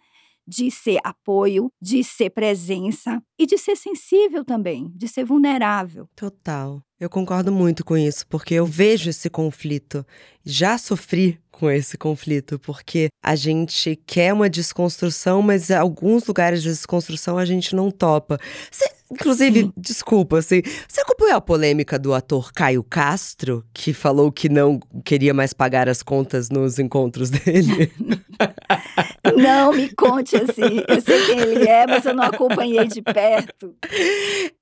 de 0.48 0.72
ser 0.72 1.00
apoio, 1.04 1.70
de 1.82 2.04
ser 2.04 2.30
presença 2.30 3.22
e 3.38 3.46
de 3.46 3.58
ser 3.58 3.76
sensível 3.76 4.46
também, 4.46 4.92
de 4.96 5.08
ser 5.08 5.26
vulnerável. 5.26 6.08
Total. 6.16 6.82
Eu 7.00 7.12
concordo 7.12 7.52
muito 7.52 7.86
com 7.86 7.96
isso, 7.96 8.26
porque 8.28 8.56
eu 8.56 8.66
vejo 8.66 9.10
esse 9.12 9.30
conflito. 9.30 10.04
Já 10.44 10.80
sofri 10.80 11.40
com 11.52 11.70
esse 11.70 11.96
conflito, 11.96 12.58
porque 12.60 13.10
a 13.24 13.36
gente 13.36 13.96
quer 14.06 14.34
uma 14.34 14.50
desconstrução, 14.50 15.42
mas 15.42 15.70
em 15.70 15.76
alguns 15.76 16.26
lugares 16.26 16.64
de 16.64 16.70
desconstrução 16.70 17.38
a 17.38 17.46
gente 17.46 17.76
não 17.76 17.92
topa. 17.92 18.40
Cê, 18.72 18.90
inclusive, 19.12 19.62
Sim. 19.62 19.74
desculpa, 19.78 20.40
assim, 20.40 20.62
você 20.88 21.02
acompanhou 21.02 21.38
a 21.38 21.42
polêmica 21.42 22.00
do 22.00 22.14
ator 22.14 22.52
Caio 22.52 22.84
Castro, 22.84 23.64
que 23.74 23.94
falou 23.94 24.32
que 24.32 24.50
não 24.50 24.80
queria 25.04 25.34
mais 25.34 25.54
pagar 25.54 25.88
as 25.88 26.02
contas 26.02 26.50
nos 26.50 26.80
encontros 26.80 27.30
dele? 27.30 27.92
Não 29.36 29.74
me 29.74 29.90
conte 29.94 30.36
assim. 30.36 30.84
Eu 30.88 31.02
sei 31.02 31.26
quem 31.26 31.40
ele 31.40 31.68
é, 31.68 31.86
mas 31.88 32.06
eu 32.06 32.14
não 32.14 32.24
acompanhei 32.24 32.88
de 32.88 33.02
perto. 33.02 33.76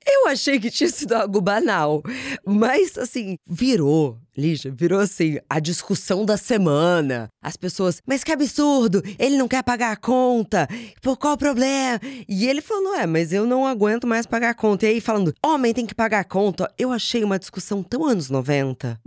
Eu 0.05 0.27
achei 0.27 0.59
que 0.59 0.69
tinha 0.69 0.89
sido 0.89 1.13
algo 1.13 1.41
banal. 1.41 2.01
Mas, 2.45 2.97
assim, 2.97 3.37
virou, 3.47 4.19
Lígia, 4.37 4.69
virou 4.75 4.99
assim, 4.99 5.39
a 5.49 5.59
discussão 5.61 6.25
da 6.25 6.35
semana. 6.35 7.29
As 7.41 7.55
pessoas, 7.55 8.01
mas 8.05 8.23
que 8.23 8.33
absurdo! 8.33 9.01
Ele 9.17 9.37
não 9.37 9.47
quer 9.47 9.63
pagar 9.63 9.91
a 9.91 9.95
conta! 9.95 10.67
Por 11.01 11.17
qual 11.17 11.33
o 11.33 11.37
problema? 11.37 11.99
E 12.27 12.45
ele 12.45 12.61
falando, 12.61 12.95
é, 12.95 13.05
mas 13.05 13.31
eu 13.31 13.45
não 13.45 13.65
aguento 13.65 14.05
mais 14.05 14.25
pagar 14.25 14.49
a 14.49 14.53
conta. 14.53 14.85
E 14.85 14.89
aí, 14.89 15.01
falando, 15.01 15.33
homem 15.43 15.73
tem 15.73 15.85
que 15.85 15.95
pagar 15.95 16.19
a 16.19 16.25
conta. 16.25 16.69
Eu 16.77 16.91
achei 16.91 17.23
uma 17.23 17.39
discussão 17.39 17.81
tão 17.81 18.05
anos 18.05 18.29
90. 18.29 18.99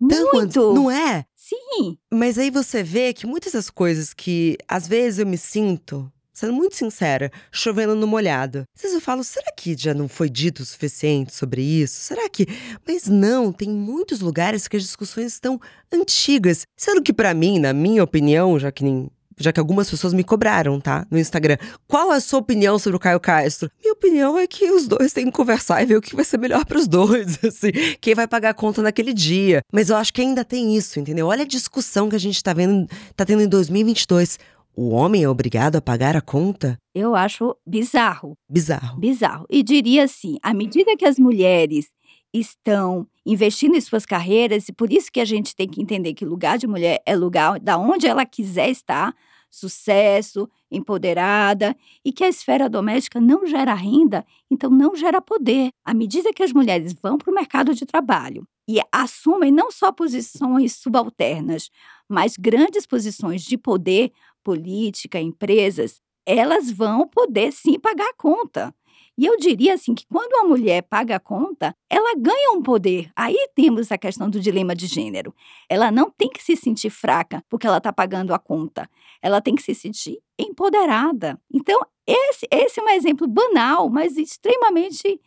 Muito, 0.00 0.32
muito. 0.32 0.74
Não 0.74 0.90
é? 0.90 1.24
Sim, 1.50 1.98
Mas 2.12 2.38
aí 2.38 2.48
você 2.48 2.80
vê 2.80 3.12
que 3.12 3.26
muitas 3.26 3.54
das 3.54 3.68
coisas 3.68 4.14
que 4.14 4.56
às 4.68 4.86
vezes 4.86 5.18
eu 5.18 5.26
me 5.26 5.36
sinto, 5.36 6.08
sendo 6.32 6.52
muito 6.52 6.76
sincera, 6.76 7.28
chovendo 7.50 7.96
no 7.96 8.06
molhado. 8.06 8.62
Às 8.76 8.82
vezes 8.82 8.94
eu 8.94 9.00
falo, 9.00 9.24
será 9.24 9.50
que 9.56 9.76
já 9.76 9.92
não 9.92 10.06
foi 10.06 10.30
dito 10.30 10.60
o 10.62 10.64
suficiente 10.64 11.34
sobre 11.34 11.60
isso? 11.60 11.96
Será 12.00 12.28
que. 12.28 12.46
Mas 12.86 13.08
não, 13.08 13.52
tem 13.52 13.68
muitos 13.68 14.20
lugares 14.20 14.68
que 14.68 14.76
as 14.76 14.84
discussões 14.84 15.32
estão 15.32 15.60
antigas. 15.92 16.62
Sendo 16.76 17.02
que, 17.02 17.12
pra 17.12 17.34
mim, 17.34 17.58
na 17.58 17.72
minha 17.72 18.04
opinião, 18.04 18.56
já 18.56 18.70
que 18.70 18.84
nem 18.84 19.10
já 19.42 19.52
que 19.52 19.60
algumas 19.60 19.90
pessoas 19.90 20.12
me 20.12 20.22
cobraram, 20.22 20.80
tá? 20.80 21.06
No 21.10 21.18
Instagram. 21.18 21.56
Qual 21.88 22.10
a 22.10 22.20
sua 22.20 22.38
opinião 22.38 22.78
sobre 22.78 22.96
o 22.96 23.00
Caio 23.00 23.18
Castro? 23.18 23.70
Minha 23.80 23.94
opinião 23.94 24.38
é 24.38 24.46
que 24.46 24.70
os 24.70 24.86
dois 24.86 25.12
têm 25.12 25.26
que 25.26 25.32
conversar 25.32 25.82
e 25.82 25.86
ver 25.86 25.96
o 25.96 26.00
que 26.00 26.14
vai 26.14 26.24
ser 26.24 26.38
melhor 26.38 26.64
para 26.64 26.78
os 26.78 26.86
dois, 26.86 27.38
assim. 27.44 27.70
Quem 28.00 28.14
vai 28.14 28.28
pagar 28.28 28.50
a 28.50 28.54
conta 28.54 28.82
naquele 28.82 29.12
dia. 29.12 29.62
Mas 29.72 29.90
eu 29.90 29.96
acho 29.96 30.12
que 30.12 30.20
ainda 30.20 30.44
tem 30.44 30.76
isso, 30.76 31.00
entendeu? 31.00 31.26
Olha 31.26 31.42
a 31.42 31.46
discussão 31.46 32.08
que 32.08 32.16
a 32.16 32.20
gente 32.20 32.42
tá 32.42 32.52
vendo, 32.52 32.86
tá 33.16 33.24
tendo 33.24 33.42
em 33.42 33.48
2022. 33.48 34.38
O 34.76 34.90
homem 34.90 35.24
é 35.24 35.28
obrigado 35.28 35.76
a 35.76 35.82
pagar 35.82 36.16
a 36.16 36.20
conta? 36.20 36.78
Eu 36.94 37.14
acho 37.14 37.56
bizarro. 37.66 38.34
Bizarro. 38.48 38.98
Bizarro. 38.98 39.46
E 39.50 39.62
diria 39.62 40.04
assim: 40.04 40.36
à 40.42 40.54
medida 40.54 40.96
que 40.96 41.04
as 41.04 41.18
mulheres 41.18 41.86
estão 42.32 43.06
investindo 43.26 43.76
em 43.76 43.80
suas 43.80 44.06
carreiras, 44.06 44.68
e 44.68 44.72
por 44.72 44.92
isso 44.92 45.10
que 45.12 45.20
a 45.20 45.24
gente 45.24 45.54
tem 45.54 45.68
que 45.68 45.82
entender 45.82 46.14
que 46.14 46.24
lugar 46.24 46.58
de 46.58 46.66
mulher 46.66 47.02
é 47.04 47.14
lugar 47.14 47.58
da 47.60 47.76
onde 47.76 48.06
ela 48.06 48.24
quiser 48.24 48.70
estar, 48.70 49.14
sucesso, 49.50 50.48
empoderada, 50.70 51.76
e 52.04 52.12
que 52.12 52.24
a 52.24 52.28
esfera 52.28 52.68
doméstica 52.68 53.20
não 53.20 53.46
gera 53.46 53.74
renda, 53.74 54.24
então 54.50 54.70
não 54.70 54.94
gera 54.94 55.20
poder. 55.20 55.70
À 55.84 55.92
medida 55.92 56.32
que 56.32 56.42
as 56.42 56.52
mulheres 56.52 56.94
vão 57.02 57.18
para 57.18 57.30
o 57.30 57.34
mercado 57.34 57.74
de 57.74 57.84
trabalho 57.84 58.46
e 58.68 58.78
assumem 58.92 59.50
não 59.50 59.70
só 59.70 59.90
posições 59.90 60.76
subalternas, 60.76 61.70
mas 62.08 62.36
grandes 62.38 62.86
posições 62.86 63.42
de 63.42 63.58
poder, 63.58 64.12
política, 64.44 65.20
empresas, 65.20 66.00
elas 66.24 66.70
vão 66.70 67.08
poder 67.08 67.52
sim 67.52 67.78
pagar 67.80 68.08
a 68.08 68.14
conta. 68.14 68.72
E 69.20 69.26
eu 69.26 69.36
diria 69.36 69.74
assim 69.74 69.94
que 69.94 70.06
quando 70.06 70.32
a 70.36 70.48
mulher 70.48 70.80
paga 70.80 71.16
a 71.16 71.20
conta, 71.20 71.76
ela 71.90 72.14
ganha 72.16 72.52
um 72.52 72.62
poder. 72.62 73.10
Aí 73.14 73.36
temos 73.54 73.92
a 73.92 73.98
questão 73.98 74.30
do 74.30 74.40
dilema 74.40 74.74
de 74.74 74.86
gênero. 74.86 75.34
Ela 75.68 75.90
não 75.90 76.10
tem 76.10 76.30
que 76.30 76.42
se 76.42 76.56
sentir 76.56 76.88
fraca 76.88 77.44
porque 77.46 77.66
ela 77.66 77.76
está 77.76 77.92
pagando 77.92 78.32
a 78.32 78.38
conta. 78.38 78.88
Ela 79.20 79.42
tem 79.42 79.54
que 79.54 79.62
se 79.62 79.74
sentir 79.74 80.18
empoderada. 80.38 81.38
Então, 81.52 81.82
esse, 82.06 82.48
esse 82.50 82.80
é 82.80 82.82
um 82.82 82.88
exemplo 82.88 83.28
banal, 83.28 83.90
mas 83.90 84.16
extremamente 84.16 85.20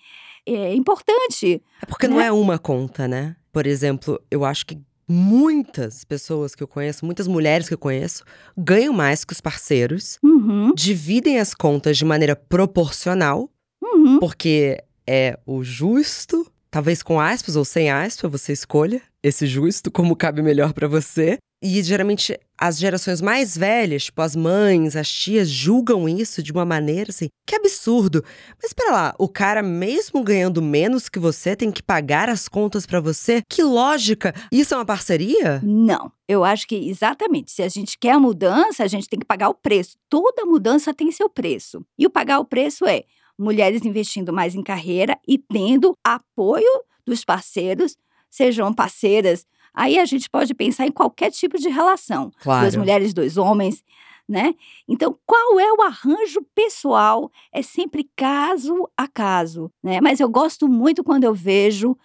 é, 0.44 0.74
importante. 0.74 1.62
É 1.80 1.86
porque 1.86 2.08
né? 2.08 2.16
não 2.16 2.20
é 2.20 2.32
uma 2.32 2.58
conta, 2.58 3.08
né? 3.08 3.36
Por 3.52 3.68
exemplo, 3.68 4.20
eu 4.32 4.44
acho 4.44 4.66
que 4.66 4.82
muitas 5.08 6.04
pessoas 6.04 6.56
que 6.56 6.64
eu 6.64 6.68
conheço, 6.68 7.06
muitas 7.06 7.28
mulheres 7.28 7.68
que 7.68 7.76
eu 7.76 7.78
conheço, 7.78 8.24
ganham 8.58 8.92
mais 8.92 9.24
que 9.24 9.34
os 9.34 9.40
parceiros, 9.40 10.18
uhum. 10.24 10.74
dividem 10.74 11.40
as 11.40 11.54
contas 11.54 11.96
de 11.96 12.06
maneira 12.06 12.36
proporcional 12.36 13.53
Uhum. 14.04 14.20
Porque 14.20 14.84
é 15.08 15.40
o 15.46 15.64
justo, 15.64 16.46
talvez 16.70 17.02
com 17.02 17.20
aspas 17.20 17.56
ou 17.56 17.64
sem 17.64 17.90
aspas, 17.90 18.32
você 18.32 18.52
escolha 18.52 19.02
esse 19.22 19.48
justo 19.48 19.90
como 19.90 20.16
cabe 20.16 20.42
melhor 20.42 20.74
para 20.74 20.88
você. 20.88 21.38
E 21.66 21.82
geralmente 21.82 22.38
as 22.60 22.78
gerações 22.78 23.22
mais 23.22 23.58
velhas, 23.58 24.04
tipo 24.04 24.22
as 24.22 24.36
mães, 24.36 24.98
as 24.98 25.10
tias, 25.10 25.50
julgam 25.50 26.10
isso 26.10 26.44
de 26.44 26.52
uma 26.52 26.66
maneira 26.66 27.10
assim, 27.10 27.30
que 27.48 27.56
absurdo. 27.56 28.22
Mas 28.62 28.72
espera 28.72 28.92
lá, 28.92 29.16
o 29.18 29.30
cara 29.30 29.64
mesmo 29.64 30.22
ganhando 30.22 30.62
menos 30.62 31.08
que 31.08 31.20
você 31.20 31.56
tem 31.56 31.72
que 31.72 31.82
pagar 31.82 32.28
as 32.28 32.50
contas 32.50 32.86
para 32.86 33.00
você? 33.00 33.42
Que 33.50 33.64
lógica! 33.64 34.36
Isso 34.52 34.74
é 34.74 34.78
uma 34.78 34.86
parceria? 34.86 35.62
Não. 35.64 36.12
Eu 36.28 36.44
acho 36.44 36.68
que 36.68 36.76
exatamente, 36.76 37.50
se 37.50 37.64
a 37.64 37.70
gente 37.70 37.98
quer 37.98 38.12
a 38.12 38.20
mudança, 38.20 38.84
a 38.84 38.88
gente 38.88 39.08
tem 39.08 39.20
que 39.20 39.26
pagar 39.26 39.48
o 39.48 39.56
preço. 39.56 39.96
Toda 40.10 40.46
mudança 40.46 40.94
tem 40.94 41.14
seu 41.14 41.30
preço. 41.30 41.86
E 41.98 42.06
o 42.06 42.10
pagar 42.10 42.40
o 42.40 42.46
preço 42.46 42.86
é 42.86 43.04
mulheres 43.38 43.86
investindo 43.86 44.32
mais 44.32 44.56
em 44.56 44.64
carreira 44.64 45.18
e 45.28 45.38
tendo 45.38 45.98
apoio 46.04 46.84
dos 47.06 47.24
parceiros, 47.26 47.98
sejam 48.30 48.74
parceiras. 48.74 49.46
Aí 49.74 49.98
a 49.98 50.06
gente 50.06 50.30
pode 50.30 50.54
pensar 50.54 50.86
em 50.86 50.92
qualquer 50.92 51.32
tipo 51.32 51.58
de 51.58 51.70
relação. 51.70 52.32
Claro. 52.42 52.62
Duas 52.62 52.76
mulheres, 52.76 53.14
dois 53.14 53.38
homens, 53.38 53.84
né? 54.28 54.54
Então, 54.88 55.18
qual 55.26 55.60
é 55.60 55.72
o 55.74 55.82
arranjo 55.82 56.42
pessoal? 56.56 57.32
É 57.52 57.62
sempre 57.62 58.10
caso 58.16 58.90
a 58.96 59.08
caso, 59.08 59.72
né? 59.84 60.00
Mas 60.02 60.20
eu 60.20 60.30
gosto 60.30 60.68
muito 60.68 61.04
quando 61.04 61.24
eu 61.24 61.34
vejo 61.34 61.98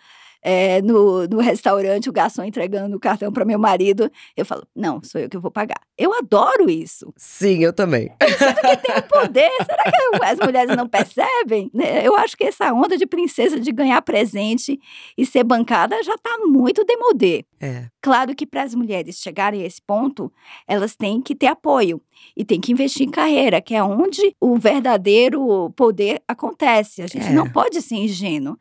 é, 0.43 0.80
no, 0.82 1.26
no 1.26 1.39
restaurante, 1.41 2.09
o 2.09 2.12
garçom 2.12 2.45
entregando 2.45 2.97
o 2.97 3.01
cartão 3.01 3.32
para 3.32 3.45
meu 3.45 3.59
marido, 3.59 4.11
eu 4.36 4.45
falo, 4.45 4.66
não, 4.74 5.03
sou 5.03 5.20
eu 5.20 5.28
que 5.28 5.36
vou 5.39 5.51
pagar. 5.51 5.80
Eu 5.97 6.14
adoro 6.14 6.70
isso. 6.70 7.12
Sim, 7.16 7.64
eu 7.64 7.72
também. 7.72 8.11
Sinto 8.22 8.61
que 8.61 8.76
tem 8.76 9.03
poder. 9.09 9.51
Será 9.64 9.82
que 9.84 10.24
as 10.24 10.39
mulheres 10.39 10.76
não 10.76 10.89
percebem? 10.89 11.70
Né, 11.74 12.07
eu 12.07 12.16
acho 12.16 12.36
que 12.36 12.45
essa 12.45 12.72
onda 12.72 12.97
de 12.97 13.07
princesa 13.07 13.59
de 13.59 13.72
ganhar 13.72 14.01
presente 14.03 14.78
e 15.16 15.26
ser 15.26 15.43
bancada 15.45 16.01
já 16.03 16.14
está 16.14 16.39
muito 16.47 16.84
demodê. 16.84 17.45
É. 17.61 17.86
Claro 18.01 18.34
que 18.34 18.47
para 18.47 18.62
as 18.62 18.74
mulheres 18.74 19.16
chegarem 19.20 19.62
a 19.62 19.66
esse 19.66 19.82
ponto, 19.82 20.32
elas 20.66 20.95
têm 20.95 21.20
que 21.20 21.34
ter 21.34 21.49
apoio 21.49 22.01
e 22.36 22.45
têm 22.45 22.61
que 22.61 22.70
investir 22.70 23.07
em 23.07 23.11
carreira, 23.11 23.61
que 23.61 23.74
é 23.74 23.82
onde 23.82 24.34
o 24.41 24.57
verdadeiro 24.57 25.70
poder 25.76 26.22
acontece. 26.28 27.03
A 27.03 27.07
gente 27.09 27.26
É. 27.26 27.32
não 27.32 27.51
pode 27.51 27.82
ser 27.82 27.97
ingênuo 27.97 28.57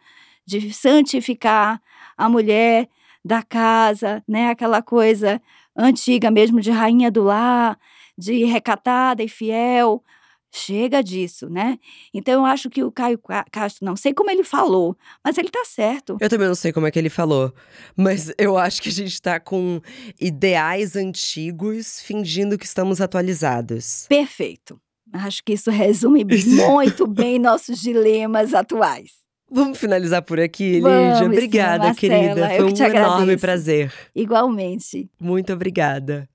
de 0.48 0.74
santificar 0.74 1.80
a 2.18 2.30
mulher 2.30 2.88
da 3.24 3.44
casa, 3.44 4.24
né? 4.28 4.50
Aquela 4.50 4.82
coisa 4.82 5.42
antiga 5.76 6.32
mesmo 6.32 6.62
de 6.62 6.72
rainha 6.72 7.12
do 7.12 7.24
lar, 7.24 7.78
de 8.18 8.46
recatada 8.46 9.22
e 9.22 9.28
fiel. 9.28 10.02
Chega 10.50 11.04
disso, 11.04 11.50
né? 11.50 11.78
Então 12.14 12.36
eu 12.36 12.46
acho 12.46 12.70
que 12.70 12.82
o 12.82 12.90
Caio 12.92 13.18
Ca- 13.20 13.46
Castro, 13.52 13.86
não 13.86 13.98
sei 13.98 14.14
como 14.14 14.32
ele 14.32 14.46
falou, 14.46 14.98
mas 15.24 15.38
ele 15.38 15.50
tá 15.50 15.64
certo. 15.66 16.18
Eu 16.22 16.30
também 16.30 16.48
não 16.48 16.56
sei 16.56 16.72
como 16.72 16.88
é 16.88 16.92
que 16.92 16.98
ele 16.98 17.10
falou, 17.10 17.54
mas 17.98 18.32
eu 18.38 18.58
acho 18.58 18.82
que 18.82 18.88
a 18.88 18.92
gente 18.92 19.22
tá 19.22 19.42
com 19.42 19.82
ideais 20.20 20.96
antigos 20.96 22.02
fingindo 22.02 22.58
que 22.58 22.66
estamos 22.66 23.02
atualizados. 23.02 24.06
Perfeito. 24.08 24.80
Acho 25.14 25.44
que 25.44 25.52
isso 25.54 25.70
resume 25.70 26.24
muito 26.48 27.06
bem 27.06 27.38
nossos 27.38 27.80
dilemas 27.80 28.54
atuais. 28.54 29.27
Vamos 29.50 29.78
finalizar 29.78 30.22
por 30.22 30.40
aqui, 30.40 30.74
Lídia. 30.74 31.26
Obrigada, 31.26 31.94
querida. 31.96 32.50
Foi 32.50 32.66
um 32.66 32.70
enorme 32.70 32.84
agradeço. 32.84 33.40
prazer. 33.40 33.94
Igualmente. 34.14 35.10
Muito 35.20 35.54
obrigada. 35.54 36.28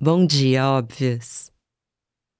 Bom 0.00 0.24
dia, 0.26 0.68
óbvios. 0.68 1.55